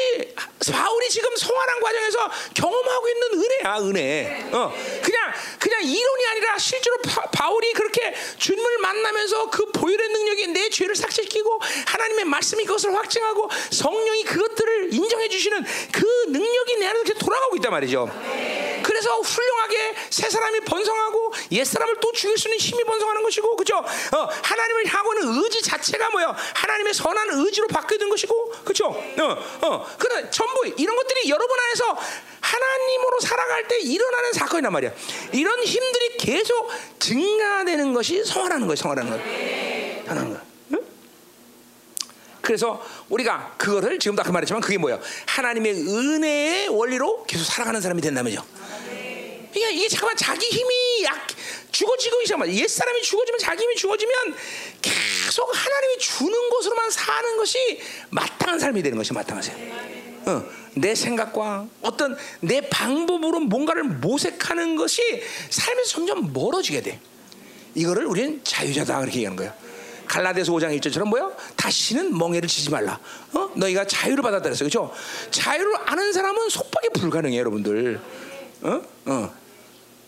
바울이 0.73 1.09
지금 1.09 1.35
성화란 1.37 1.81
과정에서 1.81 2.31
경험하고 2.55 3.09
있는 3.09 3.29
은혜야, 3.35 3.77
은혜. 3.79 4.49
어, 4.53 4.75
그냥 5.03 5.33
그냥 5.59 5.83
이론이 5.83 6.27
아니라 6.33 6.59
실제로 6.59 6.97
바, 7.03 7.49
울이 7.51 7.73
그렇게 7.73 8.15
주님을 8.39 8.79
만나면서 8.79 9.51
그 9.51 9.71
보혈의 9.73 10.09
능력이 10.09 10.49
내 10.49 10.69
죄를 10.69 10.97
삭제시키고 10.97 11.61
하나님의 11.87 12.25
말씀이 12.25 12.65
그것을 12.65 12.95
확증하고 12.95 13.49
성령이 13.71 14.25
그것들을 14.25 14.93
인정해 14.93 15.29
주시는 15.29 15.65
그 15.93 16.05
능력이 16.29 16.77
내 16.77 16.87
안에서 16.87 17.15
돌아가고 17.15 17.57
있단 17.57 17.71
말이죠. 17.71 17.94
그래서 18.83 19.19
훌륭하게 19.19 19.95
새 20.11 20.29
사람이 20.29 20.61
번성하고 20.61 21.33
옛 21.53 21.65
사람을 21.65 21.97
또 22.01 22.13
죽일 22.13 22.37
수 22.37 22.49
있는 22.49 22.59
힘이 22.59 22.85
번성하는 22.85 23.23
것이고, 23.23 23.57
그죠? 23.57 23.79
어, 23.79 24.29
하나님을 24.43 24.87
향하는 24.87 25.43
의지 25.43 25.63
자체가 25.63 26.11
뭐요? 26.11 26.35
하나님의 26.55 26.93
선한 26.93 27.29
의지로 27.33 27.67
바뀌는 27.69 28.09
것이고, 28.11 28.51
그죠? 28.65 28.87
어, 28.87 29.67
어, 29.67 29.87
그래 29.99 30.29
전부 30.31 30.67
이런 30.77 30.97
것들이 30.97 31.31
여러분 31.31 31.59
안에서 31.59 31.99
하나님으로 32.41 33.21
살아갈 33.21 33.67
때 33.69 33.79
일어나는 33.81 34.33
사건이란 34.35 34.73
말이야. 34.73 34.93
이런 35.33 35.63
힘들이 35.65 36.17
계속 36.19 36.71
증가되는 36.99 37.95
것이 37.95 38.23
성화라는 38.25 38.67
거예요. 38.67 38.77
성화라는 38.77 39.11
거. 39.11 40.11
하나는 40.11 40.35
거. 40.35 40.41
그래서 42.45 42.85
우리가 43.09 43.55
그거를 43.59 43.99
지금도 43.99 44.23
아까 44.23 44.33
말했지만 44.33 44.61
그게 44.61 44.79
뭐예요? 44.79 45.01
하나님의 45.27 45.73
은혜의 45.75 46.69
원리로 46.69 47.25
계속 47.25 47.45
살아가는 47.45 47.81
사람이 47.81 48.01
된다면요. 48.01 48.43
그러니까 49.53 49.71
이게 49.71 49.89
잠깐만 49.89 50.17
자기 50.17 50.47
힘이 50.47 51.05
약 51.05 51.27
죽어지고 51.71 52.23
있어 52.23 52.37
옛 52.49 52.69
사람이 52.69 53.03
죽어지면 53.03 53.39
자기 53.39 53.63
힘이 53.63 53.77
죽어지면 53.77 54.15
계속 54.83 55.51
하나님이 55.53 55.99
주는 55.99 56.51
것으로만 56.51 56.91
사는 56.91 57.37
것이 57.37 57.81
마땅한 58.11 58.59
삶이 58.59 58.83
되는 58.83 58.99
것이 58.99 59.13
마땅하세요. 59.13 59.57
어, 60.27 60.45
내 60.75 60.95
생각과 60.95 61.69
어떤 61.83 62.17
내 62.41 62.63
방법으로 62.69 63.41
뭔가를 63.41 63.85
모색하는 63.85 64.77
것이 64.77 65.03
삶에서 65.51 65.89
점점 65.89 66.33
멀어지게 66.33 66.81
돼. 66.81 67.01
이거를 67.75 68.07
우리는 68.07 68.41
자유자다 68.43 69.01
그렇게 69.01 69.19
얘기하는 69.19 69.37
거예요. 69.37 69.53
갈라디아서 70.07 70.53
5장 70.53 70.79
1절처럼 70.79 71.09
뭐요? 71.09 71.35
다시는 71.57 72.17
멍해를 72.17 72.49
치지 72.49 72.71
말라. 72.71 72.99
어? 73.33 73.51
너희가 73.55 73.87
자유를 73.87 74.23
받았다 74.23 74.45
그랬어요. 74.45 74.69
그렇죠? 74.69 74.95
자유를 75.31 75.75
아는 75.87 76.13
사람은 76.13 76.49
속박이 76.49 76.89
불가능해요, 76.95 77.41
여러분들. 77.41 78.01
어? 78.63 78.83
어. 79.07 79.35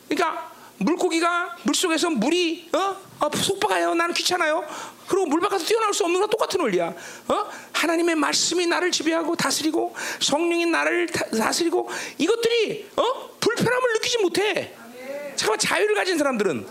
그러니까 0.08 0.52
물고기가 0.78 1.56
물속에서 1.62 2.10
물이 2.10 2.70
어? 2.74 2.96
어 3.20 3.30
속박해요. 3.34 3.94
나는 3.94 4.14
귀찮아요. 4.14 4.64
그리고 5.08 5.26
물 5.26 5.40
밖에서 5.40 5.64
뛰어나올 5.64 5.94
수 5.94 6.04
없는 6.04 6.20
거 6.20 6.26
똑같은 6.26 6.60
원리야. 6.60 6.88
어? 7.28 7.46
하나님의 7.72 8.14
말씀이 8.16 8.66
나를 8.66 8.90
지배하고 8.90 9.36
다스리고 9.36 9.94
성령이 10.20 10.66
나를 10.66 11.06
다, 11.06 11.52
스리고 11.52 11.88
이것들이 12.18 12.90
어? 12.96 13.30
불편함을 13.40 13.92
느끼지 13.94 14.18
못해. 14.18 14.74
잠깐만 15.36 15.58
자유를 15.58 15.94
가진 15.94 16.18
사람들은 16.18 16.66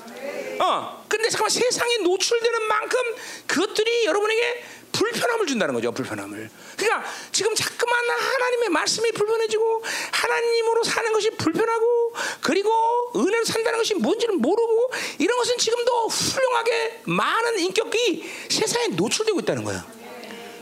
어. 0.59 1.05
근데 1.07 1.29
잠깐만 1.29 1.49
세상에 1.49 1.97
노출되는 1.97 2.63
만큼 2.63 2.99
그것들이 3.47 4.05
여러분에게 4.05 4.63
불편함을 4.91 5.47
준다는 5.47 5.73
거죠. 5.73 5.91
불편함을. 5.91 6.49
그러니까 6.77 7.09
지금 7.31 7.53
자꾸만 7.53 8.09
하나님의 8.09 8.69
말씀이 8.69 9.11
불편해지고 9.11 9.83
하나님으로 10.11 10.83
사는 10.83 11.11
것이 11.11 11.29
불편하고 11.31 12.13
그리고 12.41 12.71
은혜로 13.15 13.45
산다는 13.45 13.79
것이 13.79 13.93
뭔지를 13.95 14.35
모르고 14.35 14.91
이런 15.19 15.37
것은 15.37 15.57
지금도 15.57 16.07
훌륭하게 16.07 17.01
많은 17.05 17.59
인격이 17.59 18.31
세상에 18.49 18.87
노출되고 18.89 19.39
있다는 19.41 19.63
거야. 19.63 19.85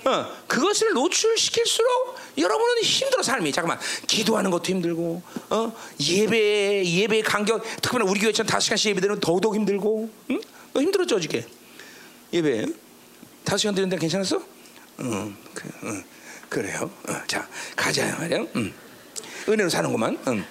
어, 0.05 0.37
그것을 0.47 0.93
노출시킬수록 0.93 2.15
여러분은 2.37 2.81
힘들어 2.83 3.21
삶이 3.21 3.51
잠깐만 3.51 3.79
기도하는 4.07 4.49
것도 4.51 4.65
힘들고 4.65 5.21
어? 5.49 5.73
예배 5.99 6.85
예배 6.85 7.21
간격 7.21 7.63
특히나 7.81 8.05
우리 8.05 8.19
교회처럼 8.19 8.47
다섯 8.47 8.61
시간씩 8.61 8.91
예배되는 8.91 9.19
더더욱 9.19 9.55
힘들고 9.55 10.09
응? 10.31 10.41
너 10.73 10.81
힘들었죠 10.81 11.17
어저께 11.17 11.45
예배 12.33 12.65
다섯 13.43 13.57
시간 13.57 13.75
드는데 13.75 13.97
괜찮았어? 13.97 14.41
응, 15.01 15.35
그, 15.53 15.69
응. 15.83 16.03
그래요. 16.49 16.89
어, 17.09 17.13
자 17.27 17.47
가자 17.75 18.15
말이야. 18.17 18.45
응. 18.55 18.73
은혜로 19.49 19.69
사는구만. 19.69 20.17
응. 20.27 20.45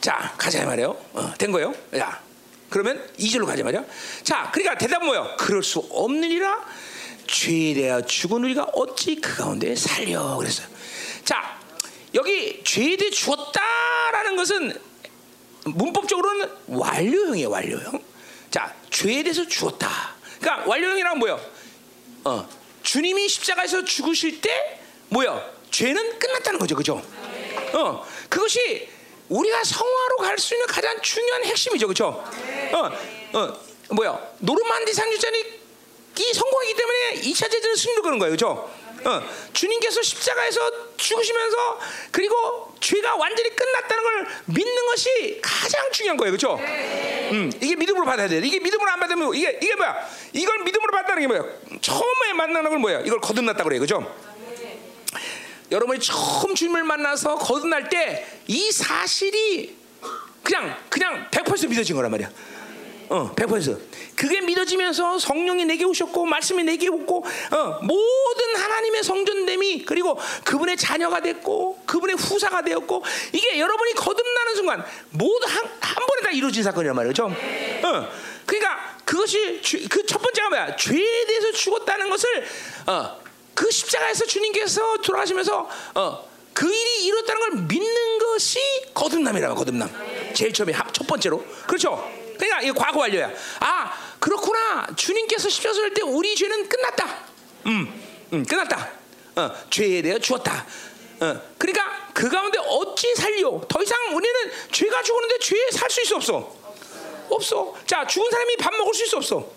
자 0.00 0.34
가자 0.36 0.64
말이요. 0.64 0.96
어, 1.14 1.34
된 1.38 1.50
거요. 1.50 1.74
야 1.96 2.22
그러면 2.68 3.02
2절로 3.18 3.46
가자 3.46 3.62
말이야. 3.62 3.84
자, 4.22 4.50
그러니까 4.52 4.76
대답은 4.76 5.06
뭐예요? 5.06 5.36
그럴 5.38 5.62
수 5.62 5.78
없느니라 5.90 6.64
죄에 7.26 7.74
대하여 7.74 8.02
죽은 8.02 8.44
우리가 8.44 8.64
어찌 8.74 9.16
그 9.16 9.36
가운데 9.36 9.74
살려 9.74 10.36
그랬어요. 10.36 10.66
자, 11.24 11.58
여기 12.14 12.62
죄에 12.64 12.96
대해 12.96 13.10
죽었다라는 13.10 14.36
것은 14.36 14.80
문법적으로는 15.64 16.48
완료형이에요, 16.68 17.50
완료형. 17.50 18.02
자, 18.50 18.74
죄에 18.90 19.22
대해서 19.22 19.46
죽었다. 19.46 20.14
그러니까 20.40 20.68
완료형이란 20.68 21.18
뭐예요? 21.18 21.40
어, 22.24 22.48
주님이 22.82 23.28
십자가에서 23.28 23.84
죽으실 23.84 24.40
때 24.40 24.80
뭐야? 25.08 25.44
죄는 25.70 26.18
끝났다는 26.18 26.58
거죠, 26.58 26.76
그죠? 26.76 27.02
어, 27.74 28.06
그것이 28.28 28.88
우리가 29.28 29.64
성화로 29.64 30.16
갈 30.18 30.38
수 30.38 30.54
있는 30.54 30.66
가장 30.68 31.00
중요한 31.02 31.44
핵심이죠, 31.44 31.88
그죠? 31.88 32.24
어, 32.72 33.38
어, 33.38 33.60
뭐야? 33.90 34.20
노르만디 34.38 34.92
상주전이 34.94 35.65
이 36.18 36.32
성공이기 36.34 36.74
때문에 36.74 37.20
2차 37.22 37.50
제전을 37.50 37.76
승리로 37.76 38.02
거는 38.02 38.18
거예요, 38.18 38.32
그죠? 38.32 38.70
어, 39.04 39.22
주님께서 39.52 40.02
십자가에서 40.02 40.60
죽으시면서 40.96 41.78
그리고 42.10 42.74
죄가 42.80 43.14
완전히 43.16 43.54
끝났다는 43.54 44.02
걸 44.02 44.26
믿는 44.46 44.86
것이 44.86 45.38
가장 45.42 45.92
중요한 45.92 46.16
거예요, 46.16 46.32
그렇죠? 46.32 46.56
음, 46.58 47.52
이게 47.60 47.76
믿음으로 47.76 48.04
받아야 48.04 48.26
돼. 48.28 48.38
이게 48.38 48.58
믿음으로 48.58 48.90
안 48.90 48.98
받으면 49.00 49.34
이게 49.34 49.58
이게 49.62 49.74
뭐야? 49.76 49.96
이걸 50.32 50.58
믿음으로 50.64 50.90
받다는 50.92 51.22
게 51.22 51.28
뭐야? 51.28 51.44
처음에 51.80 52.32
만나는 52.34 52.70
건 52.70 52.80
뭐야? 52.80 53.00
이걸 53.00 53.20
거듭났다 53.20 53.62
그래요, 53.62 53.80
그렇죠? 53.80 54.14
여러분이 55.70 56.00
처음 56.00 56.54
주님을 56.54 56.84
만나서 56.84 57.36
거듭날 57.36 57.88
때 57.88 58.36
이 58.48 58.70
사실이 58.70 59.76
그냥 60.42 60.76
그냥 60.88 61.28
100% 61.30 61.68
믿어진 61.68 61.96
거란 61.96 62.10
말이야. 62.12 62.30
어, 63.08 63.32
100%. 63.34 63.78
그게 64.16 64.40
믿어지면서 64.40 65.18
성령이 65.18 65.64
내게 65.64 65.84
오셨고 65.84 66.24
말씀이 66.24 66.64
내게 66.64 66.88
오고 66.88 67.24
어, 67.52 67.78
모든 67.82 68.56
하나님의 68.56 69.02
성전됨이 69.02 69.84
그리고 69.84 70.18
그분의 70.44 70.76
자녀가 70.76 71.20
됐고 71.20 71.82
그분의 71.86 72.16
후사가 72.16 72.62
되었고 72.62 73.04
이게 73.32 73.58
여러분이 73.60 73.92
거듭나는 73.94 74.54
순간 74.54 74.84
모두 75.10 75.46
한, 75.46 75.64
한 75.80 76.06
번에 76.06 76.22
다 76.22 76.30
이루어진 76.30 76.62
사건이란 76.62 76.96
말이죠. 76.96 77.26
어, 77.26 78.08
그러니까 78.46 78.96
그것이 79.04 79.60
그 79.90 80.06
첫 80.06 80.22
번째가 80.22 80.48
뭐야? 80.48 80.76
죄에 80.76 81.26
대해서 81.26 81.52
죽었다는 81.52 82.08
것을 82.08 82.46
어, 82.86 83.20
그 83.54 83.70
십자가에서 83.70 84.24
주님께서 84.24 84.96
돌아가시면서 84.98 85.68
어, 85.94 86.28
그 86.54 86.66
일이 86.72 87.06
이뤘다는 87.06 87.40
걸 87.40 87.50
믿는 87.68 88.18
것이 88.18 88.58
거듭남이라고 88.94 89.54
거듭남. 89.54 89.90
제일 90.34 90.52
처음에 90.52 90.72
첫 90.92 91.06
번째로 91.06 91.44
그렇죠. 91.66 92.08
그러니까 92.36 92.60
이게 92.62 92.72
과거 92.72 93.00
완료야. 93.00 93.30
아 93.60 93.92
그렇구나. 94.18 94.86
주님께서 94.96 95.48
십자가 95.48 95.78
할때 95.80 96.02
우리 96.02 96.34
죄는 96.34 96.68
끝났다. 96.68 97.18
음, 97.66 98.02
음 98.32 98.44
끝났다. 98.44 98.90
어, 99.36 99.50
죄에 99.70 100.02
대해 100.02 100.18
죽었다. 100.18 100.66
어, 101.20 101.40
그러니까 101.58 102.10
그 102.14 102.28
가운데 102.28 102.58
어찌 102.58 103.14
살려? 103.14 103.60
더 103.68 103.82
이상 103.82 103.98
우리는 104.14 104.52
죄가 104.72 105.02
죽었는데 105.02 105.38
죄에 105.38 105.70
살 105.72 105.90
수 105.90 106.02
있어 106.02 106.16
없어? 106.16 106.54
없어. 107.28 107.74
자 107.86 108.06
죽은 108.06 108.30
사람이 108.30 108.56
밥 108.56 108.74
먹을 108.76 108.94
수 108.94 109.04
있어 109.04 109.16
없어? 109.18 109.50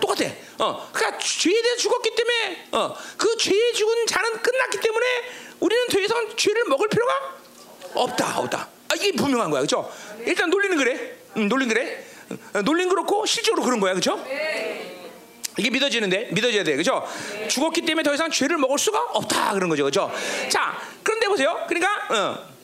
똑같아. 0.00 0.24
어, 0.58 0.88
그러니까 0.92 1.18
죄에 1.18 1.62
대해 1.62 1.76
죽었기 1.76 2.14
때문에 2.14 2.68
어, 2.72 2.96
그 3.16 3.36
죄에 3.36 3.72
죽은 3.72 4.06
자는 4.06 4.42
끝났기 4.42 4.80
때문에 4.80 5.06
우리는 5.60 5.86
더 5.88 6.00
이상 6.00 6.36
죄를 6.36 6.64
먹을 6.64 6.88
필요가 6.88 7.12
없다, 7.94 8.38
없다. 8.40 8.68
아, 8.88 8.94
이게 8.94 9.12
분명한 9.12 9.50
거야, 9.50 9.60
그렇죠? 9.62 9.90
일단 10.20 10.50
놀리는 10.50 10.76
그래, 10.76 11.16
음, 11.36 11.48
놀린 11.48 11.68
그래. 11.68 12.04
어, 12.54 12.62
놀린 12.62 12.88
그렇고 12.88 13.24
실제로 13.26 13.62
그런 13.62 13.80
거야, 13.80 13.92
그렇죠? 13.92 14.24
이게 15.58 15.70
믿어지는데 15.70 16.28
믿어져야 16.32 16.64
돼, 16.64 16.72
그렇죠? 16.72 17.06
죽었기 17.48 17.82
때문에 17.82 18.02
더 18.02 18.12
이상 18.14 18.30
죄를 18.30 18.58
먹을 18.58 18.78
수가 18.78 19.00
없다 19.12 19.52
그런 19.54 19.68
거죠, 19.70 19.84
그렇죠? 19.84 20.12
자, 20.50 20.78
그런데 21.02 21.28
보세요, 21.28 21.64
그러니까, 21.68 21.88
어. 22.10 22.56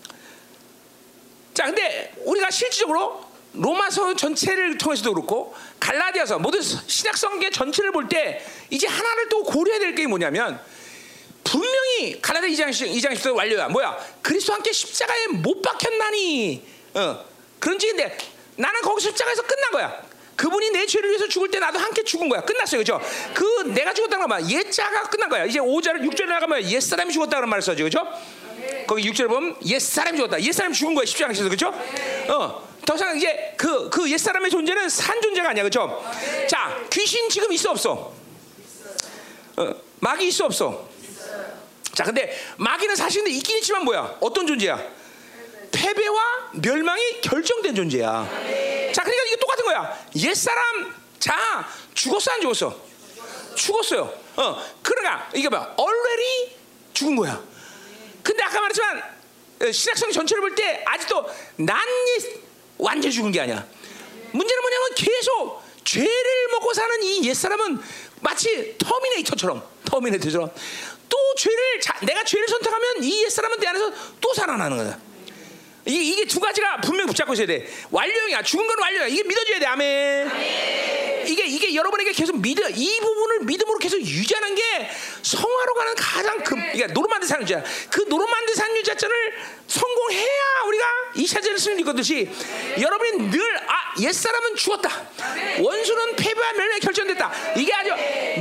자, 1.54 1.64
근데 1.66 2.12
우리가 2.24 2.50
실질적으로 2.50 3.24
로마서 3.54 4.14
전체를 4.16 4.78
통해서도 4.78 5.12
그렇고 5.12 5.54
갈라디아서 5.78 6.38
모든 6.38 6.60
신약 6.62 7.16
성경 7.18 7.50
전체를 7.50 7.92
볼 7.92 8.08
때 8.08 8.42
이제 8.70 8.86
하나를 8.86 9.28
또 9.28 9.42
고려해야 9.42 9.78
될 9.78 9.94
게 9.94 10.06
뭐냐면 10.06 10.58
분명히 11.44 12.20
갈라디아 12.22 12.48
2장 12.48 12.70
2장 12.70 13.12
10절 13.14 13.36
완료야. 13.36 13.68
뭐야? 13.68 13.98
그리스도 14.22 14.54
함께 14.54 14.72
십자가에 14.72 15.26
못 15.28 15.60
박혔나니. 15.60 16.64
어. 16.94 17.24
그런 17.58 17.78
지인데 17.78 18.16
나는 18.56 18.80
거기 18.82 19.02
십자가에서 19.02 19.42
끝난 19.42 19.70
거야. 19.70 20.02
그분이 20.36 20.70
내 20.70 20.86
죄를 20.86 21.10
위해서 21.10 21.28
죽을 21.28 21.50
때 21.50 21.58
나도 21.58 21.78
함께 21.78 22.02
죽은 22.02 22.28
거야. 22.28 22.40
끝났어요. 22.42 22.80
그죠? 22.80 23.00
그 23.34 23.44
내가 23.74 23.92
죽었다는 23.94 24.26
거 24.26 24.28
봐. 24.28 24.42
옛자가 24.42 25.02
끝난 25.04 25.28
거야. 25.28 25.44
이제 25.44 25.58
5절 25.60 26.00
6절에 26.02 26.26
나가면 26.26 26.68
옛사람이 26.68 27.12
죽었다는 27.12 27.48
말을 27.48 27.62
써죠. 27.62 27.84
그죠? 27.84 28.06
거기 28.86 29.10
6절에 29.10 29.28
보면 29.28 29.56
옛사람이 29.64 30.16
죽었다. 30.16 30.42
옛사람이 30.42 30.74
죽은 30.74 30.94
거야. 30.94 31.04
십자가에서. 31.04 31.48
그죠? 31.48 31.68
어. 32.28 32.72
더 32.84 32.96
이상 32.96 33.16
이제 33.16 33.54
그, 33.56 33.88
그 33.90 34.10
옛사람의 34.10 34.50
존재는 34.50 34.88
산 34.88 35.20
존재가 35.20 35.50
아니야. 35.50 35.62
그죠? 35.62 36.04
자, 36.48 36.76
귀신 36.90 37.28
지금 37.28 37.52
있어 37.52 37.70
없어? 37.70 38.12
어, 39.56 39.74
마귀 40.00 40.26
있어 40.28 40.46
없어? 40.46 40.88
자, 41.94 42.04
근데 42.04 42.36
마귀는 42.56 42.96
사실 42.96 43.26
있긴 43.28 43.58
있지만 43.58 43.84
뭐야? 43.84 44.16
어떤 44.20 44.46
존재야? 44.46 44.82
패배와 45.72 46.50
멸망이 46.52 47.20
결정된 47.20 47.74
존재야. 47.74 48.28
자, 48.92 49.02
그러니까 49.02 49.24
이게 49.26 49.36
똑같은 49.36 49.64
거야. 49.64 49.98
옛 50.16 50.34
사람, 50.34 50.94
자, 51.18 51.66
죽었어, 51.94 52.32
안 52.32 52.40
죽었어? 52.40 52.80
죽었어요. 53.56 54.12
어, 54.36 54.62
그러니까, 54.82 55.30
이게 55.34 55.48
봐. 55.48 55.74
already 55.78 56.56
죽은 56.92 57.16
거야. 57.16 57.42
근데 58.22 58.42
아까 58.44 58.60
말했지만, 58.60 59.02
어, 59.62 59.72
신약성 59.72 60.12
전체를 60.12 60.40
볼 60.40 60.54
때 60.54 60.82
아직도 60.86 61.26
난 61.56 61.78
완전히 62.78 63.12
죽은 63.14 63.30
게 63.32 63.40
아니야. 63.40 63.66
문제는 64.32 64.62
뭐냐면 64.62 64.88
계속 64.96 65.62
죄를 65.84 66.48
먹고 66.52 66.72
사는 66.74 67.02
이 67.02 67.28
옛사람은 67.28 67.80
마치 68.20 68.76
터미네이터처럼 68.78 69.62
터미네이터처럼 69.84 70.50
또 71.08 71.18
죄를 71.36 71.80
자, 71.80 71.98
내가 72.04 72.24
죄를 72.24 72.48
선택하면 72.48 73.04
이 73.04 73.24
옛사람은 73.24 73.58
내 73.60 73.66
안에서 73.68 73.92
또 74.20 74.34
살아나는 74.34 74.76
거야. 74.78 74.98
이, 75.86 75.94
이게 76.12 76.24
두 76.26 76.38
가지가 76.38 76.80
분명히 76.80 77.08
붙잡고 77.08 77.32
있어야 77.34 77.46
돼. 77.46 77.66
완료형이야. 77.90 78.42
죽은 78.42 78.66
건 78.66 78.76
완료야. 78.80 79.06
이게 79.08 79.22
믿어줘야 79.22 79.58
돼. 79.58 79.66
아멘. 79.66 80.30
아멘. 80.30 81.26
이게 81.26 81.44
이게 81.46 81.74
여러분에게 81.74 82.12
계속 82.12 82.36
믿어 82.40 82.68
이 82.68 83.00
부분을 83.00 83.40
믿음으로 83.40 83.78
계속 83.78 84.00
유지하는 84.00 84.54
게 84.54 84.62
성화로 85.22 85.74
가는 85.74 85.94
가장 85.94 86.38
큰 86.42 86.58
이게 86.74 86.86
노르만디 86.86 87.26
산유자. 87.26 87.62
그 87.90 88.00
노르만디 88.08 88.54
산유자전을 88.54 89.34
성공해야 89.68 90.62
우리가 90.66 90.84
이 91.16 91.26
차전을 91.26 91.58
승리 91.58 91.82
거듯이 91.84 92.28
여러분이 92.80 93.28
늘아 93.28 93.94
옛사람은 94.00 94.56
죽었다. 94.56 94.90
원수는 95.60 96.16
패배와 96.16 96.52
멸망에 96.54 96.80
결정됐다. 96.80 97.32
이게 97.56 97.72
아주 97.72 97.90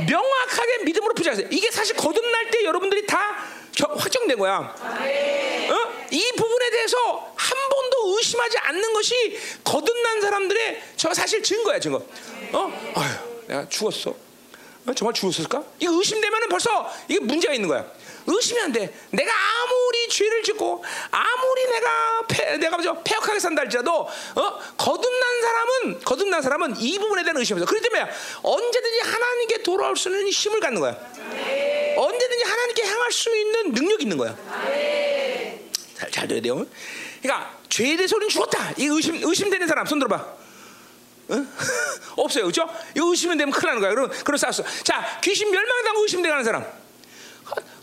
명확하게 0.08 0.84
믿음으로 0.84 1.14
부자하세요. 1.14 1.48
이게 1.50 1.70
사실 1.70 1.96
거듭날 1.96 2.50
때 2.50 2.64
여러분들이 2.64 3.06
다 3.06 3.61
확정된 3.80 4.38
거야. 4.38 4.58
어? 4.58 5.92
이 6.10 6.32
부분에 6.36 6.70
대해서 6.70 7.32
한 7.34 7.58
번도 7.70 8.16
의심하지 8.18 8.58
않는 8.58 8.92
것이 8.92 9.38
거듭난 9.64 10.20
사람들의 10.20 10.82
저 10.96 11.14
사실 11.14 11.42
증거야 11.42 11.80
증거. 11.80 12.04
어? 12.52 12.92
아유, 12.94 13.10
내가 13.46 13.68
죽었어. 13.68 14.10
어? 14.10 14.94
정말 14.94 15.14
죽었을까? 15.14 15.62
이거 15.78 15.92
의심되면은 15.92 16.48
벌써 16.48 16.92
이게 17.08 17.20
문제가 17.20 17.54
있는 17.54 17.68
거야. 17.68 17.86
의심이 18.26 18.60
안 18.60 18.72
돼. 18.72 18.92
내가 19.10 19.32
아무리 19.32 20.08
죄를 20.08 20.42
짓고 20.42 20.84
아무리 21.10 21.66
내가 21.66 22.22
폐, 22.28 22.56
내가 22.58 22.80
저 22.82 23.02
폐역하게 23.02 23.38
산다 23.38 23.62
할지라도 23.62 24.00
어? 24.00 24.58
거듭난 24.76 25.40
사람은 25.42 26.00
거듭난 26.00 26.42
사람은 26.42 26.76
이 26.78 26.98
부분에 26.98 27.22
대한 27.22 27.36
의심이 27.36 27.60
없어. 27.60 27.70
그렇기 27.70 27.88
때문에 27.88 28.10
언제든지 28.42 29.00
하나님께 29.00 29.62
돌아올 29.62 29.96
수 29.96 30.08
있는 30.08 30.28
힘을 30.28 30.60
갖는 30.60 30.80
거야. 30.80 30.96
언제든지 31.96 32.44
하나님께 32.44 32.82
향할 32.86 33.12
수 33.12 33.36
있는 33.36 33.72
능력이 33.72 34.02
있는 34.04 34.16
거야. 34.16 34.36
잘, 35.96 36.10
잘 36.10 36.28
들어야 36.28 36.42
돼요. 36.42 36.66
그러니까 37.22 37.58
죄에 37.68 37.96
대해서 37.96 38.16
우리는 38.16 38.28
죽었다. 38.28 38.72
이 38.76 38.86
의심 38.86 39.20
의심되는 39.22 39.66
사람 39.66 39.86
손 39.86 39.98
들어봐. 39.98 40.42
응? 41.30 41.48
없어요, 42.16 42.44
그렇죠? 42.44 42.68
의심이 42.94 43.36
되면 43.36 43.52
큰일 43.52 43.68
나는 43.68 43.80
거야. 43.80 43.90
그럼 43.90 44.10
그럼 44.24 44.36
싸웠어. 44.36 44.64
자, 44.82 45.20
귀신 45.22 45.50
멸망당하고 45.50 46.02
의심되는 46.02 46.44
사람. 46.44 46.81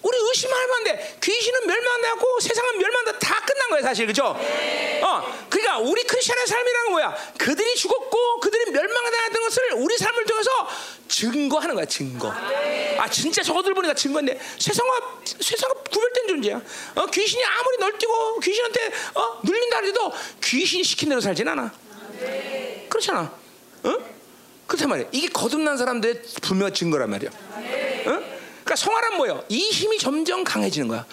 우리 0.01 0.17
의심할 0.17 0.67
만데 0.67 1.17
귀신은 1.21 1.67
멸망하고 1.67 2.39
세상은 2.39 2.77
멸망다 2.77 3.19
다 3.19 3.43
끝난 3.45 3.69
거야 3.69 3.81
사실 3.81 4.07
그죠? 4.07 4.27
어, 4.27 5.45
그러니까 5.49 5.79
우리 5.79 6.03
크리스천의 6.03 6.47
삶이라는 6.47 6.91
뭐야? 6.91 7.15
그들이 7.37 7.75
죽었고 7.75 8.39
그들이 8.39 8.71
멸망당했던 8.71 9.43
것을 9.43 9.73
우리 9.73 9.97
삶을 9.97 10.25
통해서 10.25 10.49
증거하는 11.07 11.75
거야 11.75 11.85
증거. 11.85 12.31
아 12.97 13.09
진짜 13.09 13.43
저거들 13.43 13.73
보니까 13.73 13.93
증거인데 13.93 14.39
세상과 14.57 15.19
세상과 15.23 15.83
구별된 15.91 16.27
존재야. 16.27 16.61
어, 16.95 17.05
귀신이 17.07 17.43
아무리 17.43 17.77
널뛰고 17.79 18.39
귀신한테 18.39 18.91
어, 19.15 19.39
눌린다 19.43 19.81
해도 19.81 20.13
귀신 20.43 20.83
시킨 20.83 21.09
대로 21.09 21.19
살진 21.19 21.47
않아. 21.47 21.71
그렇잖아. 22.89 23.31
그렇단 24.69 24.87
말이야. 24.87 25.07
이게 25.11 25.27
거듭난 25.29 25.77
사람들의 25.77 26.21
분명한 26.43 26.73
증거란 26.75 27.09
말이야. 27.09 27.31
응? 28.07 28.28
그러니까 28.69 28.75
성화란 28.75 29.17
뭐예요? 29.17 29.43
이 29.49 29.57
힘이 29.71 29.97
점점 29.97 30.43
강해지는 30.43 30.87
거야. 30.87 31.03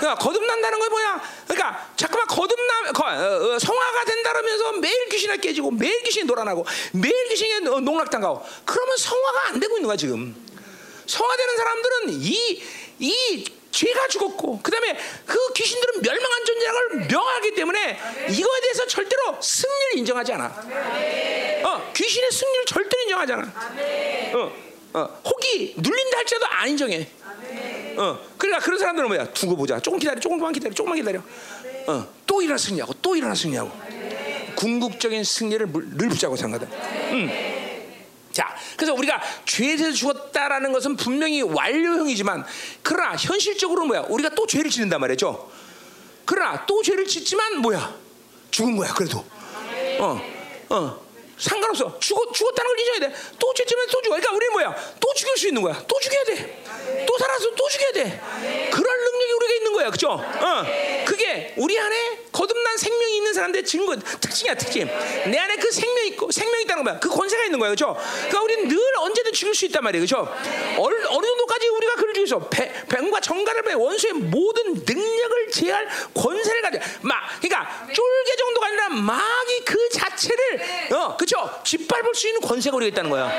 그러니까 0.00 0.16
거듭난다는 0.16 0.80
건 0.80 0.90
뭐야? 0.90 1.22
그러니까 1.46 1.88
잠깐만 1.94 2.26
거듭나 2.26 2.92
거, 2.92 3.04
어, 3.04 3.54
어, 3.54 3.58
성화가 3.58 4.04
된다면서 4.04 4.72
매일 4.72 5.08
귀신이 5.08 5.38
깨지고 5.38 5.70
매일 5.70 6.02
귀신이 6.02 6.24
놀아나고 6.24 6.66
매일 6.92 7.28
귀신이 7.28 7.60
농락당하고 7.60 8.44
그러면 8.64 8.96
성화가 8.96 9.48
안 9.50 9.60
되고 9.60 9.76
있는 9.76 9.86
거야 9.86 9.96
지금. 9.96 10.34
성화되는 11.06 11.56
사람들은 11.56 12.08
이 12.10 12.84
이 12.98 13.44
죄가 13.70 14.06
죽었고 14.08 14.60
그다음에 14.62 14.96
그 15.26 15.52
귀신들은 15.54 16.02
멸망한 16.02 16.44
존재라는 16.44 16.88
걸 16.88 17.08
명하기 17.08 17.54
때문에 17.54 17.98
이거에 18.30 18.60
대해서 18.60 18.86
절대로 18.86 19.40
승리를 19.42 19.98
인정하지 19.98 20.32
않아. 20.34 20.44
어, 21.64 21.92
귀신의 21.92 22.30
승리를 22.30 22.64
절대로 22.66 23.02
인정하지 23.02 23.32
않아. 23.32 23.52
어, 24.34 24.52
어, 24.94 25.08
혹이 25.24 25.74
눌린다 25.76 26.18
할지라도 26.18 26.46
안 26.46 26.68
인정해. 26.68 27.06
어, 27.96 28.18
그러니까 28.38 28.64
그런 28.64 28.78
사람들은 28.78 29.08
뭐야? 29.08 29.32
두고 29.32 29.56
보자. 29.56 29.78
조금 29.80 29.98
기다려, 29.98 30.20
조금만 30.20 30.52
기다려, 30.52 30.72
조금만 30.72 30.98
기다려. 30.98 31.20
어, 31.88 32.06
또 32.26 32.40
일어나 32.40 32.56
승리하고, 32.56 32.94
또 33.02 33.16
일어나 33.16 33.34
승리하고. 33.34 33.70
궁극적인 34.54 35.24
승리를 35.24 35.66
늘 35.96 36.08
붙잡고 36.08 36.36
사는 36.36 36.56
거다. 36.56 36.72
음. 37.10 37.28
자, 38.30 38.56
그래서 38.76 38.94
우리가 38.94 39.20
죄에서 39.44 39.92
죽었다라는 39.92 40.72
것은 40.72 40.96
분명히 40.96 41.42
완료형이지만, 41.42 42.44
그러나 42.82 43.16
현실적으로 43.16 43.86
뭐야? 43.86 44.06
우리가 44.08 44.30
또 44.30 44.46
죄를 44.46 44.70
짓는단 44.70 45.00
말이죠. 45.00 45.50
그러나 46.24 46.64
또 46.66 46.82
죄를 46.82 47.06
짓지만 47.06 47.58
뭐야? 47.58 47.94
죽은 48.52 48.76
거야, 48.76 48.92
그래도. 48.94 49.24
어, 49.98 50.20
어. 50.70 51.03
상관없어. 51.38 51.98
죽었, 51.98 52.32
죽었다는 52.32 52.68
걸 52.68 52.78
인정해야 52.78 53.08
돼. 53.08 53.16
또 53.38 53.52
죄지면 53.54 53.86
또 53.86 54.02
죽어. 54.02 54.16
그러니까 54.16 54.32
우리는 54.34 54.52
뭐야? 54.52 54.94
또 55.00 55.14
죽일 55.14 55.36
수 55.36 55.48
있는 55.48 55.62
거야. 55.62 55.82
또 55.86 55.98
죽여야 56.00 56.24
돼. 56.24 56.64
또 57.06 57.18
살아서 57.18 57.50
또 57.54 57.68
죽여야 57.68 57.92
돼. 57.92 58.20
그럴 58.72 58.98
능력이 59.04 59.32
우리가 59.32 59.54
있는 59.54 59.72
거야. 59.72 59.90
그죠? 59.90 60.10
어. 60.10 60.64
그게 61.04 61.54
우리 61.56 61.78
안에 61.78 62.24
거듭난 62.32 62.76
생명이 62.76 63.16
있는 63.16 63.32
사람들의 63.32 63.64
증거, 63.64 63.96
특징이야, 63.96 64.54
특징. 64.54 64.86
내 65.30 65.38
안에 65.38 65.56
그 65.56 65.70
생명이 65.70 66.08
있고, 66.08 66.30
생명이 66.30 66.64
있다는 66.64 66.84
거야. 66.84 66.98
그 66.98 67.08
권세가 67.08 67.44
있는 67.44 67.58
거야. 67.58 67.70
그죠? 67.70 67.96
그러니까 68.16 68.42
우리는 68.42 68.68
늘 68.68 68.78
언제든 68.98 69.32
죽일 69.32 69.54
수 69.54 69.64
있단 69.66 69.82
말이에요. 69.84 70.02
그죠? 70.02 70.28
어느, 70.78 70.94
어느 71.06 71.26
정도까지 71.26 71.68
우리가 71.68 71.94
그를 71.94 72.14
죽여서 72.14 72.48
뱀과 72.88 73.20
정갈을 73.20 73.62
배 73.62 73.74
원수의 73.74 74.14
모든 74.14 74.74
능력을 74.74 75.50
제할 75.52 75.88
권세를 76.14 76.62
가져. 76.62 76.78
막, 77.02 77.20
그러니까 77.40 77.86
쫄개 77.92 78.36
정도가 78.36 78.66
아니라 78.66 78.88
막이 78.88 79.64
그 79.64 79.88
자체를, 79.90 80.60
어, 80.92 81.16
그죠? 81.24 81.50
짓밟을 81.64 82.14
수 82.14 82.28
있는 82.28 82.40
권세가 82.42 82.76
우리가 82.76 82.88
있다는 82.92 83.08
거야. 83.10 83.32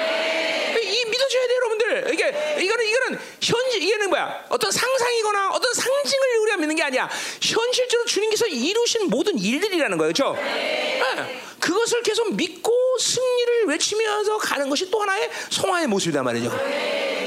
이 0.81 1.05
믿어줘야 1.05 1.47
돼, 1.47 1.55
여러분들. 1.55 2.13
이게, 2.13 2.27
이거는, 2.63 2.85
이거는 2.85 3.19
현실, 3.41 3.83
이게는 3.83 4.09
뭐야? 4.09 4.45
어떤 4.49 4.71
상상이거나 4.71 5.51
어떤 5.51 5.71
상징을 5.73 6.37
우리가 6.41 6.57
믿는 6.57 6.75
게 6.75 6.83
아니야. 6.83 7.07
현실적으로 7.41 8.05
주님께서 8.07 8.47
이루신 8.47 9.09
모든 9.09 9.37
일들이라는 9.37 9.97
거예요. 9.99 10.09
그죠? 10.09 10.33
네. 10.35 11.41
그것을 11.59 12.01
계속 12.01 12.33
믿고 12.35 12.71
승리를 12.99 13.65
외치면서 13.67 14.37
가는 14.37 14.67
것이 14.69 14.89
또 14.89 15.01
하나의 15.01 15.29
성화의 15.51 15.87
모습이란 15.87 16.23
말이죠. 16.25 16.49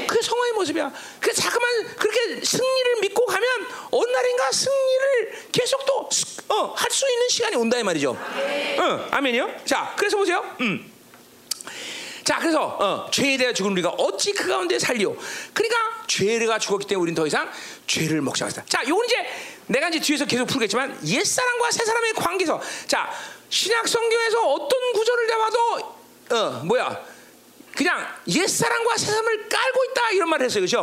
그게 0.07 0.21
성화의 0.21 0.53
모습이야. 0.53 0.91
그 1.19 1.33
자꾸만 1.33 1.95
그렇게 1.97 2.43
승리를 2.43 2.95
믿고 3.01 3.25
가면 3.25 3.49
어느 3.91 4.09
날인가 4.11 4.51
승리를 4.51 5.49
계속 5.51 5.85
또 5.85 6.09
어, 6.49 6.73
할 6.75 6.89
수 6.91 7.07
있는 7.09 7.29
시간이 7.29 7.55
온다 7.55 7.77
이 7.77 7.83
말이죠. 7.83 8.11
어, 8.11 9.07
아멘이요. 9.11 9.61
자, 9.65 9.93
그래서 9.97 10.17
보세요. 10.17 10.43
음. 10.61 10.91
자, 12.23 12.37
그래서 12.37 12.61
어, 12.61 13.09
죄에 13.09 13.37
대해 13.37 13.53
죽은 13.53 13.71
우리가 13.71 13.89
어찌 13.89 14.31
그 14.33 14.47
가운데 14.47 14.77
살리오? 14.77 15.17
그러니까 15.53 16.05
죄가 16.07 16.59
죽었기 16.59 16.85
때문에 16.85 17.01
우리는 17.01 17.15
더 17.15 17.25
이상 17.25 17.49
죄를 17.87 18.21
먹지 18.21 18.43
않았다. 18.43 18.65
자, 18.67 18.83
요건 18.87 19.05
이제 19.05 19.15
내가 19.65 19.89
이제 19.89 19.99
뒤에서 19.99 20.25
계속 20.25 20.45
풀겠지만 20.45 20.99
옛 21.07 21.23
사람과 21.23 21.71
새 21.71 21.83
사람의 21.85 22.13
관계에서 22.13 22.61
자 22.87 23.11
신약 23.49 23.87
성경에서 23.87 24.47
어떤 24.47 24.93
구절을 24.93 25.27
잡아도 25.27 25.97
어 26.31 26.63
뭐야 26.65 27.03
그냥 27.75 28.07
옛 28.27 28.47
사람과 28.47 28.97
새 28.97 29.07
사람을 29.07 29.49
깔고 29.49 29.83
있다 29.85 30.11
이런 30.11 30.29
말을 30.29 30.45
했어요, 30.45 30.61
그렇죠? 30.61 30.79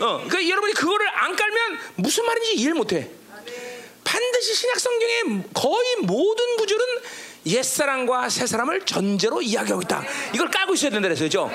어, 0.00 0.24
그러니까 0.24 0.48
여러분이 0.48 0.72
그거를 0.74 1.08
안 1.08 1.36
깔면 1.36 1.78
무슨 1.96 2.24
말인지 2.24 2.54
이해를 2.54 2.74
못해. 2.74 3.10
반드시 4.02 4.54
신약 4.54 4.78
성경의 4.78 5.44
거의 5.54 5.96
모든 6.02 6.56
구절은 6.56 6.84
옛사람과 7.46 8.28
새사람을 8.28 8.84
전제로 8.86 9.42
이야기하고 9.42 9.82
있다. 9.82 10.02
이걸 10.34 10.50
까고 10.50 10.74
있어야 10.74 10.90
된다 10.90 11.08
그래서 11.08 11.24
그죠? 11.24 11.50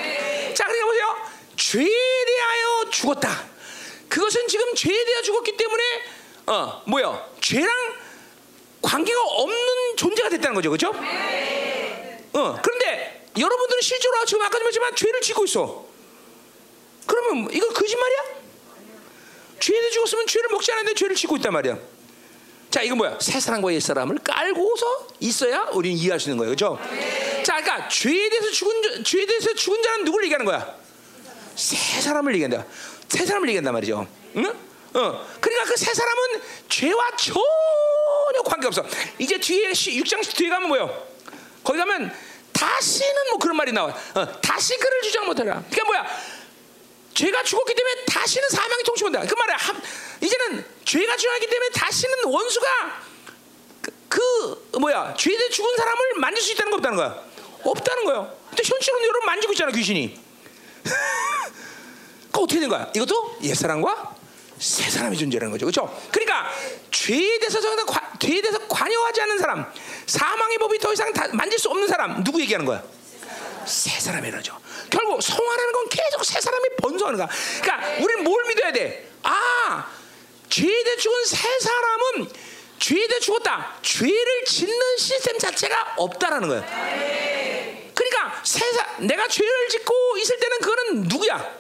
자, 0.54 0.66
그러니까 0.66 0.86
보세요. 0.86 1.16
죄에 1.56 1.86
대하여 2.26 2.90
죽었다. 2.92 3.46
그것은 4.08 4.48
지금 4.48 4.74
죄에 4.76 5.06
대하여 5.06 5.22
죽었기 5.24 5.58
때문에 5.58 5.84
어, 6.48 6.82
뭐야? 6.86 7.28
죄랑 7.42 7.70
관계가 8.82 9.22
없는 9.22 9.98
존재가 9.98 10.30
됐다는 10.30 10.56
거죠. 10.56 10.72
그죠? 10.72 10.90
어, 10.90 12.60
그런데 12.62 13.28
여러분들은 13.38 13.82
실제로 13.82 14.26
지금 14.26 14.42
아까 14.44 14.58
말했지만 14.58 14.96
죄를 14.96 15.22
짓고 15.22 15.46
있어. 15.46 15.86
그러면 17.06 17.50
이거 17.52 17.68
거짓말이야? 17.70 18.20
죄에 19.60 19.80
대해 19.80 19.92
죽었으면 19.92 20.28
죄를 20.28 20.50
먹지 20.50 20.72
않았는데 20.72 20.98
죄를 20.98 21.16
짓고 21.16 21.38
있단 21.38 21.52
말이야. 21.54 21.78
자, 22.70 22.82
이건 22.84 22.98
뭐야? 23.00 23.18
새 23.20 23.40
사람과 23.40 23.74
옛 23.74 23.80
사람을 23.80 24.20
깔고서 24.24 25.08
있어야 25.20 25.64
우리는 25.74 25.98
이해할 25.98 26.20
수 26.20 26.30
있는 26.30 26.38
거예요. 26.38 26.52
그죠? 26.52 26.80
자, 27.44 27.60
그러니까 27.62 27.88
죄에 27.90 28.30
대해서 28.30 28.52
죽은 28.52 29.04
죄에 29.04 29.26
대해서 29.26 29.54
죽은 29.56 29.82
자는 29.82 30.06
누구를 30.06 30.26
얘기하는 30.26 30.46
거야? 30.46 30.76
새 31.56 32.00
사람을 32.02 32.34
얘기한다. 32.36 32.66
새 33.10 33.26
사람을 33.26 33.48
얘기한단 33.50 33.74
말이죠. 33.74 34.08
응? 34.36 34.46
어. 34.94 35.28
그러니까 35.42 35.66
그 35.66 35.76
새 35.78 35.94
사람은 35.94 36.42
죄와 36.70 37.10
전혀 37.18 38.42
관계 38.46 38.68
없어. 38.68 38.86
이제 39.18 39.40
뒤에 39.40 39.72
6장 39.72 40.36
뒤에 40.36 40.50
가면 40.50 40.68
뭐요? 40.70 41.08
거기 41.64 41.80
가면 41.80 42.14
다시는 42.54 43.16
뭐 43.32 43.40
그런 43.40 43.58
말이 43.58 43.72
나와. 43.72 43.90
어, 44.14 44.42
다시 44.42 44.78
그를 44.78 45.02
주장 45.02 45.26
못하라. 45.26 45.64
그러니까 45.72 45.86
뭐야? 45.86 46.08
죄가 47.14 47.44
죽었기 47.44 47.74
때문에 47.74 48.06
다시는 48.06 48.50
사망이 48.50 48.84
통치한다. 48.84 49.22
그 49.22 49.36
말이야. 49.36 49.58
이제는 50.22 50.66
죄가 50.86 51.18
죽었기 51.18 51.48
때문에 51.48 51.70
다시는 51.72 52.16
원수가 52.26 52.68
그, 53.82 53.92
그 54.72 54.78
뭐야 54.80 55.14
죄에 55.18 55.50
죽은 55.50 55.78
사람을 55.78 56.14
만질 56.18 56.44
수 56.44 56.52
있다는 56.54 56.72
거 56.72 56.78
없다는 56.78 56.98
거야. 56.98 57.24
없다는 57.64 58.06
거예요. 58.06 58.38
근데 58.50 58.64
현실은 58.64 59.02
여러분 59.04 59.26
만지고 59.26 59.54
있잖아 59.54 59.72
귀신이. 59.72 60.20
그 62.32 62.42
어떻게 62.42 62.60
된 62.60 62.70
거야? 62.70 62.90
이것도 62.96 63.38
옛 63.44 63.54
사람과 63.54 64.16
새 64.60 64.90
사람이 64.90 65.18
존재라는 65.18 65.52
거죠. 65.52 65.66
그렇죠? 65.66 66.10
그러니까 66.12 66.52
죄에 66.92 67.40
대해서 67.40 67.60
죄에 68.20 68.42
대해서 68.42 68.60
관여하지 68.68 69.22
않는 69.22 69.38
사람, 69.40 69.66
사망의 70.06 70.58
법이 70.58 70.78
더 70.80 70.94
이상 70.94 71.12
만질 71.34 71.58
수 71.58 71.70
없는 71.70 71.88
사람 71.88 72.24
누구 72.24 72.42
얘기하는 72.42 72.66
거야? 72.66 72.84
새 73.66 74.00
사람이라죠. 74.00 74.59
결국 74.90 75.22
성화라는 75.22 75.74
건 75.74 75.90
계속 75.90 76.24
새 76.24 76.40
사람이 76.42 76.70
번성하는 76.82 77.18
거야. 77.18 77.30
그러니까 77.62 78.04
우리는 78.04 78.24
뭘 78.24 78.44
믿어야 78.46 78.72
돼? 78.72 79.10
아, 79.24 79.86
죄에 80.50 80.84
대해 80.84 80.98
죽은 80.98 81.26
새 81.26 81.38
사람은 81.60 82.32
죄에 82.80 83.08
대해 83.08 83.20
죽었다. 83.20 83.76
죄를 83.82 84.46
짓는 84.46 84.74
시스템 84.98 85.38
자체가 85.38 85.96
없다라는 85.98 86.48
거야. 86.48 86.66
그러니까 87.94 88.42
세사, 88.44 88.86
내가 89.00 89.28
죄를 89.28 89.68
짓고 89.70 90.18
있을 90.18 90.40
때는 90.40 90.60
그거는 90.60 91.04
누구야? 91.04 91.60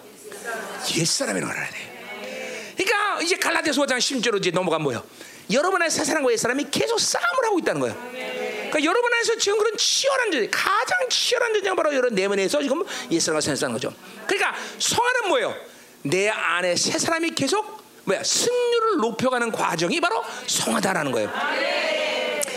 옛 0.95 1.05
사람이라고 1.05 1.51
알아야 1.51 1.69
돼. 1.69 2.73
그러니까 2.77 3.21
이제 3.21 3.35
갈라디아서 3.37 3.81
5장 3.81 3.97
10절로 3.97 4.39
이제 4.39 4.51
넘어간 4.51 4.81
뭐예요? 4.81 5.03
여러분 5.51 5.81
안에 5.81 5.89
새 5.89 6.05
사람과 6.05 6.31
옛 6.31 6.37
사람이 6.37 6.67
계속 6.71 6.99
싸움을 6.99 7.45
하고 7.45 7.59
있다는 7.59 7.81
거예요. 7.81 8.48
그러니까 8.69 8.83
여러분 8.83 9.13
안에서 9.13 9.35
지금 9.37 9.57
그런 9.57 9.75
치열한 9.77 10.31
전쟁, 10.31 10.49
가장 10.51 11.09
치열한 11.09 11.53
전쟁 11.53 11.75
바로 11.75 11.93
여러분 11.93 12.15
내면에서 12.15 12.61
지금 12.61 12.83
새 13.11 13.55
사람 13.55 13.73
거죠. 13.73 13.93
그러니까 14.27 14.55
성화는 14.77 15.29
뭐예요? 15.29 15.55
내 16.03 16.29
안에 16.29 16.75
새 16.75 16.97
사람이 16.97 17.31
계속 17.31 17.83
뭐야 18.05 18.23
승률을 18.23 18.97
높여가는 19.01 19.51
과정이 19.51 19.99
바로 19.99 20.23
성화다라는 20.47 21.11
거예요. 21.11 21.31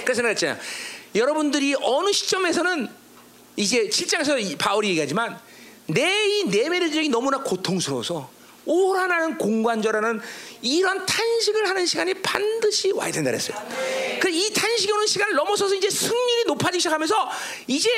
그래서 0.05 0.23
내가 0.23 0.29
했잖아요. 0.29 0.59
여러분들이 1.15 1.75
어느 1.81 2.13
시점에서는 2.13 2.89
이제 3.57 3.89
7장에서 3.89 4.59
바울이 4.59 4.89
얘기하지만 4.91 5.39
내 5.87 6.23
이 6.43 6.45
내면의 6.45 6.93
적이 6.93 7.09
너무나 7.09 7.39
고통스러워서 7.39 8.31
오라나는 8.65 9.39
공관절하는 9.39 10.21
이런 10.63 11.05
탄식을 11.05 11.69
하는 11.69 11.85
시간이 11.85 12.15
반드시 12.15 12.93
와야 12.93 13.11
된다 13.11 13.31
그랬어요. 13.31 13.57
그이 14.33 14.51
탄식이 14.51 14.91
오는 14.91 15.07
시간을 15.07 15.35
넘어서서 15.35 15.75
이제 15.75 15.91
승률이 15.91 16.45
높아지기 16.47 16.81
시작하면서 16.81 17.31
이제 17.67 17.91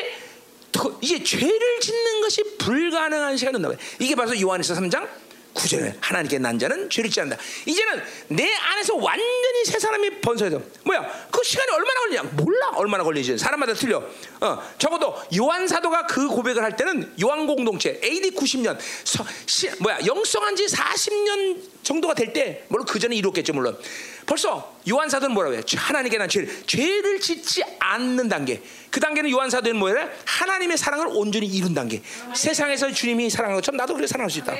이제 1.00 1.22
죄를 1.22 1.80
짓는 1.80 2.20
것이 2.20 2.42
불가능한 2.58 3.36
시간이 3.36 3.56
온다. 3.56 3.70
이게 4.00 4.16
바로 4.16 4.38
요한에서 4.38 4.74
3장 4.74 5.08
구절에 5.52 5.94
하나님께 6.00 6.38
난 6.38 6.58
자는 6.58 6.90
죄를 6.90 7.08
짓지 7.08 7.20
않는다. 7.20 7.40
이제는 7.66 8.02
내 8.26 8.52
안에서 8.52 8.96
완전히 8.96 9.64
새 9.64 9.78
사람이 9.78 10.20
번성해서 10.20 10.60
뭐야? 10.82 11.28
그 11.30 11.40
시간이 11.44 11.70
얼마나 11.70 12.00
걸리냐? 12.00 12.22
몰라. 12.32 12.70
얼마나 12.74 13.04
걸리지? 13.04 13.38
사람마다 13.38 13.72
틀려. 13.74 14.02
어, 14.40 14.74
적어도 14.78 15.14
요한 15.36 15.68
사도가 15.68 16.06
그 16.06 16.26
고백을 16.26 16.64
할 16.64 16.74
때는 16.74 17.14
요한 17.22 17.46
공동체 17.46 18.00
AD 18.02 18.32
90년 18.32 18.76
서, 19.04 19.24
시, 19.46 19.70
뭐야? 19.78 20.00
영성한 20.04 20.56
지 20.56 20.66
40년 20.66 21.73
정도가 21.84 22.14
될 22.14 22.32
때 22.32 22.64
물론 22.68 22.86
그 22.86 22.98
전에 22.98 23.14
이뤘겠죠 23.16 23.52
물론. 23.52 23.78
벌써 24.26 24.74
요한 24.90 25.08
사도는 25.08 25.34
뭐라고 25.34 25.54
해요? 25.54 25.62
하나님께 25.76 26.16
난 26.18 26.28
죄를 26.28 26.48
죄를 26.66 27.20
짓지 27.20 27.62
않는 27.78 28.28
단계. 28.28 28.60
그 28.90 28.98
단계는 28.98 29.30
요한 29.30 29.50
사도는 29.50 29.76
뭐예요? 29.76 30.08
하나님의 30.24 30.78
사랑을 30.78 31.08
온전히 31.10 31.46
이룬 31.46 31.74
단계. 31.74 32.02
세상에서 32.34 32.90
주님이 32.90 33.28
사랑한 33.30 33.56
것처럼 33.56 33.76
나도 33.76 33.92
그렇게 33.94 34.06
사랑할 34.08 34.30
수 34.30 34.38
있다. 34.38 34.54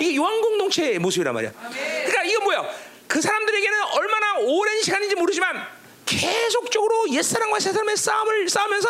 이게 0.00 0.16
요한 0.16 0.40
공동체의 0.40 0.98
모습이란 0.98 1.34
말이야. 1.34 1.52
그러니까 1.52 2.24
이거 2.24 2.40
뭐야? 2.44 2.68
그 3.06 3.20
사람들에게는 3.20 3.78
얼마나 3.92 4.38
오랜 4.38 4.82
시간인지 4.82 5.14
모르지만 5.14 5.62
계속적으로 6.06 7.10
옛사람과 7.10 7.60
새사람의 7.60 7.96
싸움을 7.96 8.48
싸우면서 8.48 8.88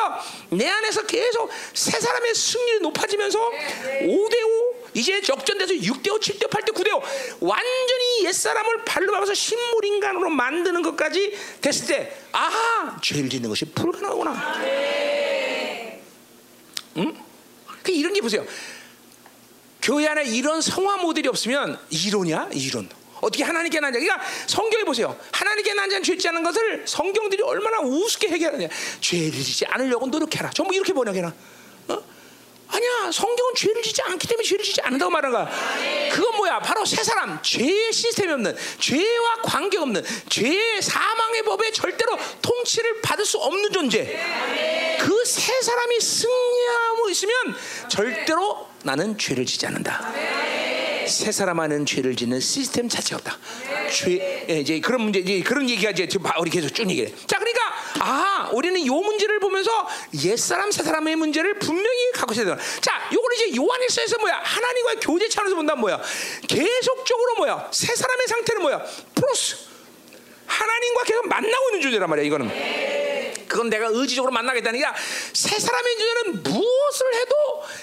내 0.50 0.68
안에서 0.68 1.02
계속 1.02 1.50
새사람의 1.74 2.34
승률이 2.34 2.80
높아지면서 2.80 3.38
5대5 4.02 4.81
이제 4.94 5.20
역전돼서 5.28 5.74
6대5, 5.74 6.20
7대5, 6.20 6.50
8대5, 6.50 6.74
9대5 6.74 7.02
완전히 7.40 8.24
옛사람을 8.24 8.84
발로 8.84 9.12
밟아서 9.12 9.34
식물인간으로 9.34 10.30
만드는 10.30 10.82
것까지 10.82 11.36
됐을 11.60 11.86
때 11.86 12.16
아하 12.32 12.98
죄를 13.00 13.28
짓는 13.28 13.48
것이 13.48 13.64
불가능하구나 13.66 14.62
응? 16.98 17.16
그 17.82 17.92
이런 17.92 18.12
게 18.12 18.20
보세요 18.20 18.44
교회 19.80 20.06
안에 20.06 20.24
이런 20.24 20.60
성화 20.60 20.98
모델이 20.98 21.28
없으면 21.28 21.78
이론이야 21.90 22.50
이론 22.52 22.88
어떻게 23.22 23.44
하나님께 23.44 23.80
난 23.80 23.92
자? 23.92 23.98
그러니까 23.98 24.20
성경에 24.48 24.82
보세요. 24.82 25.16
하나님께 25.30 25.74
난 25.74 25.88
자는 25.88 26.02
죄지 26.02 26.28
않은 26.28 26.42
것을 26.42 26.82
성경들이 26.86 27.42
얼마나 27.44 27.78
우습게 27.78 28.28
해결하냐. 28.28 28.66
죄를 29.00 29.30
짓지 29.30 29.64
않으려고 29.66 30.08
노력해라. 30.08 30.50
전부 30.50 30.74
이렇게 30.74 30.92
번역해라. 30.92 31.32
어? 32.72 32.76
아니야. 32.76 33.12
성경은 33.12 33.54
죄를 33.56 33.82
짓지 33.82 34.02
않기 34.02 34.26
때문에 34.26 34.46
죄를 34.48 34.64
짓지 34.64 34.80
않는다고 34.80 35.10
말하는 35.10 35.36
거야. 35.36 35.50
그건 36.10 36.36
뭐야? 36.36 36.58
바로 36.60 36.84
새 36.84 37.02
사람, 37.04 37.40
죄의 37.42 37.92
시스템이 37.92 38.32
없는, 38.32 38.56
죄와 38.78 39.42
관계 39.42 39.78
없는, 39.78 40.04
죄의 40.28 40.80
사망의 40.82 41.42
법에 41.42 41.70
절대로 41.72 42.18
통치를 42.40 43.00
받을 43.02 43.24
수 43.24 43.38
없는 43.38 43.72
존재. 43.72 44.18
그 45.00 45.22
새 45.24 45.60
사람이 45.62 46.00
승리하고 46.00 47.08
있으면 47.10 47.34
절대로 47.88 48.68
나는 48.82 49.16
죄를 49.16 49.46
짓지 49.46 49.66
않는다. 49.66 50.12
새 51.06 51.32
사람 51.32 51.60
하는 51.60 51.84
죄를 51.86 52.16
짓는 52.16 52.40
시스템 52.40 52.88
자체가 52.88 53.16
없다. 53.18 53.38
죄 53.90 54.46
예, 54.48 54.60
이제 54.60 54.80
그런 54.80 55.02
문제 55.02 55.20
이제 55.20 55.40
그런 55.42 55.68
얘기가 55.68 55.90
이제 55.90 56.06
지금 56.08 56.30
우리 56.38 56.50
계속 56.50 56.74
쭉 56.74 56.88
얘기해. 56.88 57.12
자, 57.26 57.38
그러니까 57.38 57.60
아 58.00 58.50
우리는 58.52 58.86
요 58.86 58.94
문제를 58.94 59.38
보면서 59.40 59.70
옛 60.24 60.36
사람 60.36 60.70
새 60.70 60.82
사람의 60.82 61.16
문제를 61.16 61.58
분명히 61.58 62.12
갖고 62.14 62.32
있어야 62.32 62.56
돼. 62.56 62.62
자, 62.80 62.92
요걸 63.12 63.32
이제 63.34 63.56
요한일서에서 63.56 64.18
뭐야 64.18 64.40
하나님과의 64.42 64.96
교제 65.00 65.28
차원에서 65.28 65.56
본다면 65.56 65.80
뭐야 65.80 66.00
계속적으로 66.48 67.34
뭐야 67.36 67.68
새 67.70 67.94
사람의 67.94 68.26
상태는 68.28 68.62
뭐야 68.62 68.82
프로스 69.14 69.56
하나님과 70.46 71.02
계속 71.04 71.28
만나고 71.28 71.68
있는 71.70 71.80
존재란 71.82 72.08
말이야 72.10 72.26
이거는. 72.26 72.50
그건 73.52 73.68
내가 73.68 73.88
의지적으로 73.92 74.32
만나겠다는 74.32 74.80
게 74.80 74.86
아니라 74.86 74.98
새 75.34 75.58
사람의 75.58 75.96
존재는 75.98 76.42
무엇을 76.42 77.14
해도 77.14 77.36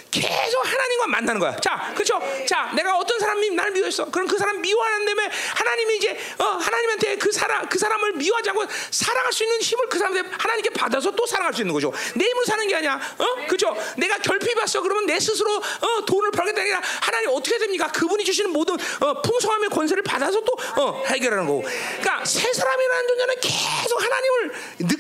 계속 0.10 0.66
하나님과 0.66 1.08
만나는 1.08 1.40
거야. 1.40 1.56
자, 1.58 1.92
그렇죠? 1.94 2.20
자, 2.48 2.72
내가 2.76 2.98
어떤 2.98 3.20
사람이 3.20 3.52
나를 3.52 3.72
미워했어. 3.74 4.06
그럼 4.06 4.28
그 4.28 4.36
사람 4.40 4.60
미워하는 4.62 5.06
다음에 5.06 5.30
하나님이 5.56 5.98
이제 5.98 6.18
어, 6.40 6.44
하나님한테 6.44 7.18
그 7.18 7.32
사람 7.32 7.70
그 7.70 7.78
사람을 7.78 8.14
미워하지 8.14 8.50
않고 8.50 8.66
사랑할 8.90 9.32
수 9.32 9.44
있는 9.44 9.62
힘을 9.62 9.90
그 9.90 10.00
사람한테 10.00 10.36
하나님께 10.38 10.72
받아서 10.72 11.12
또 11.12 11.28
사랑할 11.28 11.54
수 11.54 11.62
있는 11.62 11.74
거죠. 11.74 11.94
내 12.16 12.26
힘으로 12.26 12.46
사는 12.46 12.68
게 12.68 12.76
아니야. 12.76 13.00
어? 13.20 13.26
그렇죠? 13.46 13.76
내가 13.98 14.18
결핍받어 14.18 14.82
그러면 14.82 15.06
내 15.06 15.20
스스로 15.20 15.56
어, 15.56 16.06
돈을 16.06 16.32
벌겠다는 16.32 16.68
게 16.68 16.74
아니라 16.74 16.82
하나님 17.02 17.30
어떻게 17.30 17.60
됩니까? 17.60 17.92
그분이 17.92 18.26
주시는 18.26 18.52
모든 18.52 18.74
어, 18.74 19.22
풍성함의 19.22 19.70
권세를 19.70 20.02
받아서 20.02 20.42
또 20.42 20.82
어, 20.82 21.04
해결하는 21.06 21.46
거고. 21.46 21.62
그러니까 21.62 22.26
새 22.26 22.52
사람이라는 22.52 23.08
존재는 23.08 23.36
계속 23.40 24.02
하나님을 24.02 24.52
못 24.80 24.99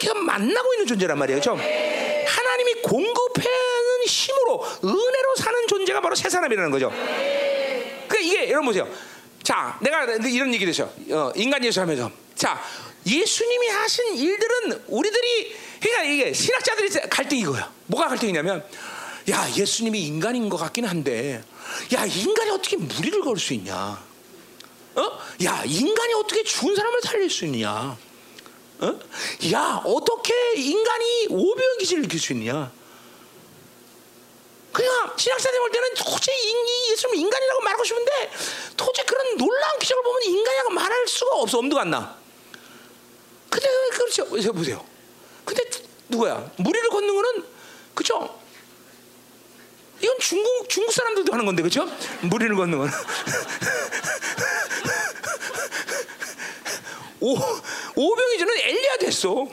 계속 0.00 0.18
만나고 0.18 0.74
있는 0.74 0.86
존재란 0.86 1.18
말이에요. 1.18 1.40
좀 1.40 1.58
하나님이 1.58 2.74
공급하는 2.82 4.04
힘으로 4.06 4.64
은혜로 4.82 5.36
사는 5.36 5.66
존재가 5.68 6.00
바로 6.00 6.14
새 6.16 6.28
사람이라는 6.28 6.70
거죠. 6.70 6.90
그러니까 6.90 8.18
이게 8.18 8.50
여러분 8.50 8.66
보세요. 8.66 8.88
자, 9.42 9.78
내가 9.80 10.04
이런 10.26 10.52
얘기 10.54 10.66
되죠. 10.66 10.92
어, 11.10 11.32
인간 11.36 11.62
예수 11.64 11.80
하면서 11.80 12.10
자 12.34 12.60
예수님이 13.06 13.68
하신 13.68 14.16
일들은 14.16 14.84
우리들이 14.88 15.56
그러니까 15.80 16.04
이게 16.04 16.32
신학자들이 16.32 16.88
갈등이 17.08 17.40
이거야. 17.42 17.70
뭐가 17.86 18.08
갈등이냐면 18.08 18.64
야 19.30 19.46
예수님이 19.56 20.00
인간인 20.06 20.48
것 20.48 20.56
같긴 20.56 20.84
한데 20.86 21.42
야 21.94 22.04
인간이 22.06 22.50
어떻게 22.50 22.76
무리를 22.76 23.20
걸 23.22 23.36
수 23.38 23.54
있냐? 23.54 24.02
어? 24.96 25.18
야 25.44 25.62
인간이 25.64 26.14
어떻게 26.14 26.42
죽은 26.42 26.74
사람을 26.74 27.00
살릴 27.02 27.30
수 27.30 27.44
있냐? 27.46 27.96
어? 28.80 28.98
야 29.52 29.82
어떻게 29.84 30.32
인간이 30.56 31.26
오병 31.28 31.78
기질을 31.78 32.02
느낄 32.02 32.18
수 32.18 32.32
있느냐? 32.32 32.72
그냥 34.72 35.12
신학자들 35.16 35.58
볼 35.58 35.70
때는 35.72 35.94
도저히 35.94 36.36
이 36.38 36.92
예수님 36.92 37.16
인간이라고 37.20 37.60
말하고 37.62 37.84
싶은데 37.84 38.30
도저히 38.76 39.04
그런 39.04 39.36
놀라운 39.36 39.78
기적을 39.78 40.02
보면 40.02 40.22
인간이라고 40.22 40.70
말할 40.70 41.08
수가 41.08 41.36
없어 41.36 41.58
엄두가 41.58 41.82
안 41.82 41.90
나. 41.90 42.16
근데 43.50 43.68
그렇죠 43.92 44.24
보세요. 44.26 44.84
근데 45.44 45.64
누구야? 46.08 46.50
무리를 46.56 46.88
걷는 46.88 47.14
거는 47.14 47.44
그죠? 47.94 48.40
이건 50.00 50.18
중국 50.20 50.68
중국 50.68 50.92
사람들도 50.92 51.32
하는 51.32 51.44
건데 51.44 51.62
그죠? 51.62 51.86
무리를 52.22 52.54
걷는 52.56 52.78
건. 52.78 52.90
오, 57.20 57.34
오병이 57.96 58.38
전에 58.38 58.68
엘리야 58.68 58.96
됐어. 58.98 59.46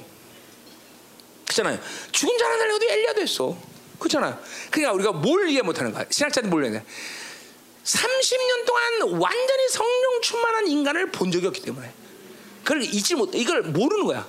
그렇잖아요. 1.45 1.79
죽은 2.11 2.37
자를 2.37 2.57
살려도 2.59 2.85
엘리야 2.85 3.13
됐어. 3.13 3.57
그렇잖아요. 3.99 4.39
그러니까 4.71 4.93
우리가 4.93 5.11
뭘 5.13 5.49
이해 5.49 5.61
못하는 5.61 5.91
거야. 5.91 6.05
신학자들 6.09 6.49
뭘 6.49 6.65
이해 6.65 6.83
30년 7.83 8.65
동안 8.65 9.01
완전히 9.21 9.67
성령 9.69 10.21
충만한 10.21 10.67
인간을 10.67 11.11
본 11.11 11.31
적이 11.31 11.47
없기 11.47 11.61
때문에 11.61 11.91
그걸 12.63 12.83
잊지 12.83 13.15
못, 13.15 13.33
이걸 13.33 13.61
모르는 13.61 14.05
거야. 14.05 14.27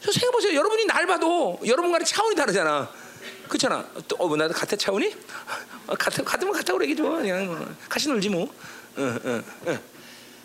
생각해 0.00 0.30
보세요. 0.30 0.54
여러분이 0.54 0.86
날 0.86 1.06
봐도 1.06 1.58
여러분과는 1.66 2.06
차원이 2.06 2.36
다르잖아. 2.36 2.88
그렇잖아. 3.48 3.84
또, 4.06 4.16
어, 4.20 4.28
뭐 4.28 4.36
나도 4.36 4.54
같은 4.54 4.78
차원이? 4.78 5.12
어, 5.88 5.94
같으면 5.96 6.24
같다고 6.24 6.78
그러기 6.78 6.94
좋아. 6.94 7.16
그냥 7.16 7.46
뭐. 7.46 7.74
같이 7.88 8.08
놀지 8.08 8.28
뭐. 8.28 8.48
응, 8.98 9.20
응, 9.24 9.44
응. 9.66 9.80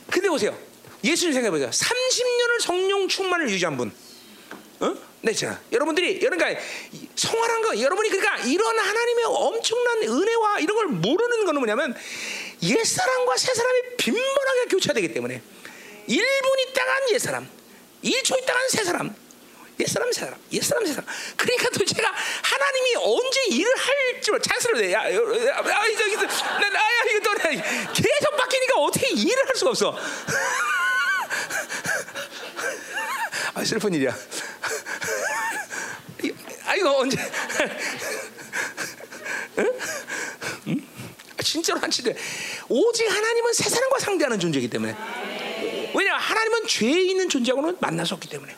근데 0.09 0.29
보세요. 0.29 0.57
예수님 1.03 1.33
생각해 1.33 1.51
보세요. 1.51 1.69
30년을 1.69 2.61
성령 2.61 3.07
충만을 3.07 3.49
유지한 3.49 3.77
분. 3.77 3.91
어? 4.79 4.95
네, 5.21 5.33
자, 5.33 5.61
여러분들이 5.71 6.19
그러니까 6.19 6.59
성화란 7.15 7.61
거, 7.61 7.79
여러분이 7.79 8.09
그러니까 8.09 8.37
이런 8.39 8.79
하나님의 8.79 9.25
엄청난 9.25 10.01
은혜와 10.03 10.59
이런 10.59 10.75
걸 10.75 10.87
모르는 10.87 11.45
거는 11.45 11.59
뭐냐면 11.59 11.95
옛 12.63 12.83
사람과 12.83 13.37
새 13.37 13.53
사람이 13.53 13.81
빈번하게 13.97 14.65
교차되기 14.69 15.13
때문에 15.13 15.41
1분 16.09 16.69
있다간 16.69 17.09
옛 17.11 17.19
사람, 17.19 17.49
1초 18.03 18.41
있다간 18.41 18.69
새 18.69 18.83
사람, 18.83 19.15
옛 19.79 19.87
사람 19.87 20.11
새 20.11 20.21
사람, 20.21 20.39
옛 20.51 20.61
사람 20.63 20.85
새 20.85 20.93
사람. 20.93 21.09
그러니까 21.37 21.69
도대체가 21.69 22.13
하나님이 22.41 22.95
언제 22.97 23.41
일을 23.51 23.71
할지 23.77 24.31
자연스럽게 24.41 24.93
야, 24.93 25.05
야, 25.05 25.13
야, 25.13 25.85
이거 25.87 26.07
이거 26.07 26.23
나야 26.23 27.03
이거 27.11 27.19
또 27.23 27.33
계속 27.93 28.37
바뀌니까 28.37 28.79
어떻게 28.79 29.07
일을 29.09 29.47
할 29.47 29.55
수가 29.55 29.69
없어. 29.71 29.95
아, 33.61 33.63
슬픈 33.63 33.93
일이야. 33.93 34.17
아 36.65 36.75
이거 36.75 36.97
언제? 36.97 37.17
응? 39.59 40.81
아, 41.37 41.43
진짜로 41.43 41.79
한치대. 41.79 42.15
오직 42.69 43.07
하나님은 43.07 43.53
새 43.53 43.69
사람과 43.69 43.99
상대하는 43.99 44.39
존재이기 44.39 44.67
때문에. 44.67 44.95
왜냐 45.93 46.15
하나님은 46.17 46.65
죄 46.67 46.87
있는 46.89 47.29
존재하고는 47.29 47.77
만날 47.79 48.03
수 48.07 48.15
없기 48.15 48.29
때문에. 48.29 48.55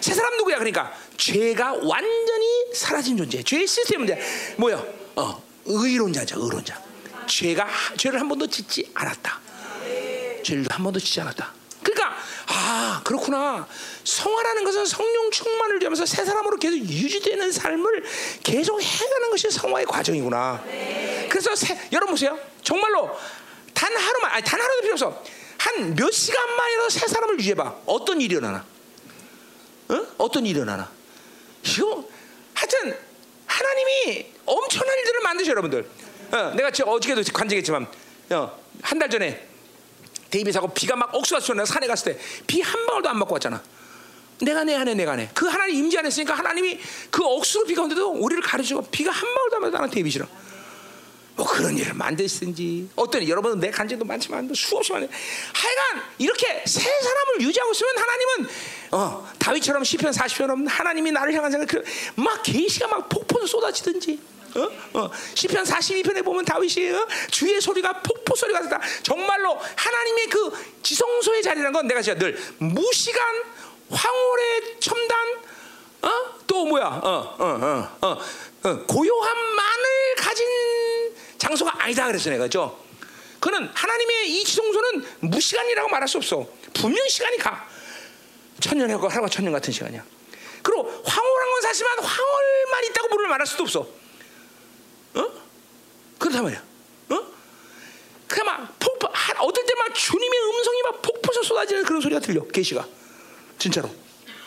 새 0.00 0.14
사람 0.14 0.34
누구야? 0.38 0.56
그러니까 0.56 0.94
죄가 1.18 1.74
완전히 1.82 2.72
사라진 2.74 3.18
존재. 3.18 3.42
죄의 3.42 3.66
시스템인데 3.66 4.54
뭐야? 4.56 4.82
어, 5.16 5.42
의론자죠, 5.66 6.42
의론자. 6.42 6.82
죄가 7.26 7.68
죄를 7.98 8.18
한 8.18 8.26
번도 8.30 8.46
짓지 8.46 8.90
않았다. 8.94 9.40
죄를 10.42 10.64
한 10.70 10.82
번도 10.82 10.98
짓지 11.00 11.20
않았다. 11.20 11.57
아 12.60 13.00
그렇구나 13.04 13.68
성화라는 14.02 14.64
것은 14.64 14.84
성령 14.86 15.30
충만을 15.30 15.80
위하면서 15.80 16.04
새 16.06 16.24
사람으로 16.24 16.56
계속 16.56 16.76
유지되는 16.78 17.52
삶을 17.52 18.04
계속 18.42 18.82
해가는 18.82 19.30
것이 19.30 19.48
성화의 19.50 19.86
과정이구나. 19.86 20.64
그래서 21.28 21.54
새, 21.54 21.78
여러분 21.92 22.14
보세요. 22.14 22.36
정말로 22.62 23.16
단 23.74 23.94
하루만 23.96 24.32
아니 24.32 24.42
단 24.44 24.60
하루도 24.60 24.80
필요 24.82 24.92
없어. 24.94 25.22
한 25.58 25.94
몇 25.94 26.10
시간만이라도 26.10 26.88
새 26.90 27.06
사람을 27.06 27.38
유지해봐. 27.38 27.76
어떤 27.86 28.20
일이 28.20 28.34
일어나나? 28.34 28.64
어? 29.88 30.06
어떤 30.18 30.44
일이 30.46 30.56
일어나나? 30.56 30.90
이거 31.64 32.08
하여튼 32.54 32.98
하나님이 33.46 34.32
엄청난 34.46 34.98
일들을 34.98 35.20
만드셔 35.20 35.50
여러분들. 35.52 35.88
어, 36.32 36.36
내가 36.56 36.70
저 36.72 36.84
어저께도 36.84 37.22
간증했지만 37.32 37.86
어, 38.30 38.58
한 38.82 38.98
달 38.98 39.08
전에 39.10 39.47
데이비스하고 40.30 40.68
비가 40.74 40.94
막 40.96 41.14
억수가 41.14 41.40
쏘 41.40 41.54
내가 41.54 41.64
산에 41.66 41.86
갔을 41.86 42.12
때 42.14 42.20
비 42.46 42.60
한 42.60 42.86
방울도 42.86 43.08
안 43.08 43.18
맞고 43.18 43.32
왔잖아. 43.34 43.62
내가 44.40 44.62
내 44.64 44.74
안에 44.74 44.94
내가 44.94 45.16
내. 45.16 45.28
그 45.34 45.46
하나님 45.46 45.76
임재 45.76 45.98
안에 45.98 46.08
있으니까 46.08 46.34
하나님이 46.34 46.78
그 47.10 47.24
억수로 47.24 47.64
비가 47.64 47.82
온데도 47.82 48.10
우리를 48.12 48.42
가르치고 48.42 48.82
비가 48.90 49.10
한 49.10 49.22
방울도 49.22 49.56
안 49.56 49.62
맞고 49.62 49.76
나는 49.76 49.90
데이비스랑. 49.90 50.28
뭐 51.36 51.46
그런 51.46 51.76
일을 51.78 51.94
만드시든지 51.94 52.90
어떤 52.96 53.26
여러분은 53.28 53.60
내 53.60 53.70
간증도 53.70 54.04
많지만 54.04 54.46
뭐 54.46 54.54
수없이 54.56 54.90
많은 54.92 55.08
하여간 55.52 56.04
이렇게 56.18 56.64
새 56.66 56.80
사람을 56.80 57.40
유지하고 57.42 57.70
있으면 57.72 57.92
하나님은 57.96 58.48
어, 58.90 59.28
다윗처럼 59.38 59.84
시편 59.84 60.10
40편은 60.12 60.68
하나님이 60.68 61.12
나를 61.12 61.32
향한 61.34 61.52
생각 61.52 61.68
그막 61.68 62.42
계시가 62.42 62.88
막 62.88 63.08
폭포 63.08 63.46
쏟아지든지 63.46 64.18
어? 64.58 64.70
어. 64.94 65.10
시편 65.34 65.64
42편에 65.64 66.24
보면 66.24 66.44
다윗이 66.44 66.90
어? 66.90 67.06
주의 67.30 67.60
소리가 67.60 68.02
폭포 68.02 68.34
소리가 68.34 68.60
났다 68.60 68.80
정말로 69.02 69.58
하나님의 69.76 70.26
그 70.26 70.52
지성소의 70.82 71.42
자리라는 71.42 71.72
건 71.72 71.86
내가 71.86 72.02
진짜 72.02 72.18
늘 72.18 72.38
무시간 72.58 73.24
황홀의 73.90 74.80
첨단 74.80 75.16
어? 76.02 76.10
또 76.46 76.64
뭐야 76.66 76.84
어, 76.86 77.36
어, 77.38 77.44
어, 77.44 77.98
어, 78.06 78.18
어. 78.62 78.86
고요함만을 78.86 80.14
가진 80.16 80.46
장소가 81.38 81.82
아니다 81.82 82.06
그랬어 82.06 82.30
내가 82.30 82.48
죠 82.48 82.88
그는 83.40 83.68
하나님의 83.72 84.30
이 84.30 84.44
지성소는 84.44 85.04
무시간이라고 85.20 85.88
말할 85.88 86.08
수 86.08 86.18
없어. 86.18 86.46
분명 86.74 87.06
시간이 87.08 87.36
가. 87.38 87.68
천년하고 88.60 89.08
하루가 89.08 89.28
천년 89.28 89.52
같은 89.52 89.72
시간이야. 89.72 90.04
그리고 90.62 90.82
황홀한 91.04 91.50
건 91.50 91.60
사실만 91.62 91.98
황홀만 92.00 92.84
있다고 92.90 93.08
물을 93.08 93.28
말할 93.28 93.46
수도 93.46 93.62
없어. 93.62 93.80
어? 93.80 93.86
말이야. 96.42 96.62
어? 97.10 97.22
그냥 98.28 98.46
막 98.46 98.78
폭포, 98.78 99.06
어떨 99.08 99.64
때 99.64 99.74
막 99.78 99.94
주님의 99.94 100.38
음성이 100.54 100.82
막 100.82 101.02
폭포서 101.02 101.42
쏟아지는 101.42 101.84
그런 101.84 102.00
소리가 102.00 102.20
들려. 102.20 102.46
계시가 102.46 102.86
진짜로. 103.58 103.88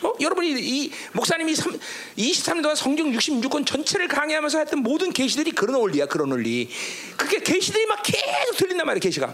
어? 0.04 0.14
여러분이 0.20 0.50
이 0.60 0.92
목사님이 1.14 1.56
3, 1.56 1.80
23년 2.18 2.62
동안 2.64 2.76
성경 2.76 3.12
66권 3.12 3.66
전체를 3.66 4.08
강의하면서 4.08 4.60
했던 4.60 4.80
모든 4.80 5.12
계시들이 5.14 5.52
그런 5.52 5.76
원리야, 5.76 6.08
그런 6.08 6.32
원리. 6.32 6.70
그게 7.18 7.40
계시들이 7.40 7.86
막 7.86 8.02
계속 8.04 8.58
들린단 8.58 8.86
말이야, 8.86 9.00
계시가. 9.00 9.34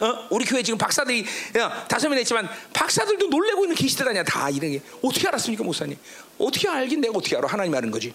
어? 0.00 0.26
우리 0.30 0.44
교회 0.44 0.62
지금 0.62 0.76
박사들이 0.76 1.24
야, 1.56 1.86
다섯 1.88 2.08
명 2.08 2.18
있지만 2.18 2.48
박사들도 2.72 3.28
놀래고 3.28 3.64
있는 3.64 3.76
계시들 3.76 4.08
아니야, 4.08 4.24
다 4.24 4.50
이런 4.50 4.72
게 4.72 4.80
어떻게 5.02 5.28
알았습니까, 5.28 5.62
목사님? 5.62 5.96
어떻게 6.38 6.68
알긴 6.68 7.00
내가 7.00 7.16
어떻게 7.16 7.36
알아? 7.36 7.46
하나님 7.48 7.74
아는 7.74 7.90
거지. 7.92 8.12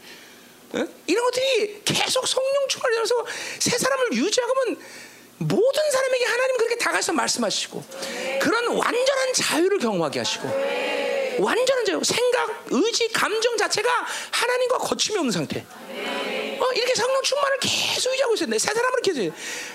어? 0.74 0.88
이런 1.08 1.24
것들이 1.26 1.82
계속 1.84 2.28
성령 2.28 2.68
충만하면서 2.68 3.26
새 3.60 3.78
사람을 3.78 4.14
유지하면 4.14 4.78
모든 5.38 5.92
사람에게 5.92 6.26
하나님 6.26 6.58
그렇게 6.58 6.76
다가서 6.78 7.14
말씀하시고 7.14 7.84
그런 8.42 8.68
완전한 8.68 9.34
자유를 9.34 9.80
경험하게 9.80 10.20
하시고 10.20 10.48
완전한 11.40 11.86
자유, 11.86 12.02
생각, 12.04 12.66
의지, 12.70 13.08
감정 13.14 13.56
자체가 13.56 13.90
하나님과 14.32 14.78
거침이 14.80 15.18
없는 15.20 15.32
상태. 15.32 15.66
어, 16.60 16.72
이렇게 16.74 16.94
성령 16.94 17.22
충만을 17.24 17.58
계속 17.62 18.12
유지하고 18.12 18.34
있어요. 18.34 18.50
새 18.60 18.74
사람을 18.74 19.02
계속 19.02 19.22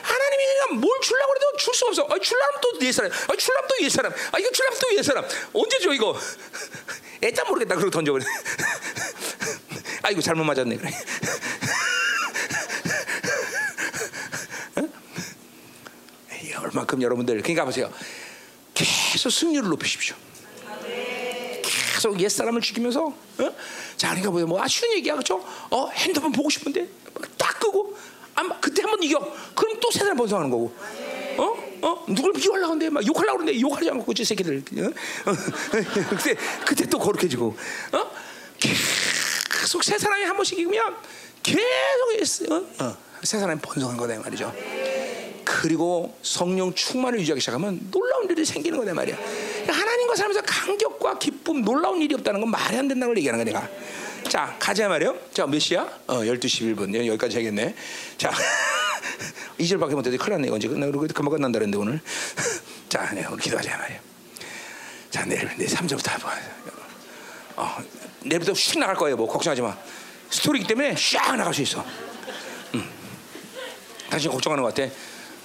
하나님이 0.03 0.45
그냥 0.45 0.81
뭘 0.81 1.01
주려고 1.01 1.35
해도 1.35 1.57
줄 1.57 1.75
수 1.75 1.87
없어. 1.87 2.07
아, 2.11 2.19
줄라면 2.19 2.61
또옛 2.61 2.93
사람, 2.93 3.11
아, 3.11 3.37
줄라면 3.37 3.69
또옛 3.69 3.91
사람, 3.91 4.13
아, 4.13 4.39
이거 4.39 4.51
줄라면 4.51 4.79
또옛 4.79 5.03
사람. 5.03 5.27
언제 5.55 5.79
줘 5.79 5.93
이거? 5.95 6.15
애따 7.25 7.45
모르겠다. 7.45 7.77
그러고 7.77 7.91
던져버려. 7.91 8.23
아이고 10.05 10.21
잘못 10.21 10.45
맞았네. 10.45 10.77
그래. 10.77 10.91
얼마큼 16.61 17.01
여러분들 17.03 17.41
그러니까 17.41 17.65
보세요. 17.65 17.91
계속 18.75 19.31
승률을 19.31 19.71
높이십시오. 19.71 20.15
계속 21.63 22.21
옛 22.21 22.29
사람을 22.29 22.61
죽이면서 22.61 23.07
어? 23.07 23.55
자 23.97 24.09
그러니까 24.09 24.31
뭐야 24.31 24.45
뭐 24.45 24.63
아쉬운 24.63 24.93
얘기야 24.97 25.15
그렇죠? 25.15 25.43
어 25.71 25.89
핸드폰 25.89 26.33
보고 26.33 26.51
싶은데 26.51 26.87
딱 27.39 27.59
끄고 27.61 27.97
아 28.35 28.43
그때 28.61 28.83
한번 28.83 29.03
이겨 29.03 29.19
그럼 29.55 29.81
또새 29.81 30.01
사람 30.01 30.17
번성하는 30.17 30.51
거고 30.51 30.75
어? 31.39 31.89
어? 31.89 32.05
누굴 32.09 32.33
비워려고 32.35 32.73
하는데 32.73 32.91
막 32.91 33.07
욕하려고 33.07 33.39
그러는데 33.39 33.61
욕하지 33.61 33.89
않고 33.91 34.05
그치 34.05 34.25
새끼들 34.25 34.59
어? 34.59 34.91
그때 36.11 36.37
그때 36.67 36.87
또 36.87 36.99
거룩해지고 36.99 37.57
어? 37.93 38.11
계속 39.65 39.83
새 39.83 39.97
사람이 39.97 40.25
한 40.25 40.37
번씩 40.37 40.59
이기면 40.59 40.95
계속 41.43 42.53
어? 42.53 42.67
어. 42.81 42.97
새 43.23 43.39
사람이 43.39 43.61
번성한 43.63 43.97
거다 43.97 44.21
말이죠. 44.21 44.55
그리고 45.43 46.17
성령 46.23 46.75
충만을 46.75 47.21
유지하기 47.21 47.41
시작하면 47.41 47.81
놀라운 47.91 48.29
일이 48.29 48.45
생기는 48.45 48.79
거다 48.79 48.93
말이야. 48.93 49.17
하나님과 49.67 50.17
살면서 50.17 50.43
감격과 50.43 51.19
기쁨, 51.19 51.63
놀라운 51.63 52.03
일이 52.03 52.15
없다는 52.15 52.41
건 52.41 52.51
말이 52.51 52.77
안 52.77 52.89
된다는 52.89 53.09
걸 53.09 53.17
얘기하는 53.19 53.43
거야, 53.43 53.61
내가. 53.61 53.69
자, 54.29 54.55
가자 54.59 54.89
말이요. 54.89 55.17
자, 55.33 55.47
몇 55.47 55.59
시야? 55.59 55.89
어, 56.07 56.19
12시 56.19 56.77
11분. 56.77 56.95
여기까지 57.07 57.37
해야겠네. 57.37 57.75
자, 58.19 58.33
2절밖에 59.59 59.95
못해도 59.95 60.19
큰일 60.19 60.33
났네. 60.33 60.51
언제 60.51 60.69
끝나? 60.69 60.87
그리고 60.87 61.07
금방 61.07 61.37
끝난다 61.37 61.59
그랬는데 61.59 61.79
오늘. 61.79 62.01
자, 62.91 63.11
네, 63.15 63.27
기도하자 63.41 63.77
말이야. 63.79 64.01
자, 65.11 65.25
내일, 65.25 65.49
내일 65.57 65.71
3절부터 65.71 66.11
해봐. 66.11 66.39
어, 67.57 67.77
내일부터 68.25 68.53
휙 68.53 68.79
나갈 68.79 68.97
거예요. 68.97 69.17
뭐, 69.17 69.29
걱정하지 69.29 69.63
마. 69.63 69.77
스토리기 70.31 70.67
때문에 70.67 70.95
샥 70.95 71.37
나갈 71.37 71.55
수 71.55 71.63
있어. 71.63 71.85
음. 72.75 72.91
당신 74.11 74.31
걱정하는 74.31 74.65
것 74.65 74.75
같아. 74.75 74.93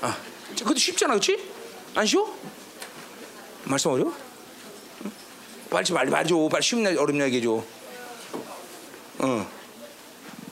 아, 0.02 0.18
그것도 0.58 0.78
쉽잖아, 0.80 1.14
그렇지? 1.14 1.38
안 1.96 2.06
쉬워? 2.06 2.38
말씀 3.66 3.92
어려? 3.92 4.12
응? 5.06 5.12
빨리 5.70 5.86
좀 5.86 5.96
빨리 5.98 6.10
말줘. 6.10 6.50
빨리 6.52 6.64
쉽냐 6.64 6.90
어렵냐 6.92 7.26
얘기해 7.26 7.44
줘. 7.44 7.64
응. 9.24 9.46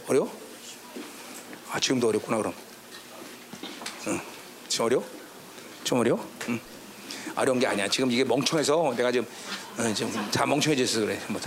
어려? 0.08 0.28
아 1.72 1.80
지금도 1.80 2.10
어렵구나 2.10 2.38
그럼. 2.38 2.54
응. 4.08 4.22
지금 4.68 4.86
어려? 4.86 5.04
좀 5.84 6.00
어려? 6.00 6.20
응. 6.50 6.60
어려운 7.36 7.60
게 7.60 7.68
아니야. 7.68 7.88
지금 7.88 8.12
이게 8.12 8.24
멍청해서 8.24 8.94
내가 8.96 9.12
지금 9.12 9.28
어, 9.78 9.94
지금 9.94 10.12
다 10.32 10.46
멍청해져서 10.46 11.02
그래. 11.02 11.20
전부 11.26 11.40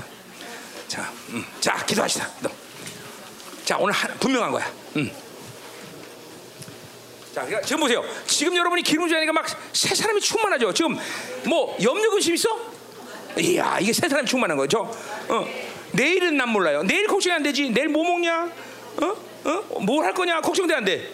자, 0.91 1.09
음. 1.28 1.45
자 1.61 1.84
기도하시다. 1.86 2.28
기도. 2.38 2.51
자 3.64 3.76
오늘 3.78 3.93
한, 3.95 4.12
분명한 4.18 4.51
거야. 4.51 4.72
음. 4.97 5.09
자, 7.32 7.43
그러니까 7.43 7.61
지금 7.62 7.82
보세요. 7.82 8.03
지금 8.26 8.57
여러분이 8.57 8.82
기름 8.82 9.09
주니까 9.09 9.32
막 9.32 9.47
새 9.72 9.95
사람이 9.95 10.20
충만하죠. 10.20 10.74
지금 10.74 10.99
뭐 11.45 11.76
염려 11.80 12.11
근심 12.11 12.34
있어? 12.34 12.49
이야, 13.38 13.78
이게 13.80 13.93
새 13.93 14.09
사람이 14.09 14.26
충만한 14.28 14.57
거죠. 14.57 14.80
어. 15.28 15.47
내일은 15.93 16.36
난 16.36 16.49
몰라요. 16.49 16.82
내일 16.82 17.07
걱정이 17.07 17.32
안 17.36 17.43
되지. 17.45 17.70
내일 17.70 17.88
뭐 17.88 18.03
먹냐? 18.03 18.51
어? 19.01 19.16
어? 19.45 19.80
뭘 19.80 20.05
할 20.05 20.12
거냐? 20.12 20.41
걱정돼 20.41 20.74
안 20.74 20.84
돼. 20.84 21.12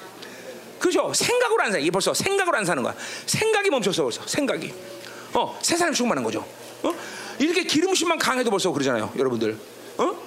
그죠? 0.79 1.13
생각으로 1.13 1.63
안 1.65 1.73
사. 1.73 1.77
이게 1.79 1.91
벌써 1.91 2.15
생각으로 2.15 2.57
안 2.57 2.65
사는 2.65 2.83
거야. 2.83 2.95
생각이 3.27 3.69
멈췄어 3.69 4.03
벌써. 4.05 4.27
생각이. 4.27 4.73
어, 5.35 5.59
새 5.61 5.77
사람이 5.77 5.95
충만한 5.95 6.25
거죠. 6.25 6.47
어? 6.83 6.95
이렇게 7.39 7.65
기름심만 7.65 8.19
강해도 8.19 8.51
벌써 8.51 8.71
그러잖아요, 8.73 9.13
여러분들. 9.17 9.57
어? 9.99 10.27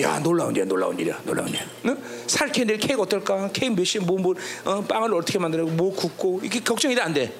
야 0.00 0.18
놀라운 0.20 0.52
일이야 0.52 0.64
놀라운 0.64 0.98
일이야 0.98 1.20
놀라운 1.24 1.48
일이야 1.48 1.62
어? 1.84 1.96
살케 2.26 2.64
내일 2.64 2.78
케이크 2.78 3.00
어떨까 3.00 3.50
케이크 3.52 3.74
몇 3.74 3.84
시에 3.84 4.00
뭐, 4.00 4.18
뭐 4.18 4.34
어, 4.64 4.80
빵을 4.80 5.12
어떻게 5.14 5.38
만들고 5.38 5.70
뭐 5.72 5.94
굽고 5.94 6.40
이게 6.42 6.60
걱정이 6.60 6.94
돼 6.94 7.02
안돼 7.02 7.34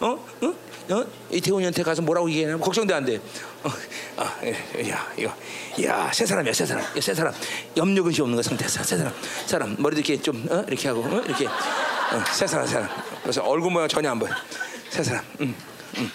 어? 0.00 0.06
어? 0.40 0.54
어? 0.90 1.06
이태원한테 1.30 1.82
가서 1.82 2.00
뭐라고 2.00 2.30
얘기하냐 2.30 2.56
걱정돼 2.56 2.94
안돼 2.94 3.16
어, 3.62 3.70
아, 4.16 4.24
야 4.88 5.12
이거 5.18 5.30
야새 5.82 6.24
사람이야 6.24 6.52
새 6.54 6.64
사람 6.64 6.84
새 6.98 7.14
사람 7.14 7.34
염려 7.76 8.02
근심 8.02 8.24
없는 8.24 8.36
거 8.36 8.42
상태에서 8.42 8.82
새 8.82 8.96
사람 8.96 9.12
사람 9.44 9.76
머리도 9.78 10.00
이렇게 10.00 10.22
좀 10.22 10.46
어? 10.50 10.64
이렇게 10.66 10.88
하고 10.88 11.02
어? 11.02 11.22
이렇게 11.26 11.46
어, 11.46 12.24
새 12.32 12.46
사람 12.46 12.66
새 12.66 12.74
사람 12.74 12.88
그래서 13.22 13.42
얼굴 13.42 13.70
모양 13.70 13.86
전혀 13.86 14.10
안 14.10 14.18
보여 14.18 14.30
새 14.88 15.02
사람 15.02 15.22
음, 15.42 15.54
음. 15.98 16.10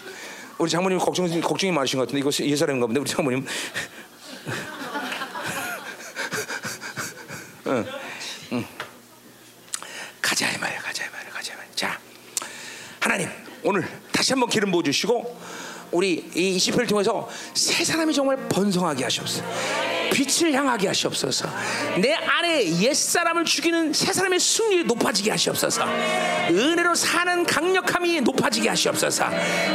우리 0.63 0.69
장모님 0.69 0.97
걱정 0.97 1.29
걱정이 1.41 1.73
많으신 1.73 1.99
것 1.99 2.07
같은데 2.07 2.21
이거 2.21 2.29
옛 2.45 2.55
사람인가 2.55 2.87
본데 2.87 3.01
우리 3.01 3.09
장모님 3.09 3.45
응, 7.67 7.85
응. 8.53 8.65
가자 10.21 10.49
이 10.49 10.57
말이야, 10.57 10.79
가자 10.79 11.05
이 11.05 11.09
말이야, 11.09 11.31
가자 11.31 11.53
이 11.53 11.57
말이야. 11.57 11.71
자, 11.75 11.99
하나님 13.01 13.27
오늘 13.63 13.85
다시 14.13 14.31
한번 14.31 14.49
기름 14.49 14.71
부어 14.71 14.81
주시고 14.83 15.37
우리 15.91 16.31
이 16.33 16.57
시편을 16.57 16.87
통해서 16.87 17.27
새 17.53 17.83
사람이 17.83 18.13
정말 18.13 18.37
번성하게 18.47 19.03
하시옵소서. 19.03 19.43
빛을 20.13 20.53
향하게 20.53 20.87
하시옵소서. 20.87 21.49
내 21.97 22.13
안에 22.13 22.79
옛 22.81 22.93
사람을 22.93 23.45
죽이는 23.45 23.93
새 23.93 24.13
사람의 24.13 24.39
승률이 24.39 24.83
높아지게 24.83 25.31
하시옵소서. 25.31 25.85
은혜로 26.49 26.93
사는 26.93 27.43
강력함이 27.45 28.21
높아지게 28.21 28.69
하시옵소서. 28.69 29.25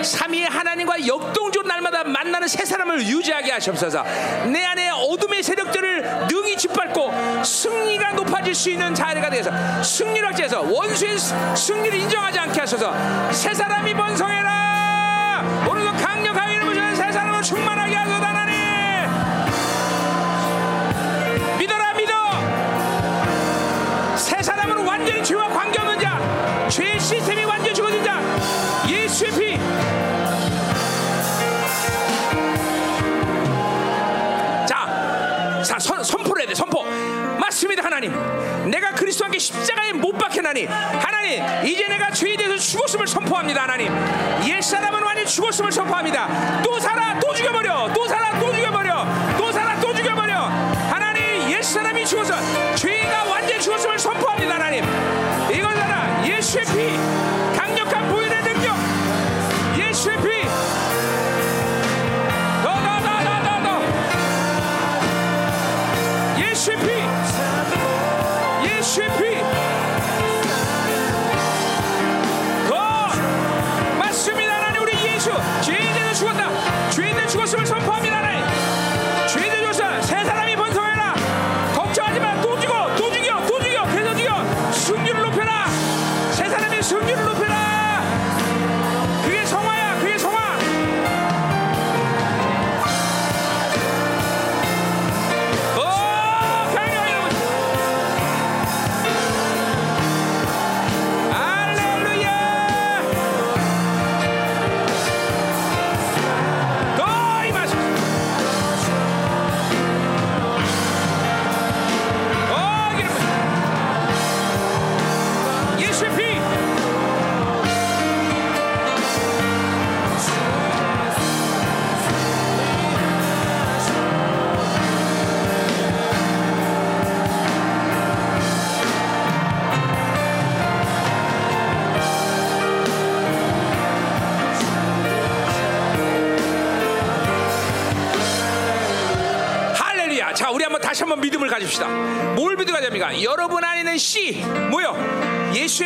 삼위의 0.03 0.47
하나님과 0.47 1.07
역동적 1.07 1.66
날마다 1.66 2.05
만나는 2.05 2.47
새 2.47 2.64
사람을 2.64 3.05
유지하게 3.07 3.51
하시옵소서. 3.53 4.05
내 4.47 4.64
안에 4.64 4.91
어둠의 4.91 5.43
세력들을 5.43 6.28
능히 6.28 6.57
짓밟고 6.57 7.12
승리가 7.45 8.12
높아질 8.12 8.55
수 8.55 8.70
있는 8.70 8.95
자리가 8.95 9.30
되어서 9.30 9.51
승리락지에서 9.82 10.62
원수의 10.62 11.18
승리를 11.57 11.99
인정하지 11.99 12.39
않게 12.39 12.61
하셔서 12.61 13.32
새 13.32 13.53
사람이 13.53 13.93
번성해라. 13.95 15.66
오늘도 15.68 15.93
강력하게 15.93 16.55
이름을 16.55 16.97
새 16.97 17.11
사람을 17.11 17.43
충만하게 17.43 17.95
하소서 17.97 18.07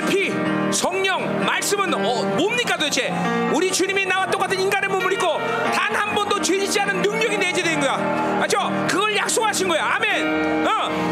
피, 0.08 0.32
성령, 0.72 1.44
말씀은 1.44 1.92
어, 1.94 1.98
뭡니까 2.36 2.76
도대체? 2.76 3.12
우리 3.52 3.70
주님이 3.70 4.06
나와 4.06 4.26
똑같은 4.30 4.58
인간의 4.60 4.88
몸을 4.90 5.12
입고 5.12 5.38
단 5.72 5.92
한 6.12 6.14
번도 6.14 6.42
죄짓지 6.42 6.78
않은 6.80 7.00
능력이 7.00 7.38
내재된 7.38 7.80
거야. 7.80 7.96
맞죠? 8.38 8.58
그걸 8.86 9.16
약속하신 9.16 9.66
거야. 9.68 9.94
아멘. 9.96 10.66
어, 10.66 10.70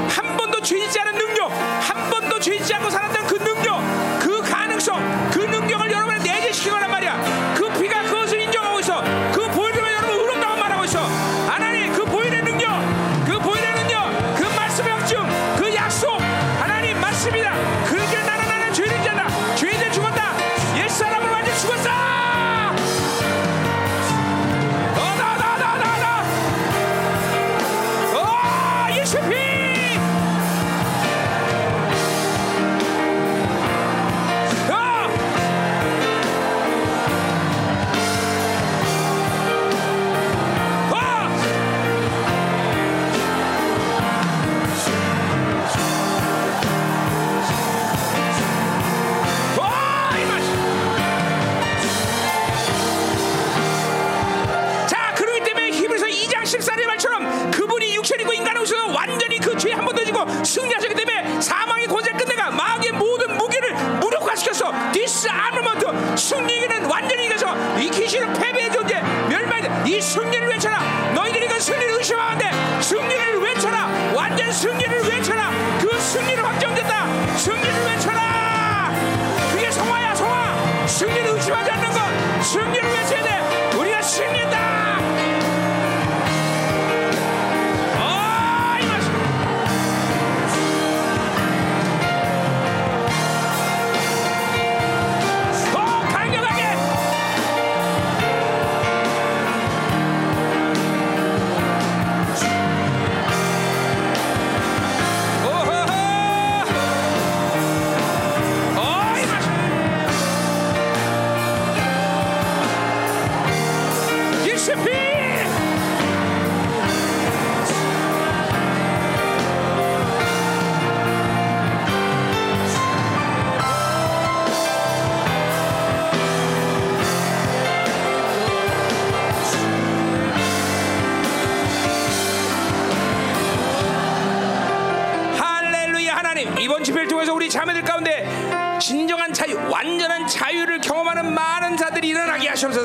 한 0.09 0.37
번도 0.37 0.61
죄짓지 0.61 1.01
않은 1.01 1.15
능력, 1.17 1.51
한 1.51 2.11
번도 2.11 2.39
죄짓지 2.39 2.75
않고 2.75 2.91
살았 2.91 3.10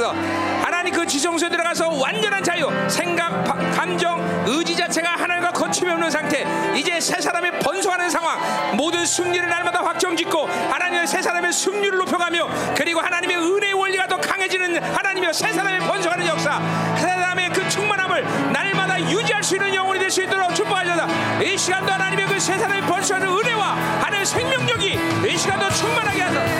하셔서 0.06 0.14
하나님 0.64 0.93
그 0.93 1.06
지성소에 1.06 1.49
들어가서 1.49 1.89
완전한 1.89 2.43
자유, 2.43 2.70
생각, 2.88 3.43
바- 3.43 3.56
감정, 3.72 4.22
의지 4.45 4.76
자체가 4.76 5.10
하나님과 5.18 5.51
거침이 5.51 5.89
없는 5.91 6.10
상태. 6.12 6.45
이제 6.76 6.99
새 6.99 7.20
사람의 7.20 7.60
번성하는 7.60 8.10
상황, 8.10 8.76
모든 8.76 9.06
승리를 9.06 9.47
날마다 9.49 9.84
확정짓고 9.84 10.47
하나님의 10.47 11.08
새 11.08 11.22
사람의 11.22 11.51
승률을 11.53 11.97
높여가며 11.99 12.47
그리고 12.76 13.01
하나님의 13.01 13.38
은혜의 13.38 13.74
원리가 13.74 14.08
더 14.08 14.18
강해지는 14.20 14.82
하나님의 14.84 15.34
새 15.34 15.51
사람의 15.51 15.80
번성하는 15.80 16.28
역사, 16.28 16.62
새 16.97 17.08
사람의 17.08 17.49
그 17.49 17.68
충만함을 17.70 18.51
날마다 18.51 19.01
유지할 19.10 19.43
수 19.43 19.56
있는 19.56 19.74
영혼이 19.74 19.99
될 19.99 20.12
수 20.12 20.22
있도록 20.24 20.53
축복하셔서. 20.56 21.08
이 21.43 21.58
시간도 21.58 21.91
하나님의 21.91 22.26
그 22.28 22.39
새 22.39 22.58
사람의 22.58 22.82
번성하는 22.84 23.28
은혜와 23.28 23.66
하나님의 24.01 24.26
생명력이 24.26 24.99
이 25.28 25.38
시간도 25.38 25.70
충만하게 25.72 26.22
하소서 26.22 26.55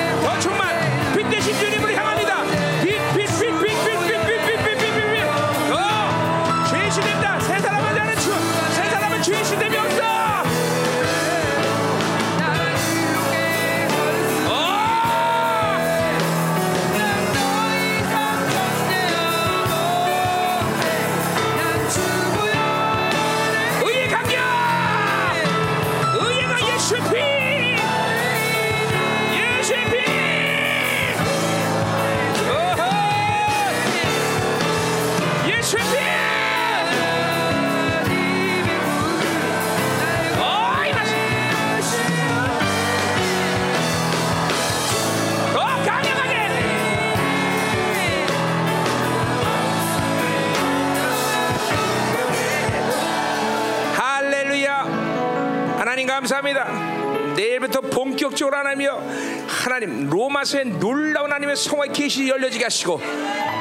감사합니다. 56.26 57.36
내일부터 57.36 57.82
본격적으로 57.82 58.58
하나님이여 58.58 59.46
하나님 59.48 60.10
로마서의 60.10 60.66
놀라운 60.66 61.32
하나님의 61.32 61.56
성화의 61.56 61.94
계시 61.94 62.28
열려지게 62.28 62.64
하시고 62.66 63.00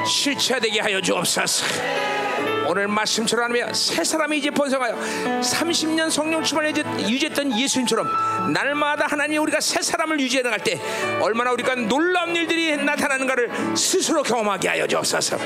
실체되게 0.06 0.80
하여 0.80 1.00
주옵소서. 1.00 1.66
오늘 2.66 2.88
말씀처럼 2.88 3.44
하나님이여 3.44 3.74
새 3.74 4.02
사람이 4.02 4.38
이제 4.38 4.50
번성하여 4.50 4.94
30년 5.40 6.10
성령 6.10 6.42
충만을 6.42 6.74
유지했던 7.00 7.58
예수님처럼 7.58 8.52
날마다 8.52 9.06
하나님 9.06 9.42
우리가 9.42 9.60
새 9.60 9.82
사람을 9.82 10.18
유지해 10.20 10.42
나갈 10.42 10.60
때 10.60 10.80
얼마나 11.20 11.52
우리가 11.52 11.74
놀라운 11.74 12.34
일들이 12.34 12.76
나타나는가를 12.78 13.76
스스로 13.76 14.22
경험하게 14.22 14.68
하여 14.68 14.86
주옵소서 14.86 15.36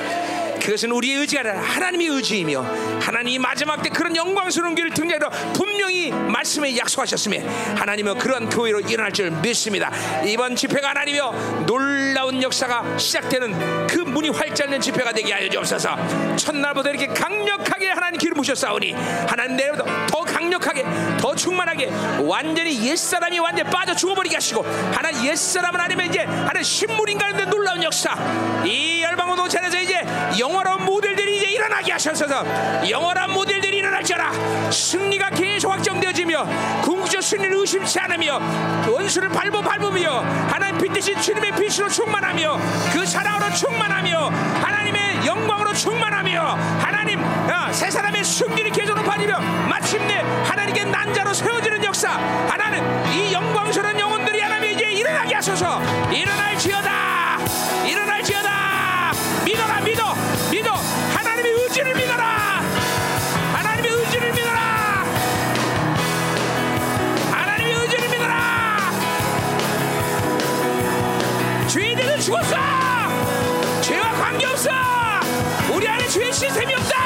그것은 0.69 0.93
우리의 0.93 1.21
의지가 1.21 1.41
아니라 1.41 1.63
하나님의 1.63 2.09
의지이며 2.09 2.61
하나님이 3.01 3.39
마지막 3.39 3.83
때 3.83 3.89
그런 3.89 4.15
영광스러운 4.15 4.75
길을 4.75 4.91
등장하여 4.91 5.31
분명히 5.55 6.11
말씀에 6.11 6.77
약속하셨으며 6.77 7.41
하나님은 7.75 8.19
그런 8.19 8.51
교회로 8.51 8.81
일어날 8.81 9.11
줄 9.11 9.31
믿습니다. 9.31 9.91
이번 10.27 10.55
집회가 10.55 10.91
하나님이여 10.91 11.65
놀라운 11.67 12.43
역사가 12.43 12.99
시작되는 12.99 13.87
그 13.87 14.01
문이 14.01 14.29
활짝 14.29 14.69
열린 14.69 14.81
집회가 14.83 15.11
되게 15.11 15.33
하여 15.33 15.49
주옵소서. 15.49 16.37
첫날보다 16.37 16.91
이렇게 16.91 17.07
강력하게 17.07 17.89
하나님 17.89 18.19
기름 18.19 18.35
부셨사오니 18.35 18.93
하나님 19.27 19.57
내일부터 19.57 19.87
더 20.07 20.21
강력하게 20.21 20.85
더 21.19 21.35
충만하게 21.35 21.91
완전히 22.21 22.87
옛사람이 22.87 23.39
완전히 23.39 23.71
빠져 23.71 23.95
죽어버리게 23.95 24.37
하시고 24.37 24.63
하나님 24.93 25.25
옛사람은 25.25 25.81
아니면 25.81 26.07
이제 26.07 26.21
하나님 26.25 26.63
신물인가는데 26.63 27.47
놀라운 27.47 27.83
역사 27.83 28.15
이 28.67 29.03
열방원 29.03 29.39
노천에서 29.39 29.81
이제 29.81 30.03
영원 30.39 30.58
한 30.67 30.85
모델들이 30.85 31.37
이제 31.39 31.47
일어나게 31.47 31.93
하셔서 31.93 32.45
영원한 32.89 33.31
모델들이 33.33 33.79
일어날지어라. 33.79 34.71
승리가 34.71 35.31
계속 35.31 35.71
확정되어지며 35.73 36.81
궁극적 36.83 37.23
승리를 37.23 37.55
의심치 37.57 37.99
않으며 38.01 38.41
원수를 38.89 39.29
밟아 39.29 39.61
밟으며 39.61 40.21
하나님 40.51 40.79
빛 40.79 40.93
대신 40.93 41.21
주님의 41.21 41.53
빛으로 41.53 41.89
충만하며 41.89 42.59
그 42.93 43.05
사랑으로 43.07 43.53
충만하며 43.55 44.31
하나님의 44.63 45.27
영광으로 45.27 45.73
충만하며 45.73 46.41
하나님 46.81 47.21
어, 47.23 47.73
새 47.73 47.91
사람의 47.91 48.25
승리를 48.25 48.71
계속 48.73 48.95
높아지며 48.95 49.39
마침내 49.69 50.23
하나님께 50.45 50.85
난자로 50.85 51.33
세워지는 51.35 51.85
역사 51.85 52.11
하나님 52.11 52.85
이 53.13 53.33
영광스러운 53.33 53.99
영혼들이 53.99 54.41
하나님 54.41 54.71
이제 54.73 54.85
일어나게 54.85 55.35
하소서. 55.35 55.81
일어날지어다 56.13 57.08
죽었어! 72.21 72.57
죄와 73.83 74.13
관계없어! 74.13 74.71
우리 75.73 75.89
안에 75.89 76.07
죄의 76.09 76.33
시스템이 76.33 76.75
없다 76.75 76.98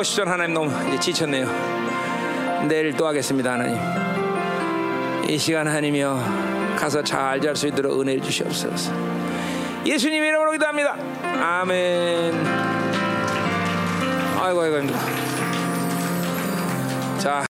150전 0.00 0.24
하나님 0.26 0.54
너무 0.54 0.70
이제 0.88 0.98
지쳤네요. 0.98 1.46
내일 2.68 2.92
또 2.96 3.06
하겠습니다, 3.06 3.52
하나님. 3.52 3.78
이 5.28 5.38
시간 5.38 5.66
하나님이여 5.66 6.74
가서 6.78 7.02
잘 7.02 7.40
잘 7.40 7.54
수 7.54 7.66
있도록 7.68 8.00
은혜를 8.00 8.22
주시옵소서. 8.22 8.92
예수님 9.84 10.22
이름으로 10.24 10.52
기도합니다. 10.52 10.96
아멘. 11.22 12.46
아이고 14.40 14.60
아이고 14.62 14.78
힘들어. 14.78 14.98
자. 17.18 17.44